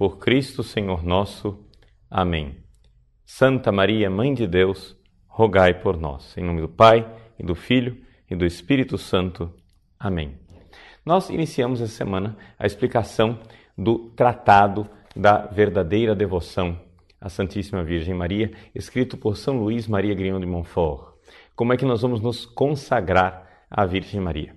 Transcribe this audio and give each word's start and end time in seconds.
por 0.00 0.16
Cristo 0.16 0.62
Senhor 0.62 1.04
nosso. 1.04 1.62
Amém. 2.10 2.56
Santa 3.26 3.70
Maria, 3.70 4.08
Mãe 4.08 4.32
de 4.32 4.46
Deus, 4.46 4.96
rogai 5.26 5.74
por 5.74 5.98
nós. 5.98 6.34
Em 6.38 6.42
nome 6.42 6.62
do 6.62 6.70
Pai, 6.70 7.06
e 7.38 7.44
do 7.44 7.54
Filho, 7.54 7.98
e 8.30 8.34
do 8.34 8.46
Espírito 8.46 8.96
Santo. 8.96 9.52
Amém. 9.98 10.38
Nós 11.04 11.28
iniciamos 11.28 11.82
essa 11.82 11.92
semana 11.92 12.34
a 12.58 12.64
explicação 12.64 13.40
do 13.76 14.08
Tratado 14.12 14.88
da 15.14 15.44
verdadeira 15.48 16.14
devoção 16.14 16.80
à 17.20 17.28
Santíssima 17.28 17.84
Virgem 17.84 18.14
Maria, 18.14 18.52
escrito 18.74 19.18
por 19.18 19.36
São 19.36 19.58
Luís 19.58 19.86
Maria 19.86 20.14
Grignon 20.14 20.40
de 20.40 20.46
Montfort. 20.46 21.12
Como 21.54 21.74
é 21.74 21.76
que 21.76 21.84
nós 21.84 22.00
vamos 22.00 22.22
nos 22.22 22.46
consagrar 22.46 23.66
à 23.70 23.84
Virgem 23.84 24.18
Maria? 24.18 24.56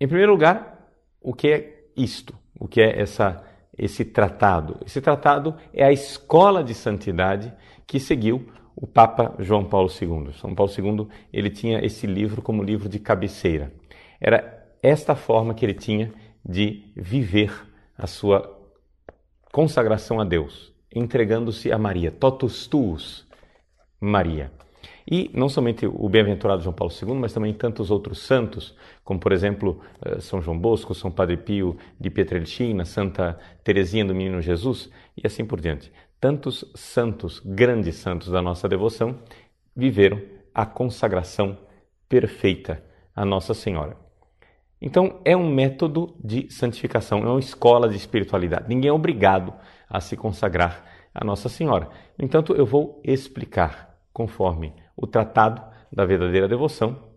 Em 0.00 0.06
primeiro 0.06 0.30
lugar, 0.30 0.88
o 1.20 1.34
que 1.34 1.48
é 1.48 1.88
isto? 1.96 2.38
O 2.56 2.68
que 2.68 2.80
é 2.80 3.00
essa 3.00 3.47
esse 3.78 4.04
tratado? 4.04 4.78
Esse 4.84 5.00
tratado 5.00 5.54
é 5.72 5.84
a 5.84 5.92
escola 5.92 6.64
de 6.64 6.74
santidade 6.74 7.52
que 7.86 8.00
seguiu 8.00 8.48
o 8.74 8.86
Papa 8.86 9.34
João 9.38 9.64
Paulo 9.64 9.88
II. 9.88 10.32
São 10.34 10.54
Paulo 10.54 10.72
II, 10.76 11.08
ele 11.32 11.50
tinha 11.50 11.84
esse 11.84 12.06
livro 12.06 12.42
como 12.42 12.62
livro 12.62 12.88
de 12.88 12.98
cabeceira. 12.98 13.72
Era 14.20 14.66
esta 14.82 15.14
forma 15.14 15.54
que 15.54 15.64
ele 15.64 15.74
tinha 15.74 16.12
de 16.44 16.92
viver 16.96 17.52
a 17.96 18.06
sua 18.06 18.56
consagração 19.52 20.20
a 20.20 20.24
Deus, 20.24 20.72
entregando-se 20.94 21.72
a 21.72 21.78
Maria, 21.78 22.10
totus 22.10 22.66
tuus, 22.66 23.26
Maria. 24.00 24.52
E 25.10 25.30
não 25.32 25.48
somente 25.48 25.86
o 25.86 26.06
bem-aventurado 26.06 26.62
João 26.62 26.74
Paulo 26.74 26.92
II, 26.92 27.14
mas 27.14 27.32
também 27.32 27.54
tantos 27.54 27.90
outros 27.90 28.18
santos, 28.18 28.76
como 29.02 29.18
por 29.18 29.32
exemplo 29.32 29.80
eh, 30.04 30.20
São 30.20 30.42
João 30.42 30.58
Bosco, 30.58 30.94
São 30.94 31.10
Padre 31.10 31.38
Pio 31.38 31.78
de 31.98 32.10
Pietrelcina, 32.10 32.84
Santa 32.84 33.38
Teresinha 33.64 34.04
do 34.04 34.14
Menino 34.14 34.42
Jesus 34.42 34.90
e 35.16 35.26
assim 35.26 35.46
por 35.46 35.62
diante. 35.62 35.90
Tantos 36.20 36.62
santos, 36.74 37.40
grandes 37.42 37.96
santos 37.96 38.28
da 38.28 38.42
nossa 38.42 38.68
devoção, 38.68 39.18
viveram 39.74 40.20
a 40.54 40.66
consagração 40.66 41.56
perfeita 42.06 42.84
a 43.16 43.24
Nossa 43.24 43.54
Senhora. 43.54 43.96
Então, 44.80 45.20
é 45.24 45.34
um 45.36 45.48
método 45.48 46.14
de 46.22 46.52
santificação, 46.52 47.20
é 47.20 47.28
uma 47.28 47.40
escola 47.40 47.88
de 47.88 47.96
espiritualidade. 47.96 48.68
Ninguém 48.68 48.90
é 48.90 48.92
obrigado 48.92 49.54
a 49.88 50.00
se 50.00 50.16
consagrar 50.16 50.84
a 51.14 51.24
Nossa 51.24 51.48
Senhora. 51.48 51.88
No 52.18 52.24
entanto, 52.26 52.54
eu 52.54 52.66
vou 52.66 53.00
explicar 53.02 53.96
conforme 54.12 54.74
o 54.98 55.06
Tratado 55.06 55.62
da 55.92 56.04
Verdadeira 56.04 56.48
Devoção 56.48 57.08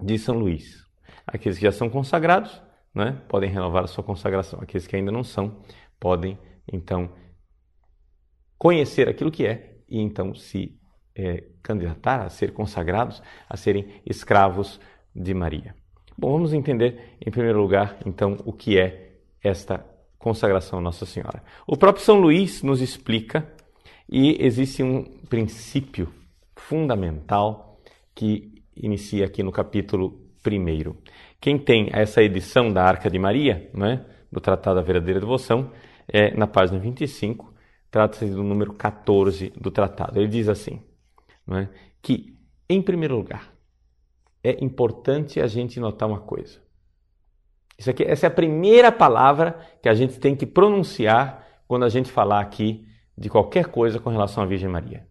de 0.00 0.16
São 0.16 0.38
Luís. 0.38 0.86
Aqueles 1.26 1.58
que 1.58 1.64
já 1.64 1.72
são 1.72 1.90
consagrados 1.90 2.62
né, 2.94 3.20
podem 3.28 3.50
renovar 3.50 3.84
a 3.84 3.88
sua 3.88 4.04
consagração. 4.04 4.60
Aqueles 4.62 4.86
que 4.86 4.94
ainda 4.94 5.10
não 5.10 5.24
são 5.24 5.60
podem, 5.98 6.38
então, 6.72 7.12
conhecer 8.56 9.08
aquilo 9.08 9.30
que 9.30 9.44
é 9.44 9.78
e 9.88 10.00
então 10.00 10.34
se 10.34 10.78
é, 11.14 11.44
candidatar 11.62 12.22
a 12.22 12.28
ser 12.28 12.52
consagrados, 12.52 13.20
a 13.48 13.56
serem 13.56 14.00
escravos 14.06 14.80
de 15.14 15.34
Maria. 15.34 15.74
Bom, 16.16 16.32
vamos 16.32 16.52
entender 16.52 17.16
em 17.20 17.30
primeiro 17.30 17.60
lugar, 17.60 17.98
então, 18.06 18.36
o 18.44 18.52
que 18.52 18.78
é 18.78 19.18
esta 19.42 19.84
consagração 20.18 20.78
a 20.78 20.82
Nossa 20.82 21.04
Senhora. 21.04 21.42
O 21.66 21.76
próprio 21.76 22.04
São 22.04 22.20
Luís 22.20 22.62
nos 22.62 22.80
explica 22.80 23.52
e 24.08 24.36
existe 24.44 24.82
um 24.82 25.02
princípio 25.28 26.19
fundamental 26.68 27.80
que 28.14 28.62
inicia 28.76 29.26
aqui 29.26 29.42
no 29.42 29.52
capítulo 29.52 30.30
1. 30.46 30.94
Quem 31.40 31.58
tem 31.58 31.88
essa 31.92 32.22
edição 32.22 32.72
da 32.72 32.84
Arca 32.84 33.10
de 33.10 33.18
Maria, 33.18 33.70
né, 33.74 34.04
do 34.30 34.40
Tratado 34.40 34.76
da 34.76 34.82
Verdadeira 34.82 35.20
Devoção, 35.20 35.70
é 36.08 36.36
na 36.36 36.46
página 36.46 36.78
25, 36.78 37.52
trata-se 37.90 38.26
do 38.26 38.42
número 38.42 38.72
14 38.74 39.52
do 39.56 39.70
tratado. 39.70 40.18
Ele 40.18 40.28
diz 40.28 40.48
assim, 40.48 40.82
né, 41.46 41.68
que, 42.02 42.36
em 42.68 42.80
primeiro 42.82 43.16
lugar, 43.16 43.52
é 44.42 44.62
importante 44.64 45.40
a 45.40 45.46
gente 45.46 45.78
notar 45.80 46.08
uma 46.08 46.20
coisa. 46.20 46.60
Isso 47.78 47.90
aqui, 47.90 48.04
essa 48.04 48.26
é 48.26 48.28
a 48.28 48.32
primeira 48.32 48.92
palavra 48.92 49.58
que 49.82 49.88
a 49.88 49.94
gente 49.94 50.18
tem 50.18 50.36
que 50.36 50.46
pronunciar 50.46 51.46
quando 51.66 51.84
a 51.84 51.88
gente 51.88 52.10
falar 52.10 52.40
aqui 52.40 52.86
de 53.16 53.28
qualquer 53.28 53.66
coisa 53.66 53.98
com 53.98 54.10
relação 54.10 54.42
à 54.42 54.46
Virgem 54.46 54.68
Maria. 54.68 55.09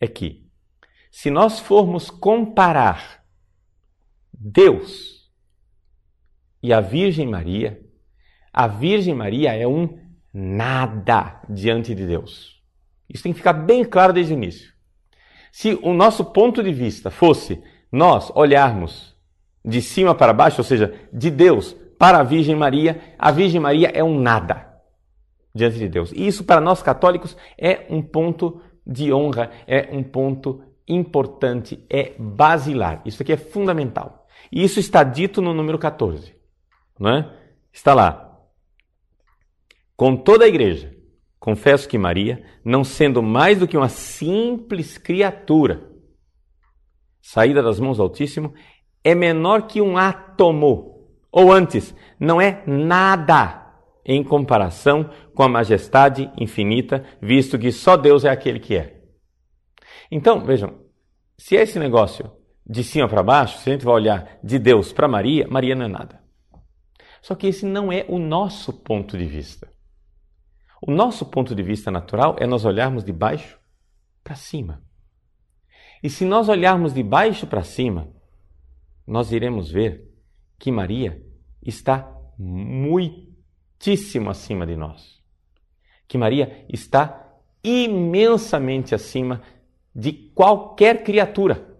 É 0.00 0.06
que, 0.06 0.46
se 1.10 1.30
nós 1.30 1.60
formos 1.60 2.10
comparar 2.10 3.24
Deus 4.32 5.30
e 6.62 6.72
a 6.72 6.80
Virgem 6.80 7.26
Maria, 7.26 7.80
a 8.52 8.66
Virgem 8.66 9.14
Maria 9.14 9.54
é 9.54 9.66
um 9.66 9.98
nada 10.32 11.40
diante 11.48 11.94
de 11.94 12.06
Deus. 12.06 12.62
Isso 13.08 13.22
tem 13.22 13.32
que 13.32 13.38
ficar 13.38 13.52
bem 13.52 13.84
claro 13.84 14.12
desde 14.12 14.32
o 14.32 14.36
início. 14.36 14.72
Se 15.52 15.78
o 15.82 15.92
nosso 15.92 16.24
ponto 16.24 16.62
de 16.62 16.72
vista 16.72 17.10
fosse 17.10 17.62
nós 17.90 18.30
olharmos 18.34 19.14
de 19.64 19.80
cima 19.80 20.14
para 20.14 20.32
baixo, 20.32 20.60
ou 20.60 20.64
seja, 20.64 20.92
de 21.12 21.30
Deus 21.30 21.74
para 21.98 22.18
a 22.18 22.24
Virgem 22.24 22.56
Maria, 22.56 23.14
a 23.18 23.30
Virgem 23.30 23.60
Maria 23.60 23.88
é 23.94 24.02
um 24.02 24.18
nada 24.18 24.74
diante 25.54 25.78
de 25.78 25.88
Deus. 25.88 26.12
E 26.12 26.26
isso 26.26 26.44
para 26.44 26.60
nós 26.60 26.82
católicos 26.82 27.36
é 27.56 27.86
um 27.88 28.02
ponto 28.02 28.60
de 28.86 29.12
honra, 29.12 29.50
é 29.66 29.88
um 29.92 30.02
ponto 30.02 30.62
importante, 30.86 31.84
é 31.88 32.14
basilar. 32.18 33.02
Isso 33.04 33.22
aqui 33.22 33.32
é 33.32 33.36
fundamental. 33.36 34.26
E 34.52 34.62
isso 34.62 34.78
está 34.78 35.02
dito 35.02 35.40
no 35.40 35.54
número 35.54 35.78
14, 35.78 36.34
não 36.98 37.10
é? 37.10 37.32
Está 37.72 37.94
lá. 37.94 38.38
Com 39.96 40.16
toda 40.16 40.44
a 40.44 40.48
igreja, 40.48 40.94
confesso 41.38 41.88
que 41.88 41.96
Maria, 41.96 42.44
não 42.64 42.84
sendo 42.84 43.22
mais 43.22 43.58
do 43.58 43.68
que 43.68 43.76
uma 43.76 43.88
simples 43.88 44.98
criatura, 44.98 45.90
saída 47.22 47.62
das 47.62 47.80
mãos 47.80 47.96
do 47.96 48.02
Altíssimo, 48.02 48.52
é 49.02 49.14
menor 49.14 49.66
que 49.66 49.80
um 49.80 49.96
átomo. 49.96 51.08
Ou 51.32 51.52
antes, 51.52 51.94
não 52.18 52.40
é 52.40 52.62
nada 52.66 53.63
em 54.04 54.22
comparação 54.22 55.10
com 55.34 55.42
a 55.42 55.48
majestade 55.48 56.30
infinita, 56.38 57.04
visto 57.20 57.58
que 57.58 57.72
só 57.72 57.96
Deus 57.96 58.24
é 58.24 58.30
aquele 58.30 58.60
que 58.60 58.76
é. 58.76 59.00
Então, 60.10 60.44
vejam, 60.44 60.78
se 61.38 61.56
é 61.56 61.62
esse 61.62 61.78
negócio 61.78 62.30
de 62.66 62.84
cima 62.84 63.08
para 63.08 63.22
baixo, 63.22 63.58
se 63.58 63.70
a 63.70 63.72
gente 63.72 63.84
vai 63.84 63.94
olhar 63.94 64.38
de 64.42 64.58
Deus 64.58 64.92
para 64.92 65.08
Maria, 65.08 65.46
Maria 65.48 65.74
não 65.74 65.86
é 65.86 65.88
nada. 65.88 66.22
Só 67.22 67.34
que 67.34 67.46
esse 67.46 67.64
não 67.64 67.90
é 67.90 68.04
o 68.08 68.18
nosso 68.18 68.72
ponto 68.72 69.16
de 69.16 69.24
vista. 69.24 69.72
O 70.86 70.90
nosso 70.90 71.24
ponto 71.24 71.54
de 71.54 71.62
vista 71.62 71.90
natural 71.90 72.36
é 72.38 72.46
nós 72.46 72.66
olharmos 72.66 73.02
de 73.02 73.12
baixo 73.12 73.58
para 74.22 74.34
cima. 74.34 74.82
E 76.02 76.10
se 76.10 76.26
nós 76.26 76.50
olharmos 76.50 76.92
de 76.92 77.02
baixo 77.02 77.46
para 77.46 77.62
cima, 77.62 78.12
nós 79.06 79.32
iremos 79.32 79.70
ver 79.70 80.06
que 80.58 80.70
Maria 80.70 81.22
está 81.62 82.14
muitíssimo 83.84 84.30
acima 84.30 84.66
de 84.66 84.76
nós. 84.76 85.22
Que 86.08 86.16
Maria 86.16 86.64
está 86.72 87.38
imensamente 87.62 88.94
acima 88.94 89.42
de 89.94 90.12
qualquer 90.34 91.02
criatura. 91.02 91.72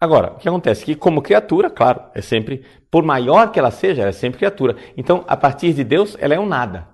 Agora, 0.00 0.32
o 0.32 0.36
que 0.38 0.48
acontece? 0.48 0.84
Que 0.84 0.94
como 0.94 1.20
criatura, 1.20 1.68
claro, 1.70 2.02
é 2.14 2.22
sempre, 2.22 2.64
por 2.90 3.04
maior 3.04 3.52
que 3.52 3.58
ela 3.58 3.70
seja, 3.70 4.02
ela 4.02 4.10
é 4.10 4.12
sempre 4.12 4.38
criatura. 4.38 4.76
Então, 4.96 5.24
a 5.28 5.36
partir 5.36 5.74
de 5.74 5.84
Deus, 5.84 6.16
ela 6.18 6.34
é 6.34 6.40
um 6.40 6.46
nada. 6.46 6.88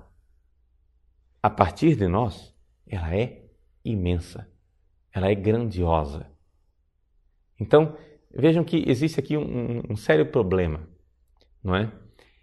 A 1.40 1.48
partir 1.48 1.94
de 1.94 2.08
nós, 2.08 2.52
ela 2.86 3.14
é 3.14 3.44
imensa. 3.84 4.48
Ela 5.12 5.30
é 5.30 5.34
grandiosa. 5.34 6.26
Então, 7.58 7.96
vejam 8.34 8.64
que 8.64 8.84
existe 8.86 9.20
aqui 9.20 9.36
um, 9.36 9.82
um 9.88 9.96
sério 9.96 10.26
problema, 10.26 10.80
não 11.62 11.76
é? 11.76 11.92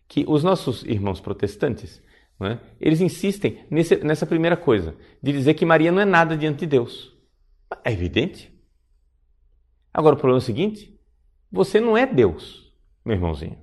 Que 0.07 0.25
os 0.27 0.43
nossos 0.43 0.83
irmãos 0.83 1.19
protestantes, 1.19 2.01
não 2.39 2.47
é? 2.47 2.59
eles 2.79 3.01
insistem 3.01 3.65
nesse, 3.69 3.95
nessa 3.97 4.25
primeira 4.25 4.57
coisa, 4.57 4.95
de 5.21 5.31
dizer 5.31 5.53
que 5.53 5.65
Maria 5.65 5.91
não 5.91 6.01
é 6.01 6.05
nada 6.05 6.37
diante 6.37 6.59
de 6.59 6.67
Deus. 6.67 7.15
É 7.83 7.91
evidente. 7.91 8.53
Agora, 9.93 10.15
o 10.15 10.17
problema 10.17 10.37
é 10.37 10.43
o 10.43 10.45
seguinte: 10.45 10.99
você 11.51 11.79
não 11.79 11.97
é 11.97 12.05
Deus, 12.05 12.73
meu 13.05 13.15
irmãozinho. 13.15 13.57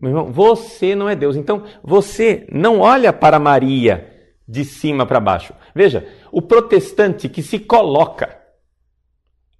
Meu 0.00 0.10
irmão, 0.10 0.32
você 0.32 0.94
não 0.94 1.08
é 1.08 1.16
Deus. 1.16 1.36
Então, 1.36 1.64
você 1.82 2.46
não 2.50 2.80
olha 2.80 3.12
para 3.12 3.38
Maria 3.38 4.12
de 4.46 4.64
cima 4.64 5.06
para 5.06 5.20
baixo. 5.20 5.54
Veja, 5.74 6.06
o 6.30 6.42
protestante 6.42 7.28
que 7.28 7.42
se 7.42 7.58
coloca 7.58 8.38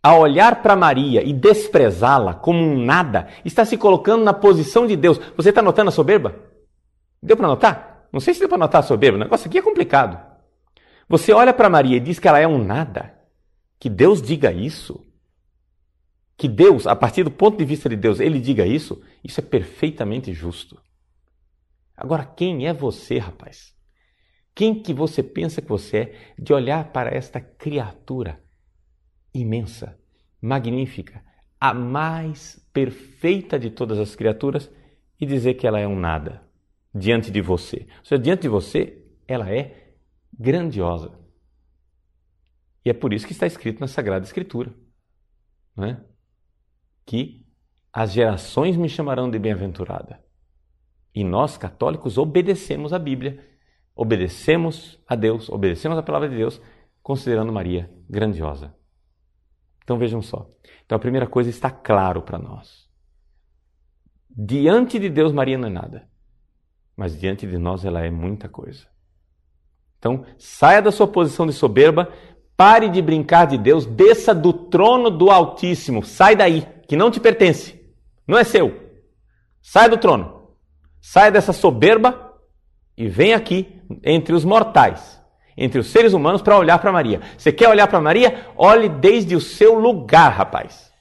a 0.06 0.14
olhar 0.16 0.62
para 0.62 0.76
Maria 0.76 1.20
e 1.20 1.32
desprezá-la 1.32 2.32
como 2.32 2.60
um 2.60 2.78
nada, 2.78 3.26
está 3.44 3.64
se 3.64 3.76
colocando 3.76 4.22
na 4.22 4.32
posição 4.32 4.86
de 4.86 4.94
Deus. 4.94 5.18
Você 5.36 5.48
está 5.48 5.60
notando 5.60 5.88
a 5.88 5.92
soberba? 5.92 6.32
Deu 7.20 7.36
para 7.36 7.48
notar? 7.48 8.08
Não 8.12 8.20
sei 8.20 8.32
se 8.32 8.38
deu 8.38 8.48
para 8.48 8.56
notar 8.56 8.78
a 8.78 8.84
soberba. 8.84 9.16
O 9.16 9.20
negócio 9.20 9.48
aqui 9.48 9.58
é 9.58 9.62
complicado. 9.62 10.16
Você 11.08 11.32
olha 11.32 11.52
para 11.52 11.68
Maria 11.68 11.96
e 11.96 12.00
diz 12.00 12.20
que 12.20 12.28
ela 12.28 12.38
é 12.38 12.46
um 12.46 12.62
nada. 12.62 13.18
Que 13.80 13.90
Deus 13.90 14.22
diga 14.22 14.52
isso. 14.52 15.04
Que 16.36 16.46
Deus, 16.46 16.86
a 16.86 16.94
partir 16.94 17.24
do 17.24 17.30
ponto 17.32 17.58
de 17.58 17.64
vista 17.64 17.88
de 17.88 17.96
Deus, 17.96 18.20
ele 18.20 18.38
diga 18.38 18.64
isso, 18.64 19.02
isso 19.24 19.40
é 19.40 19.42
perfeitamente 19.42 20.32
justo. 20.32 20.80
Agora, 21.96 22.24
quem 22.24 22.68
é 22.68 22.72
você, 22.72 23.18
rapaz? 23.18 23.74
Quem 24.54 24.80
que 24.80 24.94
você 24.94 25.20
pensa 25.20 25.60
que 25.60 25.68
você 25.68 25.96
é 25.96 26.16
de 26.38 26.52
olhar 26.52 26.92
para 26.92 27.12
esta 27.12 27.40
criatura 27.40 28.45
imensa, 29.40 29.98
magnífica, 30.40 31.24
a 31.60 31.72
mais 31.72 32.58
perfeita 32.72 33.58
de 33.58 33.70
todas 33.70 33.98
as 33.98 34.14
criaturas 34.14 34.70
e 35.20 35.26
dizer 35.26 35.54
que 35.54 35.66
ela 35.66 35.80
é 35.80 35.86
um 35.86 35.98
nada 35.98 36.42
diante 36.94 37.30
de 37.30 37.40
você? 37.40 37.86
Ou 37.98 38.04
seja, 38.04 38.22
diante 38.22 38.42
de 38.42 38.48
você, 38.48 39.02
ela 39.26 39.50
é 39.50 39.94
grandiosa. 40.38 41.18
E 42.84 42.90
é 42.90 42.92
por 42.92 43.12
isso 43.12 43.26
que 43.26 43.32
está 43.32 43.46
escrito 43.46 43.80
na 43.80 43.88
Sagrada 43.88 44.24
Escritura, 44.24 44.72
não 45.74 45.84
é? 45.84 46.04
que 47.04 47.46
as 47.92 48.12
gerações 48.12 48.76
me 48.76 48.88
chamarão 48.88 49.30
de 49.30 49.38
bem-aventurada. 49.38 50.22
E 51.14 51.24
nós, 51.24 51.56
católicos, 51.56 52.18
obedecemos 52.18 52.92
a 52.92 52.98
Bíblia 52.98 53.56
obedecemos 53.96 55.02
a 55.08 55.16
Deus, 55.16 55.48
obedecemos 55.48 55.96
a 55.96 56.02
palavra 56.02 56.28
de 56.28 56.36
Deus, 56.36 56.60
considerando 57.02 57.50
Maria 57.50 57.90
grandiosa. 58.08 58.76
Então 59.86 59.96
vejam 59.96 60.20
só. 60.20 60.50
Então 60.84 60.96
a 60.96 60.98
primeira 60.98 61.28
coisa 61.28 61.48
está 61.48 61.70
claro 61.70 62.20
para 62.20 62.40
nós. 62.40 62.88
Diante 64.28 64.98
de 64.98 65.08
Deus, 65.08 65.32
Maria 65.32 65.56
não 65.56 65.68
é 65.68 65.70
nada. 65.70 66.08
Mas 66.96 67.16
diante 67.16 67.46
de 67.46 67.56
nós, 67.56 67.84
ela 67.84 68.04
é 68.04 68.10
muita 68.10 68.48
coisa. 68.48 68.84
Então, 69.96 70.26
saia 70.36 70.82
da 70.82 70.90
sua 70.90 71.06
posição 71.06 71.46
de 71.46 71.52
soberba, 71.52 72.12
pare 72.56 72.88
de 72.88 73.00
brincar 73.00 73.46
de 73.46 73.56
Deus, 73.56 73.86
desça 73.86 74.34
do 74.34 74.52
trono 74.52 75.08
do 75.08 75.30
Altíssimo, 75.30 76.04
sai 76.04 76.34
daí, 76.34 76.66
que 76.88 76.96
não 76.96 77.10
te 77.10 77.20
pertence, 77.20 77.80
não 78.26 78.36
é 78.36 78.42
seu. 78.42 78.90
Sai 79.62 79.88
do 79.88 79.98
trono, 79.98 80.50
saia 81.00 81.30
dessa 81.30 81.52
soberba 81.52 82.34
e 82.96 83.08
vem 83.08 83.34
aqui 83.34 83.80
entre 84.02 84.34
os 84.34 84.44
mortais, 84.44 85.22
entre 85.56 85.78
os 85.78 85.86
seres 85.86 86.12
humanos, 86.12 86.42
para 86.42 86.58
olhar 86.58 86.78
para 86.78 86.92
Maria. 86.92 87.20
Você 87.36 87.52
quer 87.52 87.68
olhar 87.68 87.86
para 87.86 88.00
Maria? 88.00 88.46
Olhe 88.56 88.88
desde 88.88 89.34
o 89.34 89.40
seu 89.40 89.78
lugar, 89.78 90.32
rapaz. 90.32 90.92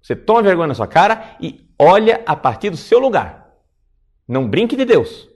Você 0.00 0.14
toma 0.14 0.42
vergonha 0.42 0.68
na 0.68 0.74
sua 0.74 0.86
cara 0.86 1.36
e 1.40 1.68
olha 1.78 2.22
a 2.26 2.36
partir 2.36 2.70
do 2.70 2.76
seu 2.76 2.98
lugar. 2.98 3.50
Não 4.28 4.48
brinque 4.48 4.76
de 4.76 4.84
Deus. 4.84 5.28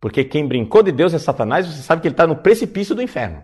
Porque 0.00 0.24
quem 0.24 0.46
brincou 0.46 0.82
de 0.82 0.92
Deus 0.92 1.12
é 1.12 1.18
Satanás, 1.18 1.66
você 1.66 1.82
sabe 1.82 2.00
que 2.00 2.08
ele 2.08 2.14
está 2.14 2.26
no 2.26 2.36
precipício 2.36 2.94
do 2.94 3.02
inferno. 3.02 3.42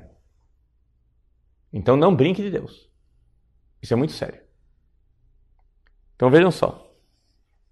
Então 1.72 1.96
não 1.96 2.14
brinque 2.14 2.42
de 2.42 2.50
Deus. 2.50 2.88
Isso 3.82 3.92
é 3.92 3.96
muito 3.96 4.14
sério. 4.14 4.40
Então 6.14 6.30
vejam 6.30 6.50
só. 6.50 6.82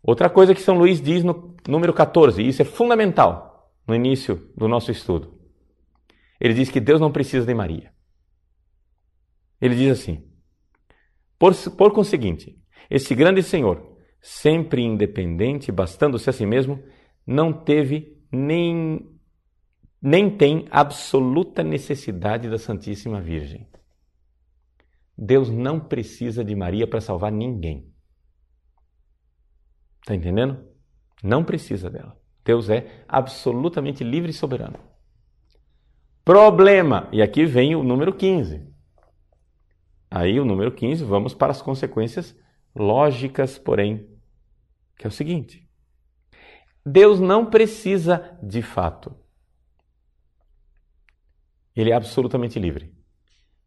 Outra 0.03 0.29
coisa 0.29 0.55
que 0.55 0.61
São 0.61 0.77
Luís 0.77 1.01
diz 1.01 1.25
no 1.25 1.57
número 1.67 1.95
14, 1.95 2.43
e 2.43 2.49
isso 2.49 2.61
é 2.61 2.65
fundamental 2.65 3.73
no 3.87 3.95
início 3.95 4.51
do 4.55 4.69
nosso 4.69 4.91
estudo. 4.91 5.34
Ele 6.41 6.55
diz 6.55 6.71
que 6.71 6.81
Deus 6.81 7.01
não 7.01 7.13
precisa 7.13 7.47
de 7.47 7.55
Maria. 7.55 7.93
Ele 9.61 9.75
diz 9.75 10.01
assim: 10.01 10.29
por, 11.39 11.55
por 11.77 11.93
conseguinte, 11.93 12.59
esse 12.91 13.15
grande 13.15 13.43
Senhor, 13.43 13.99
sempre 14.21 14.83
independente, 14.83 15.73
bastando-se 15.73 16.29
a 16.31 16.33
si 16.33 16.47
mesmo, 16.47 16.83
não 17.27 17.53
teve 17.53 18.19
nem, 18.31 19.01
nem 20.01 20.37
tem 20.37 20.67
absoluta 20.71 21.63
necessidade 21.63 22.49
da 22.49 22.59
Santíssima 22.59 23.21
Virgem. 23.21 23.69
Deus 25.17 25.49
não 25.49 25.79
precisa 25.79 26.45
de 26.45 26.55
Maria 26.55 26.87
para 26.87 27.01
salvar 27.01 27.31
ninguém. 27.31 27.93
Está 30.01 30.15
entendendo? 30.15 30.67
Não 31.23 31.45
precisa 31.45 31.89
dela. 31.89 32.19
Deus 32.45 32.69
é 32.69 33.05
absolutamente 33.09 34.05
livre 34.05 34.31
e 34.31 34.35
soberano. 34.35 34.79
Problema, 36.25 37.09
e 37.13 37.21
aqui 37.21 37.45
vem 37.45 37.77
o 37.77 37.83
número 37.83 38.15
15. 38.15 38.67
Aí, 40.11 40.41
o 40.41 40.45
número 40.45 40.73
15, 40.73 41.05
vamos 41.05 41.35
para 41.35 41.51
as 41.51 41.61
consequências 41.61 42.35
lógicas, 42.75 43.59
porém, 43.59 44.09
que 44.97 45.07
é 45.07 45.09
o 45.09 45.13
seguinte: 45.13 45.69
Deus 46.85 47.21
não 47.21 47.45
precisa 47.45 48.39
de 48.43 48.63
fato. 48.63 49.15
Ele 51.75 51.91
é 51.91 51.95
absolutamente 51.95 52.59
livre. 52.59 52.95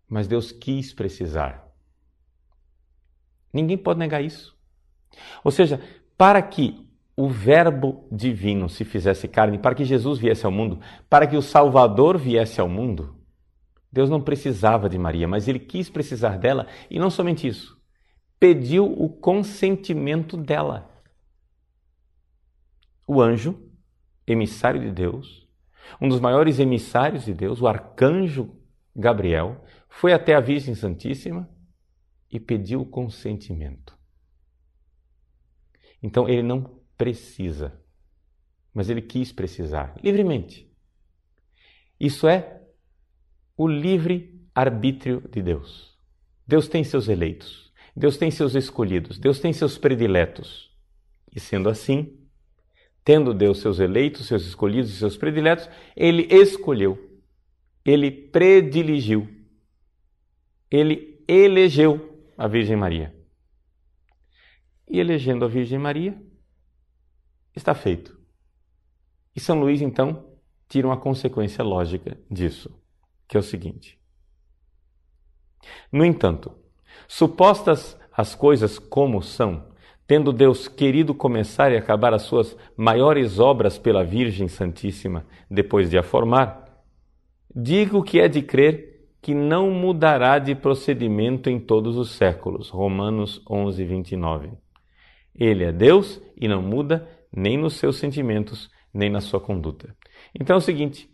Mas 0.08 0.28
Deus 0.28 0.52
quis 0.52 0.94
precisar. 0.94 1.68
Ninguém 3.52 3.78
pode 3.78 4.00
negar 4.00 4.24
isso. 4.24 4.58
Ou 5.44 5.52
seja, 5.52 5.82
para 6.18 6.42
que 6.42 6.87
o 7.20 7.28
Verbo 7.28 8.08
divino 8.12 8.70
se 8.70 8.86
fizesse 8.86 9.28
carne, 9.28 9.58
para 9.58 9.74
que 9.74 9.84
Jesus 9.84 10.20
viesse 10.20 10.46
ao 10.46 10.52
mundo, 10.52 10.80
para 11.10 11.26
que 11.26 11.36
o 11.36 11.42
Salvador 11.42 12.16
viesse 12.16 12.62
ao 12.62 12.70
mundo, 12.70 13.18
Deus 13.92 14.08
não 14.08 14.22
precisava 14.22 14.88
de 14.88 15.00
Maria, 15.00 15.28
mas 15.28 15.48
ele 15.48 15.58
quis 15.58 15.90
precisar 15.90 16.38
dela 16.38 16.68
e 16.92 17.00
não 17.00 17.10
somente 17.10 17.48
isso, 17.48 17.76
pediu 18.40 18.86
o 18.86 19.10
consentimento 19.10 20.38
dela. 20.38 20.88
O 23.08 23.20
anjo, 23.20 23.60
emissário 24.28 24.80
de 24.80 24.92
Deus, 24.92 25.48
um 26.00 26.08
dos 26.08 26.20
maiores 26.20 26.60
emissários 26.60 27.26
de 27.26 27.34
Deus, 27.34 27.60
o 27.62 27.68
arcanjo 27.68 28.56
Gabriel, 28.96 29.64
foi 29.90 30.14
até 30.14 30.36
a 30.36 30.40
Virgem 30.40 30.76
Santíssima 30.76 31.50
e 32.30 32.40
pediu 32.40 32.82
o 32.82 32.86
consentimento. 32.86 33.98
Então 36.04 36.30
ele 36.30 36.44
não 36.44 36.77
precisa, 36.98 37.80
mas 38.74 38.90
ele 38.90 39.02
quis 39.02 39.32
precisar 39.32 39.96
livremente. 40.04 40.68
Isso 42.00 42.28
é 42.28 42.62
o 43.56 43.68
livre 43.68 44.40
arbítrio 44.54 45.22
de 45.30 45.42
Deus. 45.42 45.98
Deus 46.46 46.68
tem 46.68 46.84
seus 46.84 47.08
eleitos, 47.08 47.72
Deus 47.96 48.18
tem 48.18 48.32
seus 48.32 48.56
escolhidos, 48.56 49.18
Deus 49.18 49.40
tem 49.40 49.52
seus 49.52 49.78
prediletos. 49.78 50.72
E 51.36 51.40
sendo 51.40 51.70
assim, 51.70 52.18
tendo 53.04 53.34
Deus 53.34 53.60
seus 53.60 53.80
eleitos, 53.80 54.28
seus 54.28 54.46
escolhidos 54.46 54.92
e 54.92 54.98
seus 54.98 55.18
prediletos, 55.18 55.70
ele 55.96 56.28
escolheu, 56.30 57.20
ele 57.84 58.12
prediligiu, 58.12 59.28
ele 60.70 61.24
elegeu 61.28 62.24
a 62.38 62.48
Virgem 62.48 62.76
Maria. 62.76 63.14
E 64.90 65.00
elegendo 65.00 65.44
a 65.44 65.48
Virgem 65.48 65.80
Maria, 65.80 66.18
está 67.58 67.74
feito. 67.74 68.18
E 69.36 69.40
São 69.40 69.60
Luís, 69.60 69.82
então, 69.82 70.26
tira 70.68 70.88
uma 70.88 70.98
consequência 70.98 71.64
lógica 71.64 72.18
disso, 72.30 72.74
que 73.28 73.36
é 73.36 73.40
o 73.40 73.44
seguinte. 73.44 74.00
No 75.92 76.06
entanto, 76.06 76.52
supostas 77.08 77.98
as 78.12 78.34
coisas 78.34 78.80
como 78.80 79.22
são, 79.22 79.68
tendo 80.06 80.32
Deus 80.32 80.68
querido 80.68 81.14
começar 81.14 81.72
e 81.72 81.78
acabar 81.78 82.14
as 82.14 82.24
suas 82.24 82.56
maiores 82.76 83.40
obras 83.40 83.78
pela 83.78 84.04
Virgem 84.04 84.48
Santíssima 84.48 85.26
depois 85.50 85.90
de 85.90 85.98
a 85.98 86.04
formar, 86.04 86.66
digo 87.54 88.04
que 88.04 88.20
é 88.20 88.28
de 88.28 88.42
crer 88.42 89.10
que 89.22 89.34
não 89.34 89.70
mudará 89.72 90.40
de 90.40 90.56
procedimento 90.56 91.50
em 91.50 91.60
todos 91.60 91.98
os 91.98 92.12
séculos. 92.12 92.70
Romanos 92.70 93.42
11, 93.50 93.84
29. 93.84 94.52
Ele 95.36 95.66
é 95.66 95.72
Deus 95.72 96.22
e 96.40 96.48
não 96.48 96.62
muda 96.62 97.08
nem 97.38 97.56
nos 97.56 97.76
seus 97.76 97.98
sentimentos, 97.98 98.68
nem 98.92 99.12
na 99.12 99.22
sua 99.22 99.40
conduta. 99.40 99.96
Então 100.34 100.56
é 100.56 100.58
o 100.58 100.62
seguinte: 100.62 101.08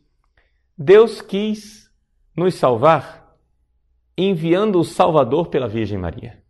Deus 0.77 1.21
quis 1.21 1.91
nos 2.35 2.55
salvar 2.55 3.35
enviando 4.17 4.79
o 4.79 4.85
Salvador 4.85 5.47
pela 5.47 5.67
Virgem 5.67 5.97
Maria. 5.97 6.41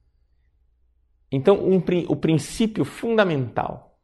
Então, 1.32 1.58
um, 1.58 1.82
o 2.08 2.16
princípio 2.16 2.86
fundamental 2.86 3.98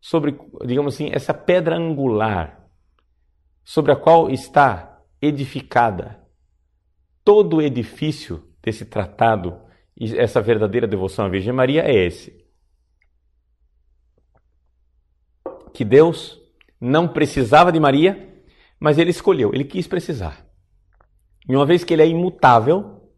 sobre, 0.00 0.38
digamos 0.64 0.94
assim, 0.94 1.10
essa 1.12 1.34
pedra 1.34 1.76
angular 1.76 2.70
sobre 3.64 3.90
a 3.90 3.96
qual 3.96 4.30
está 4.30 5.02
edificada 5.20 6.24
todo 7.24 7.56
o 7.56 7.62
edifício 7.62 8.48
desse 8.62 8.84
tratado 8.84 9.60
e 9.96 10.16
essa 10.16 10.40
verdadeira 10.40 10.86
devoção 10.86 11.24
à 11.24 11.28
Virgem 11.28 11.52
Maria 11.52 11.82
é 11.82 12.06
esse: 12.06 12.39
que 15.72 15.84
Deus 15.84 16.38
não 16.80 17.06
precisava 17.08 17.70
de 17.70 17.80
Maria, 17.80 18.28
Mas 18.80 18.96
ele 18.96 19.10
escolheu, 19.10 19.50
ele 19.52 19.64
quis 19.64 19.86
precisar. 19.86 20.46
E 21.46 21.54
uma 21.54 21.66
vez 21.66 21.84
que 21.84 21.92
ele 21.92 22.02
é 22.02 22.08
imutável, 22.08 23.10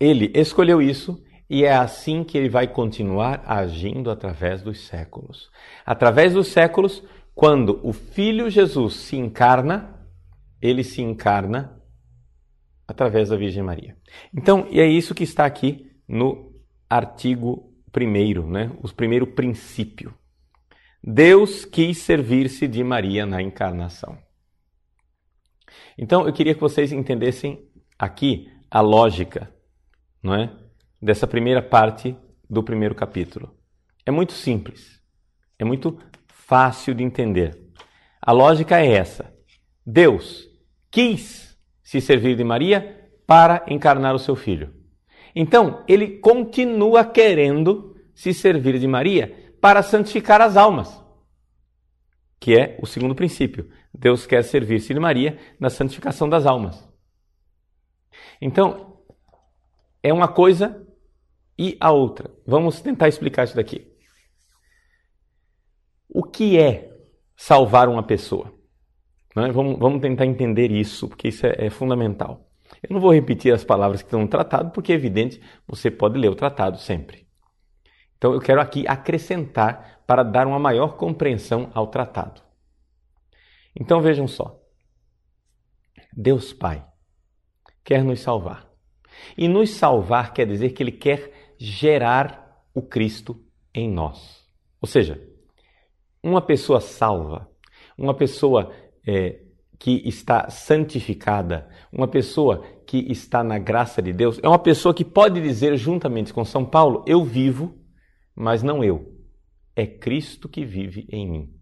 ele 0.00 0.32
escolheu 0.34 0.82
isso 0.82 1.22
e 1.48 1.64
é 1.64 1.72
assim 1.72 2.24
que 2.24 2.36
ele 2.36 2.48
vai 2.48 2.66
continuar 2.66 3.44
agindo 3.46 4.10
através 4.10 4.62
dos 4.62 4.84
séculos. 4.86 5.48
Através 5.84 6.34
dos 6.34 6.48
séculos, 6.48 7.04
quando 7.34 7.80
o 7.84 7.92
Filho 7.92 8.50
Jesus 8.50 8.96
se 8.96 9.16
encarna, 9.16 9.94
ele 10.60 10.82
se 10.82 11.00
encarna 11.00 11.80
através 12.88 13.28
da 13.28 13.36
Virgem 13.36 13.62
Maria. 13.62 13.96
Então, 14.34 14.66
e 14.70 14.80
é 14.80 14.86
isso 14.86 15.14
que 15.14 15.22
está 15.22 15.46
aqui 15.46 15.90
no 16.08 16.52
artigo 16.90 17.72
primeiro, 17.92 18.48
né? 18.48 18.72
O 18.82 18.92
primeiro 18.92 19.26
princípio. 19.26 20.14
Deus 21.08 21.64
quis 21.64 21.98
servir-se 21.98 22.66
de 22.66 22.82
Maria 22.82 23.24
na 23.24 23.40
encarnação. 23.40 24.18
Então, 25.96 26.26
eu 26.26 26.32
queria 26.32 26.52
que 26.52 26.60
vocês 26.60 26.90
entendessem 26.90 27.64
aqui 27.96 28.50
a 28.68 28.80
lógica, 28.80 29.54
não 30.20 30.34
é? 30.34 30.52
Dessa 31.00 31.24
primeira 31.24 31.62
parte 31.62 32.16
do 32.50 32.60
primeiro 32.60 32.92
capítulo. 32.92 33.54
É 34.04 34.10
muito 34.10 34.32
simples. 34.32 35.00
É 35.56 35.64
muito 35.64 35.96
fácil 36.26 36.92
de 36.92 37.04
entender. 37.04 37.56
A 38.20 38.32
lógica 38.32 38.80
é 38.80 38.90
essa. 38.90 39.32
Deus 39.86 40.48
quis 40.90 41.56
se 41.84 42.00
servir 42.00 42.36
de 42.36 42.42
Maria 42.42 43.08
para 43.24 43.64
encarnar 43.68 44.12
o 44.12 44.18
seu 44.18 44.34
filho. 44.34 44.74
Então, 45.36 45.84
ele 45.86 46.18
continua 46.18 47.04
querendo 47.04 47.94
se 48.12 48.34
servir 48.34 48.76
de 48.80 48.88
Maria 48.88 49.45
para 49.60 49.82
santificar 49.82 50.40
as 50.40 50.56
almas, 50.56 51.02
que 52.38 52.56
é 52.56 52.78
o 52.82 52.86
segundo 52.86 53.14
princípio. 53.14 53.70
Deus 53.92 54.26
quer 54.26 54.42
servir-se 54.42 54.92
de 54.92 55.00
Maria 55.00 55.38
na 55.58 55.70
santificação 55.70 56.28
das 56.28 56.46
almas. 56.46 56.86
Então, 58.40 59.02
é 60.02 60.12
uma 60.12 60.28
coisa 60.28 60.86
e 61.58 61.76
a 61.80 61.90
outra. 61.90 62.30
Vamos 62.46 62.80
tentar 62.80 63.08
explicar 63.08 63.44
isso 63.44 63.56
daqui. 63.56 63.90
O 66.08 66.22
que 66.22 66.58
é 66.58 66.90
salvar 67.36 67.88
uma 67.88 68.02
pessoa? 68.02 68.52
Né? 69.34 69.50
Vamos, 69.50 69.78
vamos, 69.78 70.00
tentar 70.00 70.26
entender 70.26 70.70
isso, 70.70 71.08
porque 71.08 71.28
isso 71.28 71.46
é, 71.46 71.66
é 71.66 71.70
fundamental. 71.70 72.48
Eu 72.82 72.94
não 72.94 73.00
vou 73.00 73.12
repetir 73.12 73.52
as 73.52 73.64
palavras 73.64 74.02
que 74.02 74.06
estão 74.06 74.20
no 74.20 74.28
tratado, 74.28 74.70
porque 74.70 74.92
é 74.92 74.94
evidente, 74.94 75.40
você 75.66 75.90
pode 75.90 76.18
ler 76.18 76.30
o 76.30 76.34
tratado 76.34 76.78
sempre. 76.78 77.25
Então 78.16 78.32
eu 78.32 78.40
quero 78.40 78.60
aqui 78.60 78.86
acrescentar 78.86 80.02
para 80.06 80.22
dar 80.22 80.46
uma 80.46 80.58
maior 80.58 80.96
compreensão 80.96 81.70
ao 81.74 81.88
tratado. 81.88 82.40
Então 83.78 84.00
vejam 84.00 84.26
só. 84.26 84.58
Deus 86.12 86.52
Pai 86.52 86.84
quer 87.84 88.02
nos 88.02 88.20
salvar. 88.20 88.66
E 89.36 89.48
nos 89.48 89.70
salvar 89.70 90.32
quer 90.32 90.46
dizer 90.46 90.70
que 90.70 90.82
Ele 90.82 90.92
quer 90.92 91.54
gerar 91.58 92.64
o 92.74 92.82
Cristo 92.82 93.42
em 93.74 93.90
nós. 93.90 94.46
Ou 94.80 94.88
seja, 94.88 95.22
uma 96.22 96.40
pessoa 96.40 96.80
salva, 96.80 97.50
uma 97.96 98.14
pessoa 98.14 98.72
é, 99.06 99.40
que 99.78 100.02
está 100.08 100.48
santificada, 100.48 101.68
uma 101.92 102.08
pessoa 102.08 102.64
que 102.86 102.98
está 103.10 103.44
na 103.44 103.58
graça 103.58 104.00
de 104.00 104.12
Deus, 104.12 104.38
é 104.42 104.48
uma 104.48 104.58
pessoa 104.58 104.94
que 104.94 105.04
pode 105.04 105.40
dizer 105.40 105.76
juntamente 105.76 106.32
com 106.32 106.44
São 106.44 106.64
Paulo: 106.64 107.04
Eu 107.06 107.24
vivo, 107.24 107.74
mas 108.36 108.62
não 108.62 108.84
eu. 108.84 109.16
É 109.74 109.86
Cristo 109.86 110.48
que 110.48 110.64
vive 110.64 111.06
em 111.10 111.28
mim. 111.28 111.60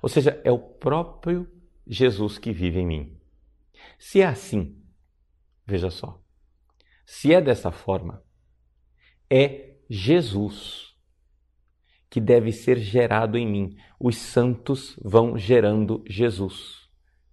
Ou 0.00 0.08
seja, 0.08 0.40
é 0.44 0.50
o 0.52 0.58
próprio 0.58 1.48
Jesus 1.86 2.38
que 2.38 2.52
vive 2.52 2.80
em 2.80 2.86
mim. 2.86 3.16
Se 3.98 4.20
é 4.20 4.26
assim, 4.26 4.80
veja 5.66 5.90
só, 5.90 6.22
se 7.04 7.34
é 7.34 7.40
dessa 7.40 7.72
forma, 7.72 8.22
é 9.28 9.76
Jesus 9.90 10.92
que 12.08 12.20
deve 12.20 12.52
ser 12.52 12.78
gerado 12.78 13.36
em 13.36 13.46
mim. 13.46 13.76
Os 13.98 14.16
santos 14.16 14.98
vão 15.02 15.36
gerando 15.36 16.04
Jesus 16.06 16.82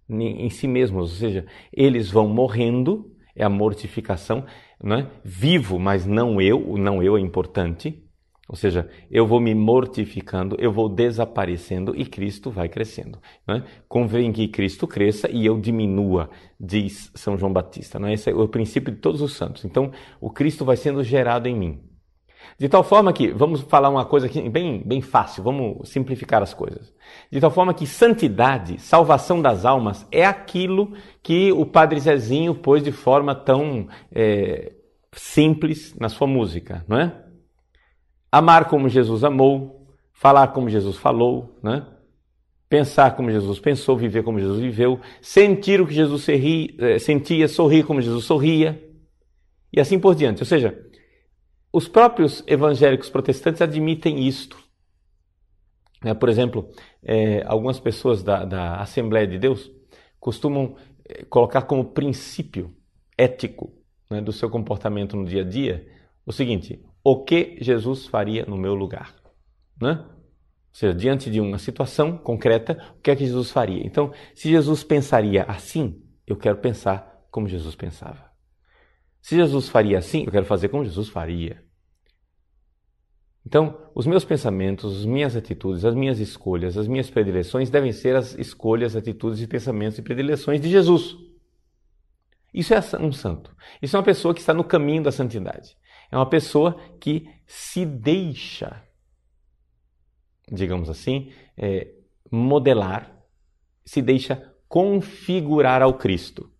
em 0.08 0.50
si 0.50 0.66
mesmos, 0.66 1.12
ou 1.12 1.16
seja, 1.16 1.46
eles 1.72 2.10
vão 2.10 2.28
morrendo, 2.28 3.14
é 3.34 3.44
a 3.44 3.48
mortificação, 3.48 4.44
não 4.82 4.96
é? 4.96 5.10
Vivo, 5.24 5.78
mas 5.78 6.04
não 6.04 6.40
eu, 6.40 6.68
o 6.68 6.76
não 6.76 7.00
eu 7.02 7.16
é 7.16 7.20
importante. 7.20 8.02
Ou 8.50 8.56
seja, 8.56 8.90
eu 9.08 9.24
vou 9.24 9.38
me 9.38 9.54
mortificando, 9.54 10.56
eu 10.58 10.72
vou 10.72 10.88
desaparecendo 10.88 11.94
e 11.94 12.04
Cristo 12.04 12.50
vai 12.50 12.68
crescendo. 12.68 13.20
Né? 13.46 13.62
Convém 13.88 14.32
que 14.32 14.48
Cristo 14.48 14.88
cresça 14.88 15.30
e 15.30 15.46
eu 15.46 15.56
diminua, 15.60 16.28
diz 16.58 17.12
São 17.14 17.38
João 17.38 17.52
Batista. 17.52 18.00
Né? 18.00 18.12
Esse 18.12 18.28
é 18.28 18.34
o 18.34 18.48
princípio 18.48 18.92
de 18.92 18.98
todos 18.98 19.22
os 19.22 19.34
santos. 19.34 19.64
Então, 19.64 19.92
o 20.20 20.28
Cristo 20.28 20.64
vai 20.64 20.76
sendo 20.76 21.04
gerado 21.04 21.46
em 21.46 21.54
mim. 21.54 21.80
De 22.58 22.68
tal 22.68 22.82
forma 22.82 23.12
que, 23.12 23.28
vamos 23.28 23.60
falar 23.60 23.88
uma 23.88 24.04
coisa 24.04 24.26
aqui 24.26 24.48
bem, 24.48 24.82
bem 24.84 25.00
fácil, 25.00 25.44
vamos 25.44 25.88
simplificar 25.88 26.42
as 26.42 26.52
coisas. 26.52 26.92
De 27.30 27.38
tal 27.38 27.52
forma 27.52 27.72
que 27.72 27.86
santidade, 27.86 28.80
salvação 28.80 29.40
das 29.40 29.64
almas, 29.64 30.04
é 30.10 30.26
aquilo 30.26 30.92
que 31.22 31.52
o 31.52 31.64
Padre 31.64 32.00
Zezinho 32.00 32.52
pôs 32.56 32.82
de 32.82 32.90
forma 32.90 33.32
tão 33.32 33.86
é, 34.10 34.72
simples 35.12 35.94
na 35.96 36.08
sua 36.08 36.26
música, 36.26 36.84
não 36.88 36.98
é? 36.98 37.29
Amar 38.30 38.68
como 38.68 38.88
Jesus 38.88 39.24
amou, 39.24 39.94
falar 40.12 40.48
como 40.48 40.68
Jesus 40.68 40.96
falou, 40.96 41.58
né? 41.62 41.86
pensar 42.70 43.16
como 43.16 43.32
Jesus 43.32 43.58
pensou, 43.58 43.96
viver 43.96 44.22
como 44.22 44.38
Jesus 44.38 44.60
viveu, 44.60 45.00
sentir 45.20 45.80
o 45.80 45.86
que 45.86 45.92
Jesus 45.92 46.24
é, 46.28 46.98
sentia, 47.00 47.48
sorrir 47.48 47.84
como 47.84 48.00
Jesus 48.00 48.24
sorria, 48.24 48.80
e 49.72 49.80
assim 49.80 49.98
por 49.98 50.14
diante. 50.14 50.42
Ou 50.42 50.46
seja, 50.46 50.78
os 51.72 51.88
próprios 51.88 52.44
evangélicos 52.46 53.10
protestantes 53.10 53.60
admitem 53.60 54.26
isto. 54.26 54.56
É, 56.04 56.14
por 56.14 56.28
exemplo, 56.28 56.70
é, 57.02 57.42
algumas 57.44 57.80
pessoas 57.80 58.22
da, 58.22 58.44
da, 58.44 58.76
Assembleia 58.76 59.26
de 59.26 59.38
Deus 59.38 59.70
costumam 60.20 60.76
é, 61.08 61.24
colocar 61.24 61.62
como 61.62 61.84
princípio 61.84 62.72
ético 63.18 63.72
né, 64.08 64.20
do 64.20 64.32
seu 64.32 64.48
comportamento 64.48 65.16
no 65.16 65.24
dia 65.24 65.42
a 65.42 65.44
dia 65.44 65.86
o 66.24 66.32
seguinte: 66.32 66.80
o 67.02 67.24
que 67.24 67.56
Jesus 67.60 68.06
faria 68.06 68.44
no 68.46 68.56
meu 68.56 68.74
lugar? 68.74 69.14
Né? 69.80 70.04
Ou 70.70 70.74
seja, 70.74 70.94
diante 70.94 71.30
de 71.30 71.40
uma 71.40 71.58
situação 71.58 72.16
concreta, 72.16 72.94
o 72.96 73.00
que 73.00 73.10
é 73.10 73.16
que 73.16 73.24
Jesus 73.24 73.50
faria? 73.50 73.84
Então, 73.84 74.12
se 74.34 74.48
Jesus 74.48 74.84
pensaria 74.84 75.42
assim, 75.44 76.02
eu 76.26 76.36
quero 76.36 76.58
pensar 76.58 77.24
como 77.30 77.48
Jesus 77.48 77.74
pensava. 77.74 78.30
Se 79.20 79.36
Jesus 79.36 79.68
faria 79.68 79.98
assim, 79.98 80.24
eu 80.24 80.32
quero 80.32 80.46
fazer 80.46 80.68
como 80.68 80.84
Jesus 80.84 81.08
faria. 81.08 81.62
Então, 83.44 83.90
os 83.94 84.06
meus 84.06 84.24
pensamentos, 84.24 84.98
as 84.98 85.04
minhas 85.04 85.34
atitudes, 85.34 85.84
as 85.84 85.94
minhas 85.94 86.20
escolhas, 86.20 86.76
as 86.76 86.86
minhas 86.86 87.10
predileções 87.10 87.70
devem 87.70 87.92
ser 87.92 88.14
as 88.14 88.34
escolhas, 88.38 88.94
atitudes 88.94 89.40
e 89.40 89.46
pensamentos 89.46 89.98
e 89.98 90.02
predileções 90.02 90.60
de 90.60 90.68
Jesus. 90.68 91.16
Isso 92.52 92.74
é 92.74 92.80
um 93.00 93.12
santo. 93.12 93.54
Isso 93.80 93.96
é 93.96 93.98
uma 93.98 94.04
pessoa 94.04 94.34
que 94.34 94.40
está 94.40 94.52
no 94.52 94.64
caminho 94.64 95.02
da 95.02 95.12
santidade. 95.12 95.76
É 96.10 96.16
uma 96.16 96.28
pessoa 96.28 96.76
que 97.00 97.28
se 97.46 97.84
deixa, 97.86 98.82
digamos 100.50 100.90
assim, 100.90 101.32
é, 101.56 101.92
modelar, 102.30 103.16
se 103.84 104.02
deixa 104.02 104.54
configurar 104.68 105.82
ao 105.82 105.94
Cristo. 105.94 106.50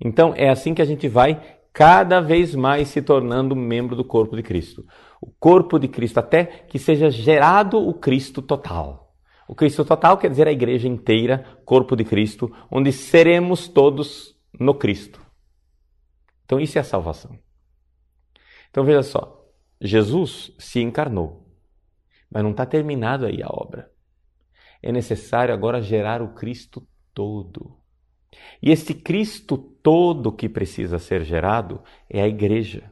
Então 0.00 0.34
é 0.36 0.48
assim 0.48 0.74
que 0.74 0.82
a 0.82 0.84
gente 0.84 1.08
vai 1.08 1.58
cada 1.72 2.20
vez 2.20 2.54
mais 2.54 2.88
se 2.88 3.02
tornando 3.02 3.56
membro 3.56 3.96
do 3.96 4.04
corpo 4.04 4.36
de 4.36 4.42
Cristo. 4.42 4.86
O 5.20 5.26
corpo 5.26 5.78
de 5.78 5.88
Cristo, 5.88 6.18
até 6.18 6.44
que 6.44 6.78
seja 6.78 7.10
gerado 7.10 7.78
o 7.78 7.92
Cristo 7.94 8.40
total. 8.40 9.04
O 9.48 9.54
Cristo 9.54 9.84
total 9.84 10.16
quer 10.16 10.30
dizer 10.30 10.46
a 10.46 10.52
igreja 10.52 10.88
inteira, 10.88 11.58
corpo 11.64 11.96
de 11.96 12.04
Cristo, 12.04 12.50
onde 12.70 12.92
seremos 12.92 13.68
todos 13.68 14.34
no 14.58 14.74
Cristo. 14.74 15.20
Então, 16.44 16.60
isso 16.60 16.78
é 16.78 16.80
a 16.80 16.84
salvação. 16.84 17.38
Então, 18.74 18.84
veja 18.84 19.04
só: 19.04 19.46
Jesus 19.80 20.52
se 20.58 20.80
encarnou, 20.80 21.48
mas 22.28 22.42
não 22.42 22.50
está 22.50 22.66
terminado 22.66 23.24
aí 23.24 23.40
a 23.40 23.46
obra. 23.46 23.88
É 24.82 24.90
necessário 24.90 25.54
agora 25.54 25.80
gerar 25.80 26.20
o 26.20 26.34
Cristo 26.34 26.84
todo. 27.14 27.78
E 28.60 28.72
este 28.72 28.92
Cristo 28.92 29.56
todo 29.56 30.32
que 30.32 30.48
precisa 30.48 30.98
ser 30.98 31.22
gerado 31.22 31.84
é 32.10 32.20
a 32.20 32.26
igreja. 32.26 32.90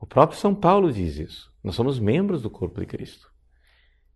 O 0.00 0.06
próprio 0.06 0.38
São 0.38 0.54
Paulo 0.54 0.92
diz 0.92 1.16
isso. 1.16 1.52
Nós 1.60 1.74
somos 1.74 1.98
membros 1.98 2.40
do 2.40 2.48
corpo 2.48 2.78
de 2.78 2.86
Cristo. 2.86 3.32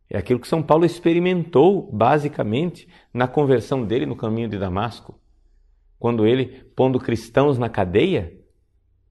É 0.08 0.16
aquilo 0.16 0.38
que 0.38 0.46
São 0.46 0.62
Paulo 0.62 0.84
experimentou 0.84 1.90
basicamente 1.90 2.88
na 3.12 3.26
conversão 3.26 3.84
dele 3.84 4.06
no 4.06 4.14
caminho 4.14 4.48
de 4.48 4.56
Damasco. 4.56 5.20
Quando 5.98 6.24
ele, 6.24 6.62
pondo 6.76 7.00
cristãos 7.00 7.58
na 7.58 7.68
cadeia, 7.68 8.32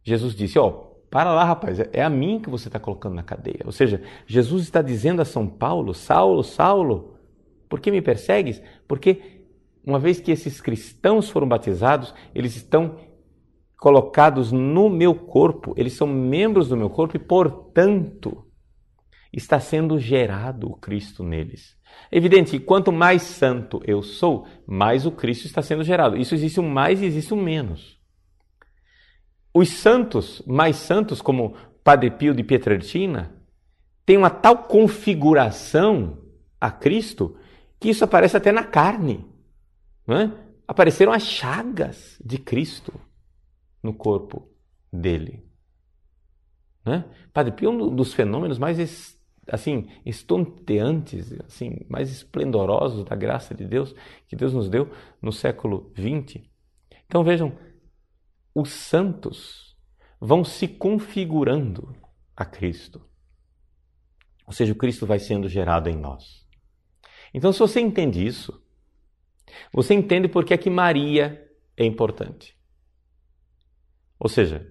Jesus 0.04 0.34
disse: 0.34 0.58
Ó, 0.58 0.70
oh, 0.70 0.91
para 1.12 1.34
lá, 1.34 1.44
rapaz, 1.44 1.78
é 1.92 2.02
a 2.02 2.10
mim 2.10 2.40
que 2.40 2.50
você 2.50 2.70
está 2.70 2.80
colocando 2.80 3.16
na 3.16 3.22
cadeia. 3.22 3.60
Ou 3.66 3.72
seja, 3.74 4.02
Jesus 4.26 4.64
está 4.64 4.82
dizendo 4.82 5.22
a 5.22 5.26
São 5.26 5.46
Paulo: 5.46 5.94
Saulo, 5.94 6.42
Saulo, 6.42 7.18
Por 7.68 7.82
que 7.82 7.92
me 7.92 8.02
persegues? 8.02 8.62
Porque 8.88 9.44
uma 9.86 10.00
vez 10.00 10.22
que 10.22 10.32
esses 10.32 10.62
cristãos 10.62 11.30
foram 11.30 11.48
batizados, 11.48 12.14
eles 12.34 12.56
estão 12.56 12.96
colocados 13.78 14.52
no 14.52 14.90
meu 14.90 15.14
corpo, 15.14 15.74
eles 15.76 15.94
são 15.94 16.08
membros 16.08 16.70
do 16.70 16.78
meu 16.78 16.90
corpo 16.90 17.18
e, 17.18 17.20
portanto, 17.20 18.46
está 19.34 19.60
sendo 19.60 20.00
gerado 20.00 20.70
o 20.70 20.76
Cristo 20.76 21.24
neles. 21.24 21.76
É 22.12 22.18
evidente 22.18 22.52
que 22.52 22.60
quanto 22.60 22.92
mais 22.92 23.22
santo 23.24 23.82
eu 23.86 24.02
sou, 24.02 24.46
mais 24.66 25.06
o 25.06 25.12
Cristo 25.12 25.46
está 25.46 25.62
sendo 25.62 25.84
gerado. 25.84 26.16
Isso 26.16 26.36
existe 26.36 26.60
um 26.60 26.70
mais 26.70 27.02
e 27.02 27.06
existe 27.06 27.34
um 27.34 27.42
menos. 27.42 28.01
Os 29.54 29.70
santos, 29.70 30.42
mais 30.46 30.78
santos, 30.78 31.22
como 31.22 31.56
Padre 31.84 32.12
Pio 32.12 32.34
de 32.34 32.44
Pietrelcina, 32.44 33.36
têm 34.06 34.18
uma 34.18 34.30
tal 34.30 34.64
configuração 34.66 36.20
a 36.60 36.72
Cristo 36.72 37.38
que 37.80 37.90
isso 37.90 38.04
aparece 38.04 38.38
até 38.38 38.52
na 38.52 38.64
carne. 38.64 39.26
É? 40.08 40.30
Apareceram 40.68 41.12
as 41.12 41.24
chagas 41.24 42.20
de 42.24 42.38
Cristo 42.38 42.94
no 43.82 43.94
corpo 43.94 44.50
dele. 44.92 45.44
Né? 46.86 47.06
Padre 47.34 47.54
Pio 47.54 47.70
é 47.70 47.74
um 47.74 47.96
dos 47.96 48.14
fenômenos 48.14 48.58
mais 48.58 49.18
assim 49.48 49.88
estonteantes, 50.06 51.34
assim 51.46 51.80
mais 51.90 52.12
esplendorosos 52.12 53.04
da 53.04 53.16
graça 53.16 53.54
de 53.56 53.66
Deus 53.66 53.94
que 54.28 54.36
Deus 54.36 54.54
nos 54.54 54.70
deu 54.70 54.90
no 55.22 55.32
século 55.32 55.92
XX. 55.96 56.44
Então 57.06 57.24
vejam, 57.24 57.54
os 58.54 58.70
santos 58.70 59.76
vão 60.20 60.44
se 60.44 60.68
configurando 60.68 61.96
a 62.36 62.46
Cristo. 62.46 63.02
Ou 64.46 64.54
seja, 64.54 64.74
o 64.74 64.76
Cristo 64.76 65.06
vai 65.06 65.20
sendo 65.20 65.48
gerado 65.48 65.90
em 65.90 65.96
nós. 65.96 66.46
Então, 67.34 67.54
se 67.54 67.60
você 67.60 67.80
entende 67.80 68.26
isso, 68.26 68.62
você 69.74 69.94
entende 69.94 70.28
por 70.28 70.44
que 70.44 70.54
é 70.54 70.58
que 70.58 70.70
Maria 70.70 71.50
é 71.78 71.86
importante. 71.86 72.58
Ou 74.20 74.30
seja, 74.30 74.70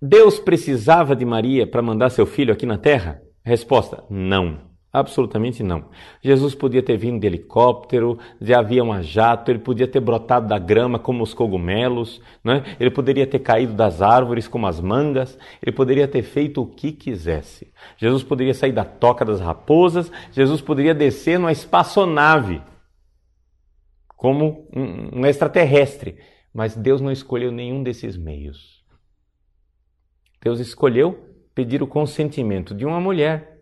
Deus 0.00 0.38
precisava 0.38 1.16
de 1.16 1.24
Maria 1.24 1.66
para 1.66 1.82
mandar 1.82 2.10
seu 2.10 2.26
filho 2.26 2.52
aqui 2.52 2.66
na 2.66 2.76
terra? 2.76 3.22
Resposta: 3.42 4.04
não. 4.10 4.75
Absolutamente 4.96 5.62
não. 5.62 5.90
Jesus 6.22 6.54
podia 6.54 6.82
ter 6.82 6.96
vindo 6.96 7.20
de 7.20 7.26
helicóptero, 7.26 8.18
de 8.40 8.54
avião 8.54 8.90
a 8.90 9.02
jato, 9.02 9.50
ele 9.50 9.58
podia 9.58 9.86
ter 9.86 10.00
brotado 10.00 10.48
da 10.48 10.58
grama 10.58 10.98
como 10.98 11.22
os 11.22 11.34
cogumelos, 11.34 12.22
né? 12.42 12.64
ele 12.80 12.90
poderia 12.90 13.26
ter 13.26 13.40
caído 13.40 13.74
das 13.74 14.00
árvores 14.00 14.48
como 14.48 14.66
as 14.66 14.80
mangas, 14.80 15.38
ele 15.62 15.76
poderia 15.76 16.08
ter 16.08 16.22
feito 16.22 16.62
o 16.62 16.66
que 16.66 16.92
quisesse. 16.92 17.70
Jesus 17.98 18.22
poderia 18.22 18.54
sair 18.54 18.72
da 18.72 18.86
toca 18.86 19.22
das 19.22 19.38
raposas, 19.38 20.10
Jesus 20.32 20.62
poderia 20.62 20.94
descer 20.94 21.38
numa 21.38 21.52
espaçonave, 21.52 22.62
como 24.16 24.66
um, 24.74 25.20
um 25.20 25.26
extraterrestre. 25.26 26.16
Mas 26.54 26.74
Deus 26.74 27.02
não 27.02 27.12
escolheu 27.12 27.52
nenhum 27.52 27.82
desses 27.82 28.16
meios. 28.16 28.82
Deus 30.42 30.58
escolheu 30.58 31.18
pedir 31.54 31.82
o 31.82 31.86
consentimento 31.86 32.74
de 32.74 32.86
uma 32.86 32.98
mulher, 32.98 33.55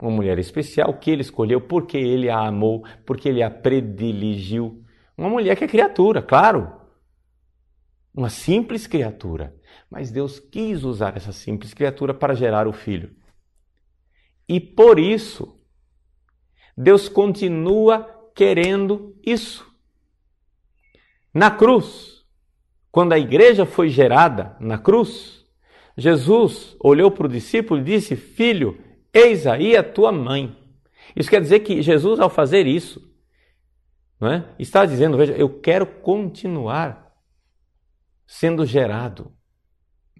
uma 0.00 0.10
mulher 0.10 0.38
especial 0.38 0.94
que 0.94 1.10
ele 1.10 1.22
escolheu 1.22 1.60
porque 1.60 1.96
ele 1.98 2.30
a 2.30 2.38
amou, 2.38 2.84
porque 3.04 3.28
ele 3.28 3.42
a 3.42 3.50
prediligiu. 3.50 4.82
Uma 5.16 5.28
mulher 5.28 5.56
que 5.56 5.64
é 5.64 5.68
criatura, 5.68 6.22
claro. 6.22 6.72
Uma 8.14 8.30
simples 8.30 8.86
criatura. 8.86 9.54
Mas 9.90 10.10
Deus 10.10 10.40
quis 10.40 10.84
usar 10.84 11.16
essa 11.16 11.32
simples 11.32 11.74
criatura 11.74 12.14
para 12.14 12.34
gerar 12.34 12.66
o 12.66 12.72
filho. 12.72 13.14
E 14.48 14.58
por 14.58 14.98
isso, 14.98 15.60
Deus 16.76 17.08
continua 17.08 18.08
querendo 18.34 19.14
isso. 19.24 19.70
Na 21.32 21.50
cruz, 21.50 22.24
quando 22.90 23.12
a 23.12 23.18
igreja 23.18 23.64
foi 23.64 23.88
gerada 23.88 24.56
na 24.58 24.78
cruz, 24.78 25.44
Jesus 25.96 26.76
olhou 26.80 27.10
para 27.10 27.26
o 27.26 27.30
discípulo 27.30 27.80
e 27.80 27.84
disse: 27.84 28.16
Filho, 28.16 28.82
eis 29.12 29.46
aí 29.46 29.76
a 29.76 29.82
tua 29.82 30.12
mãe. 30.12 30.56
Isso 31.14 31.30
quer 31.30 31.40
dizer 31.40 31.60
que 31.60 31.82
Jesus, 31.82 32.20
ao 32.20 32.30
fazer 32.30 32.66
isso, 32.66 33.00
é? 34.22 34.44
está 34.58 34.84
dizendo: 34.84 35.16
Veja, 35.16 35.32
eu 35.34 35.60
quero 35.60 35.86
continuar 35.86 37.14
sendo 38.26 38.64
gerado 38.64 39.32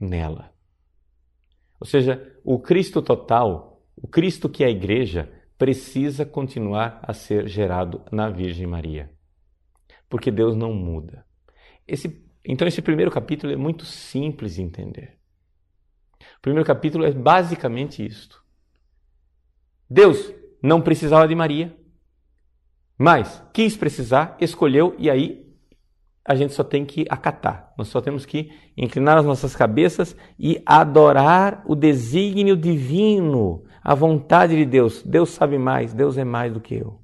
nela. 0.01 0.53
Ou 1.79 1.87
seja, 1.87 2.37
o 2.45 2.59
Cristo 2.59 3.01
total, 3.01 3.83
o 3.97 4.09
Cristo 4.09 4.49
que 4.49 4.65
é 4.65 4.67
a 4.67 4.71
igreja, 4.71 5.31
precisa 5.57 6.25
continuar 6.25 7.01
a 7.03 7.13
ser 7.13 7.47
gerado 7.47 8.03
na 8.11 8.29
Virgem 8.29 8.67
Maria 8.67 9.11
porque 10.11 10.31
Deus 10.31 10.57
não 10.57 10.75
muda. 10.75 11.25
Esse, 11.87 12.29
então, 12.45 12.67
esse 12.67 12.83
primeiro 12.83 13.11
capítulo 13.13 13.53
é 13.53 13.57
muito 13.57 13.85
simples 13.87 14.57
de 14.57 14.63
entender. 14.63 15.17
O 16.37 16.41
primeiro 16.43 16.67
capítulo 16.67 17.05
é 17.05 17.13
basicamente 17.13 18.05
isto. 18.05 18.40
Deus 19.91 20.33
não 20.63 20.81
precisava 20.81 21.27
de 21.27 21.35
Maria, 21.35 21.77
mas 22.97 23.43
quis 23.53 23.77
precisar, 23.77 24.37
escolheu 24.41 24.95
e 24.99 25.11
aí 25.11 25.51
a 26.25 26.35
gente 26.35 26.53
só 26.53 26.63
tem 26.63 26.85
que 26.85 27.07
acatar. 27.09 27.73
Nós 27.77 27.89
só 27.89 28.01
temos 28.01 28.25
que 28.25 28.53
inclinar 28.77 29.19
as 29.19 29.25
nossas 29.25 29.57
cabeças 29.57 30.15
e 30.39 30.63
adorar 30.65 31.65
o 31.67 31.75
desígnio 31.75 32.57
divino, 32.57 33.65
a 33.83 33.95
vontade 33.95 34.55
de 34.55 34.65
Deus. 34.65 35.03
Deus 35.03 35.31
sabe 35.31 35.59
mais, 35.59 35.93
Deus 35.93 36.17
é 36.17 36.25
mais 36.25 36.53
do 36.53 36.61
que 36.61 36.75
eu. 36.75 37.01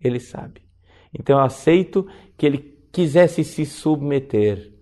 Ele 0.00 0.18
sabe. 0.18 0.62
Então 1.12 1.38
eu 1.38 1.44
aceito 1.44 2.08
que 2.36 2.46
ele 2.46 2.58
quisesse 2.90 3.44
se 3.44 3.64
submeter 3.64 4.72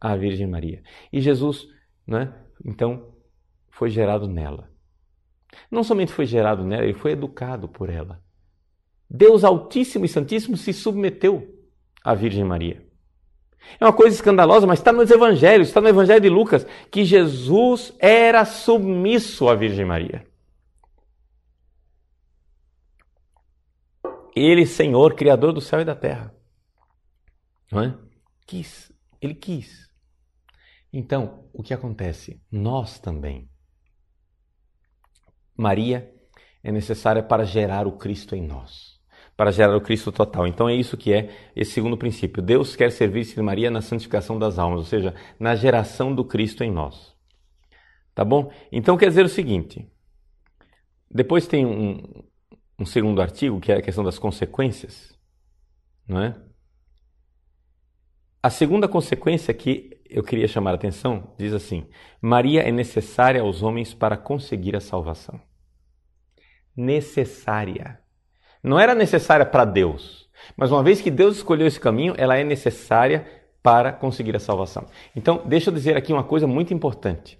à 0.00 0.16
Virgem 0.16 0.46
Maria. 0.46 0.82
E 1.12 1.20
Jesus, 1.20 1.68
né, 2.06 2.34
então, 2.64 3.12
foi 3.70 3.90
gerado 3.90 4.26
nela. 4.26 4.70
Não 5.70 5.82
somente 5.82 6.12
foi 6.12 6.26
gerado 6.26 6.64
nela, 6.64 6.84
ele 6.84 6.94
foi 6.94 7.12
educado 7.12 7.68
por 7.68 7.88
ela. 7.88 8.20
Deus 9.08 9.44
Altíssimo 9.44 10.04
e 10.04 10.08
Santíssimo 10.08 10.56
se 10.56 10.72
submeteu 10.72 11.54
à 12.04 12.14
Virgem 12.14 12.44
Maria. 12.44 12.84
É 13.80 13.84
uma 13.84 13.92
coisa 13.92 14.14
escandalosa, 14.14 14.66
mas 14.66 14.78
está 14.78 14.92
nos 14.92 15.10
evangelhos, 15.10 15.68
está 15.68 15.80
no 15.80 15.88
evangelho 15.88 16.20
de 16.20 16.28
Lucas, 16.28 16.66
que 16.90 17.04
Jesus 17.04 17.92
era 17.98 18.44
submisso 18.44 19.48
à 19.48 19.54
Virgem 19.54 19.84
Maria. 19.84 20.26
Ele, 24.34 24.66
Senhor, 24.66 25.14
Criador 25.14 25.52
do 25.52 25.60
céu 25.60 25.80
e 25.80 25.84
da 25.84 25.96
terra. 25.96 26.32
Não 27.72 27.82
é? 27.82 27.98
Quis. 28.46 28.92
Ele 29.20 29.34
quis. 29.34 29.90
Então, 30.92 31.48
o 31.52 31.62
que 31.62 31.74
acontece? 31.74 32.40
Nós 32.50 32.98
também. 32.98 33.48
Maria 35.56 36.12
é 36.62 36.70
necessária 36.70 37.22
para 37.22 37.44
gerar 37.44 37.86
o 37.86 37.92
Cristo 37.92 38.34
em 38.34 38.46
nós, 38.46 39.00
para 39.36 39.50
gerar 39.50 39.76
o 39.76 39.80
Cristo 39.80 40.10
total. 40.12 40.46
Então 40.46 40.68
é 40.68 40.74
isso 40.74 40.96
que 40.96 41.12
é 41.12 41.30
esse 41.54 41.72
segundo 41.72 41.96
princípio. 41.96 42.42
Deus 42.42 42.74
quer 42.76 42.90
servir-se 42.90 43.34
de 43.34 43.42
Maria 43.42 43.70
na 43.70 43.80
santificação 43.80 44.38
das 44.38 44.58
almas, 44.58 44.80
ou 44.80 44.84
seja, 44.84 45.14
na 45.38 45.54
geração 45.54 46.14
do 46.14 46.24
Cristo 46.24 46.64
em 46.64 46.70
nós. 46.70 47.14
Tá 48.14 48.24
bom? 48.24 48.50
Então 48.72 48.96
quer 48.96 49.08
dizer 49.08 49.24
o 49.24 49.28
seguinte: 49.28 49.88
depois 51.10 51.46
tem 51.46 51.64
um, 51.64 52.02
um 52.78 52.84
segundo 52.84 53.22
artigo, 53.22 53.60
que 53.60 53.72
é 53.72 53.76
a 53.76 53.82
questão 53.82 54.04
das 54.04 54.18
consequências, 54.18 55.16
não 56.06 56.20
é? 56.20 56.34
A 58.42 58.50
segunda 58.50 58.86
consequência 58.86 59.52
que 59.52 59.95
eu 60.10 60.22
queria 60.22 60.48
chamar 60.48 60.72
a 60.72 60.74
atenção 60.74 61.34
diz 61.38 61.52
assim: 61.52 61.88
Maria 62.20 62.62
é 62.62 62.72
necessária 62.72 63.40
aos 63.40 63.62
homens 63.62 63.94
para 63.94 64.16
conseguir 64.16 64.76
a 64.76 64.80
salvação. 64.80 65.40
Necessária. 66.76 68.00
Não 68.62 68.78
era 68.78 68.94
necessária 68.94 69.46
para 69.46 69.64
Deus, 69.64 70.28
mas 70.56 70.70
uma 70.70 70.82
vez 70.82 71.00
que 71.00 71.10
Deus 71.10 71.36
escolheu 71.36 71.66
esse 71.66 71.80
caminho, 71.80 72.14
ela 72.18 72.36
é 72.36 72.44
necessária 72.44 73.26
para 73.62 73.92
conseguir 73.92 74.34
a 74.36 74.40
salvação. 74.40 74.86
Então, 75.14 75.42
deixa 75.46 75.70
eu 75.70 75.74
dizer 75.74 75.96
aqui 75.96 76.12
uma 76.12 76.24
coisa 76.24 76.46
muito 76.46 76.74
importante. 76.74 77.38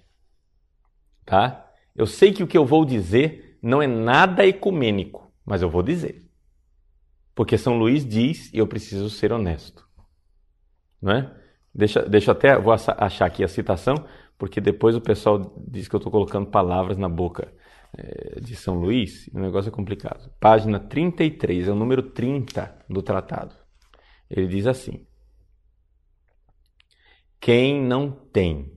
Tá? 1.24 1.70
Eu 1.94 2.06
sei 2.06 2.32
que 2.32 2.42
o 2.42 2.46
que 2.46 2.56
eu 2.56 2.64
vou 2.64 2.84
dizer 2.84 3.58
não 3.62 3.82
é 3.82 3.86
nada 3.86 4.46
ecumênico 4.46 5.26
mas 5.46 5.62
eu 5.62 5.70
vou 5.70 5.82
dizer. 5.82 6.28
Porque 7.34 7.56
São 7.56 7.78
Luís 7.78 8.04
diz 8.04 8.52
e 8.52 8.58
eu 8.58 8.66
preciso 8.66 9.08
ser 9.08 9.30
honesto. 9.30 9.86
Não 11.00 11.12
é? 11.12 11.45
Deixa, 11.76 12.02
deixa 12.08 12.32
até, 12.32 12.58
vou 12.58 12.72
achar 12.72 13.26
aqui 13.26 13.44
a 13.44 13.48
citação, 13.48 13.96
porque 14.38 14.62
depois 14.62 14.96
o 14.96 15.00
pessoal 15.00 15.54
diz 15.68 15.86
que 15.86 15.94
eu 15.94 15.98
estou 15.98 16.10
colocando 16.10 16.50
palavras 16.50 16.96
na 16.96 17.06
boca 17.06 17.52
é, 17.94 18.40
de 18.40 18.56
São 18.56 18.76
Luís, 18.76 19.28
o 19.34 19.38
negócio 19.38 19.68
é 19.68 19.70
complicado. 19.70 20.32
Página 20.40 20.80
33, 20.80 21.68
é 21.68 21.70
o 21.70 21.74
número 21.74 22.02
30 22.02 22.86
do 22.88 23.02
tratado. 23.02 23.54
Ele 24.30 24.46
diz 24.46 24.66
assim: 24.66 25.06
Quem 27.38 27.78
não 27.82 28.10
tem 28.10 28.74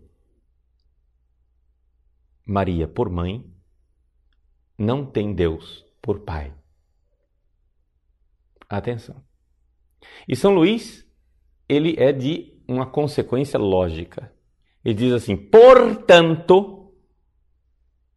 Maria 2.45 2.85
por 2.85 3.09
mãe, 3.09 3.49
não 4.77 5.05
tem 5.05 5.33
Deus 5.33 5.85
por 6.01 6.25
pai. 6.25 6.53
Atenção. 8.67 9.23
E 10.27 10.35
São 10.35 10.53
Luís, 10.53 11.07
ele 11.69 11.95
é 11.97 12.11
de 12.11 12.58
uma 12.73 12.85
consequência 12.85 13.59
lógica. 13.59 14.31
Ele 14.83 14.93
diz 14.93 15.13
assim: 15.13 15.35
portanto, 15.35 16.93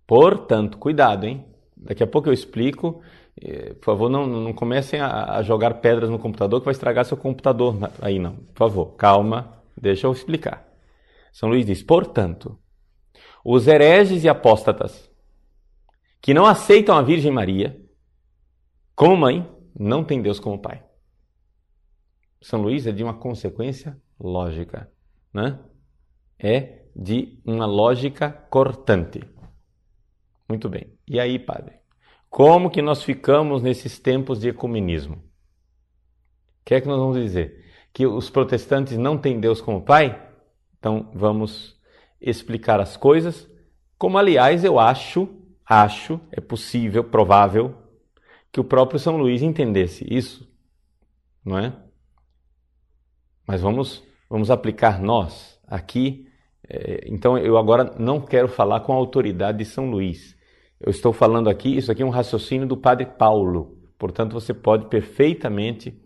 portanto, 0.06 0.78
cuidado, 0.78 1.24
hein? 1.24 1.44
Daqui 1.76 2.02
a 2.02 2.06
pouco 2.06 2.28
eu 2.28 2.32
explico. 2.32 3.02
Eh, 3.40 3.74
por 3.74 3.84
favor, 3.86 4.10
não, 4.10 4.26
não 4.26 4.52
comecem 4.52 5.00
a, 5.00 5.42
jogar 5.42 5.74
pedras 5.74 6.10
no 6.10 6.18
computador 6.18 6.60
que 6.60 6.66
vai 6.66 6.72
estragar 6.72 7.04
seu 7.04 7.16
computador 7.16 7.76
aí, 8.00 8.18
não. 8.18 8.36
Por 8.36 8.58
favor, 8.58 8.86
calma, 8.94 9.62
deixa 9.76 10.06
eu 10.06 10.12
explicar. 10.12 10.68
São 11.32 11.48
Luís 11.48 11.66
diz: 11.66 11.82
portanto, 11.82 12.58
os 13.44 13.66
hereges 13.66 14.22
e 14.24 14.28
apóstatas 14.28 15.10
que 16.20 16.34
não 16.34 16.46
aceitam 16.46 16.96
a 16.96 17.02
Virgem 17.02 17.32
Maria 17.32 17.80
como 18.94 19.16
mãe, 19.16 19.50
não 19.78 20.04
têm 20.04 20.20
Deus 20.20 20.38
como 20.38 20.60
pai. 20.60 20.84
São 22.40 22.60
Luís 22.60 22.86
é 22.86 22.92
de 22.92 23.02
uma 23.02 23.14
consequência 23.14 24.00
lógica, 24.22 24.90
né? 25.34 25.58
É 26.38 26.86
de 26.94 27.40
uma 27.44 27.66
lógica 27.66 28.30
cortante. 28.30 29.22
Muito 30.48 30.68
bem. 30.68 30.92
E 31.08 31.18
aí, 31.18 31.38
padre? 31.38 31.76
Como 32.30 32.70
que 32.70 32.80
nós 32.80 33.02
ficamos 33.02 33.62
nesses 33.62 33.98
tempos 33.98 34.40
de 34.40 34.48
ecumenismo? 34.48 35.16
O 35.16 36.64
que 36.64 36.74
é 36.74 36.80
que 36.80 36.88
nós 36.88 36.98
vamos 36.98 37.16
dizer? 37.16 37.64
Que 37.92 38.06
os 38.06 38.30
protestantes 38.30 38.96
não 38.96 39.18
têm 39.18 39.40
Deus 39.40 39.60
como 39.60 39.84
pai? 39.84 40.30
Então 40.78 41.10
vamos 41.14 41.78
explicar 42.20 42.80
as 42.80 42.96
coisas, 42.96 43.50
como 43.98 44.16
aliás 44.16 44.64
eu 44.64 44.78
acho, 44.78 45.28
acho, 45.64 46.20
é 46.30 46.40
possível, 46.40 47.02
provável 47.04 47.76
que 48.50 48.60
o 48.60 48.64
próprio 48.64 48.98
São 48.98 49.16
Luís 49.16 49.42
entendesse 49.42 50.06
isso, 50.08 50.48
não 51.44 51.58
é? 51.58 51.72
Mas 53.46 53.60
vamos 53.60 54.04
vamos 54.32 54.50
aplicar 54.50 54.98
nós 54.98 55.60
aqui. 55.66 56.26
É, 56.66 57.06
então 57.06 57.36
eu 57.36 57.58
agora 57.58 57.94
não 57.98 58.18
quero 58.18 58.48
falar 58.48 58.80
com 58.80 58.90
a 58.90 58.96
autoridade 58.96 59.58
de 59.58 59.66
São 59.66 59.90
Luís. 59.90 60.34
Eu 60.80 60.90
estou 60.90 61.12
falando 61.12 61.50
aqui, 61.50 61.76
isso 61.76 61.92
aqui 61.92 62.02
é 62.02 62.06
um 62.06 62.10
raciocínio 62.10 62.66
do 62.66 62.74
Padre 62.74 63.04
Paulo. 63.04 63.78
Portanto, 63.98 64.32
você 64.32 64.54
pode 64.54 64.88
perfeitamente 64.88 66.02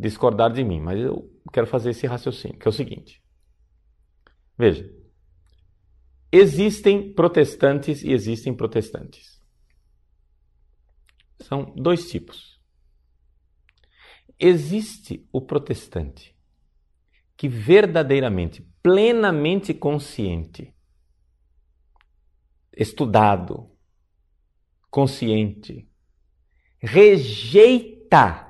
discordar 0.00 0.50
de 0.50 0.64
mim, 0.64 0.80
mas 0.80 0.98
eu 0.98 1.30
quero 1.52 1.66
fazer 1.66 1.90
esse 1.90 2.06
raciocínio, 2.06 2.58
que 2.58 2.66
é 2.66 2.70
o 2.70 2.72
seguinte. 2.72 3.22
Veja, 4.56 4.90
existem 6.32 7.12
protestantes 7.12 8.02
e 8.02 8.12
existem 8.12 8.54
protestantes. 8.54 9.42
São 11.40 11.74
dois 11.76 12.08
tipos. 12.10 12.58
Existe 14.40 15.28
o 15.30 15.40
protestante 15.42 16.37
que 17.38 17.48
verdadeiramente, 17.48 18.66
plenamente 18.82 19.72
consciente, 19.72 20.74
estudado, 22.76 23.70
consciente, 24.90 25.88
rejeita 26.80 28.44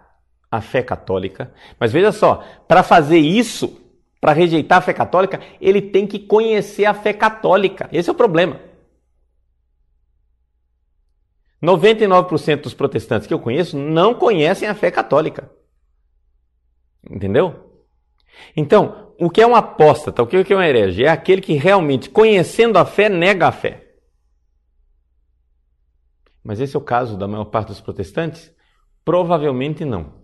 a 0.51 0.61
fé 0.63 0.83
católica. 0.83 1.53
Mas 1.79 1.93
veja 1.93 2.11
só, 2.11 2.37
para 2.67 2.83
fazer 2.83 3.19
isso, 3.19 3.79
para 4.23 4.33
rejeitar 4.33 4.79
a 4.79 4.83
fé 4.83 4.95
católica, 4.95 5.39
ele 5.61 5.83
tem 5.83 6.07
que 6.07 6.19
conhecer 6.19 6.87
a 6.87 6.95
fé 6.95 7.13
católica. 7.13 7.91
Esse 7.93 8.09
é 8.09 8.13
o 8.13 8.17
problema. 8.17 8.59
99% 11.63 12.63
dos 12.63 12.73
protestantes 12.73 13.27
que 13.27 13.35
eu 13.35 13.39
conheço 13.39 13.77
não 13.77 14.15
conhecem 14.15 14.67
a 14.67 14.75
fé 14.75 14.91
católica. 14.91 15.51
Entendeu? 17.11 17.68
Então, 18.57 19.15
o 19.19 19.29
que 19.29 19.41
é 19.41 19.47
um 19.47 19.57
apóstata, 19.57 20.23
o 20.23 20.27
que 20.27 20.53
é 20.53 20.57
um 20.57 20.63
herege? 20.63 21.05
É 21.05 21.09
aquele 21.09 21.41
que 21.41 21.55
realmente, 21.55 22.09
conhecendo 22.09 22.79
a 22.79 22.85
fé, 22.85 23.09
nega 23.09 23.49
a 23.49 23.53
fé. 23.53 23.89
Mas 26.43 26.61
esse 26.61 26.75
é 26.77 26.79
o 26.79 26.83
caso 26.83 27.17
da 27.17 27.29
maior 27.29 27.47
parte 27.47 27.69
dos 27.69 27.81
protestantes? 27.81 28.55
Provavelmente 29.05 29.85
não. 29.85 30.23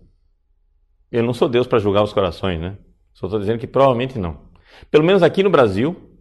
Eu 1.11 1.23
não 1.23 1.33
sou 1.33 1.47
Deus 1.47 1.67
para 1.67 1.79
julgar 1.79 2.03
os 2.03 2.13
corações, 2.13 2.59
né? 2.59 2.77
Só 3.13 3.27
estou 3.27 3.39
dizendo 3.39 3.59
que 3.59 3.67
provavelmente 3.67 4.17
não. 4.17 4.49
Pelo 4.89 5.03
menos 5.03 5.23
aqui 5.23 5.43
no 5.43 5.49
Brasil, 5.49 6.17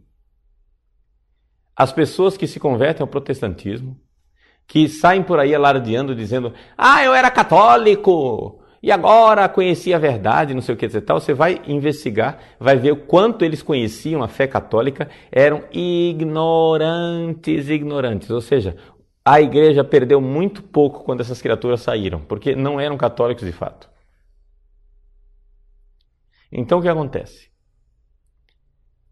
as 1.77 1.93
pessoas 1.93 2.37
que 2.37 2.47
se 2.47 2.61
convertem 2.61 3.03
ao 3.03 3.09
protestantismo, 3.09 4.01
que 4.67 4.89
saem 4.89 5.23
por 5.23 5.39
aí 5.39 5.55
alardeando, 5.55 6.15
dizendo: 6.15 6.53
Ah, 6.77 7.03
eu 7.05 7.15
era 7.15 7.31
católico, 7.31 8.63
e 8.85 8.93
agora 8.93 9.49
conheci 9.49 9.95
a 9.95 9.99
verdade, 9.99 10.53
não 10.53 10.61
sei 10.61 10.75
o 10.75 10.77
que 10.77 10.87
dizer 10.87 11.01
tal, 11.01 11.19
você 11.19 11.33
vai 11.33 11.59
investigar, 11.67 12.39
vai 12.61 12.77
ver 12.77 12.93
o 12.93 13.07
quanto 13.07 13.43
eles 13.43 13.63
conheciam 13.63 14.23
a 14.23 14.29
fé 14.29 14.47
católica, 14.47 15.09
eram 15.33 15.65
ignorantes, 15.73 17.71
ignorantes. 17.71 18.29
Ou 18.29 18.43
seja, 18.43 18.77
a 19.25 19.41
igreja 19.41 19.83
perdeu 19.83 20.21
muito 20.21 20.63
pouco 20.63 21.03
quando 21.03 21.23
essas 21.23 21.41
criaturas 21.41 21.81
saíram, 21.81 22.21
porque 22.27 22.55
não 22.55 22.79
eram 22.79 22.99
católicos 22.99 23.47
de 23.47 23.53
fato. 23.53 23.89
Então 26.53 26.79
o 26.79 26.83
que 26.83 26.89
acontece? 26.89 27.51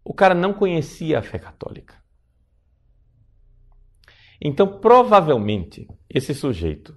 O 0.05 0.13
cara 0.13 0.35
não 0.35 0.53
conhecia 0.53 1.17
a 1.17 1.23
fé 1.23 1.39
católica. 1.39 1.95
Então, 4.39 4.79
provavelmente, 4.79 5.87
esse 6.07 6.35
sujeito, 6.35 6.95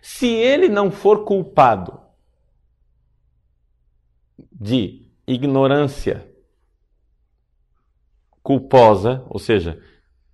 se 0.00 0.26
ele 0.26 0.68
não 0.68 0.90
for 0.90 1.24
culpado 1.24 2.00
de 4.50 5.06
ignorância 5.26 6.28
culposa, 8.42 9.24
ou 9.28 9.38
seja, 9.38 9.80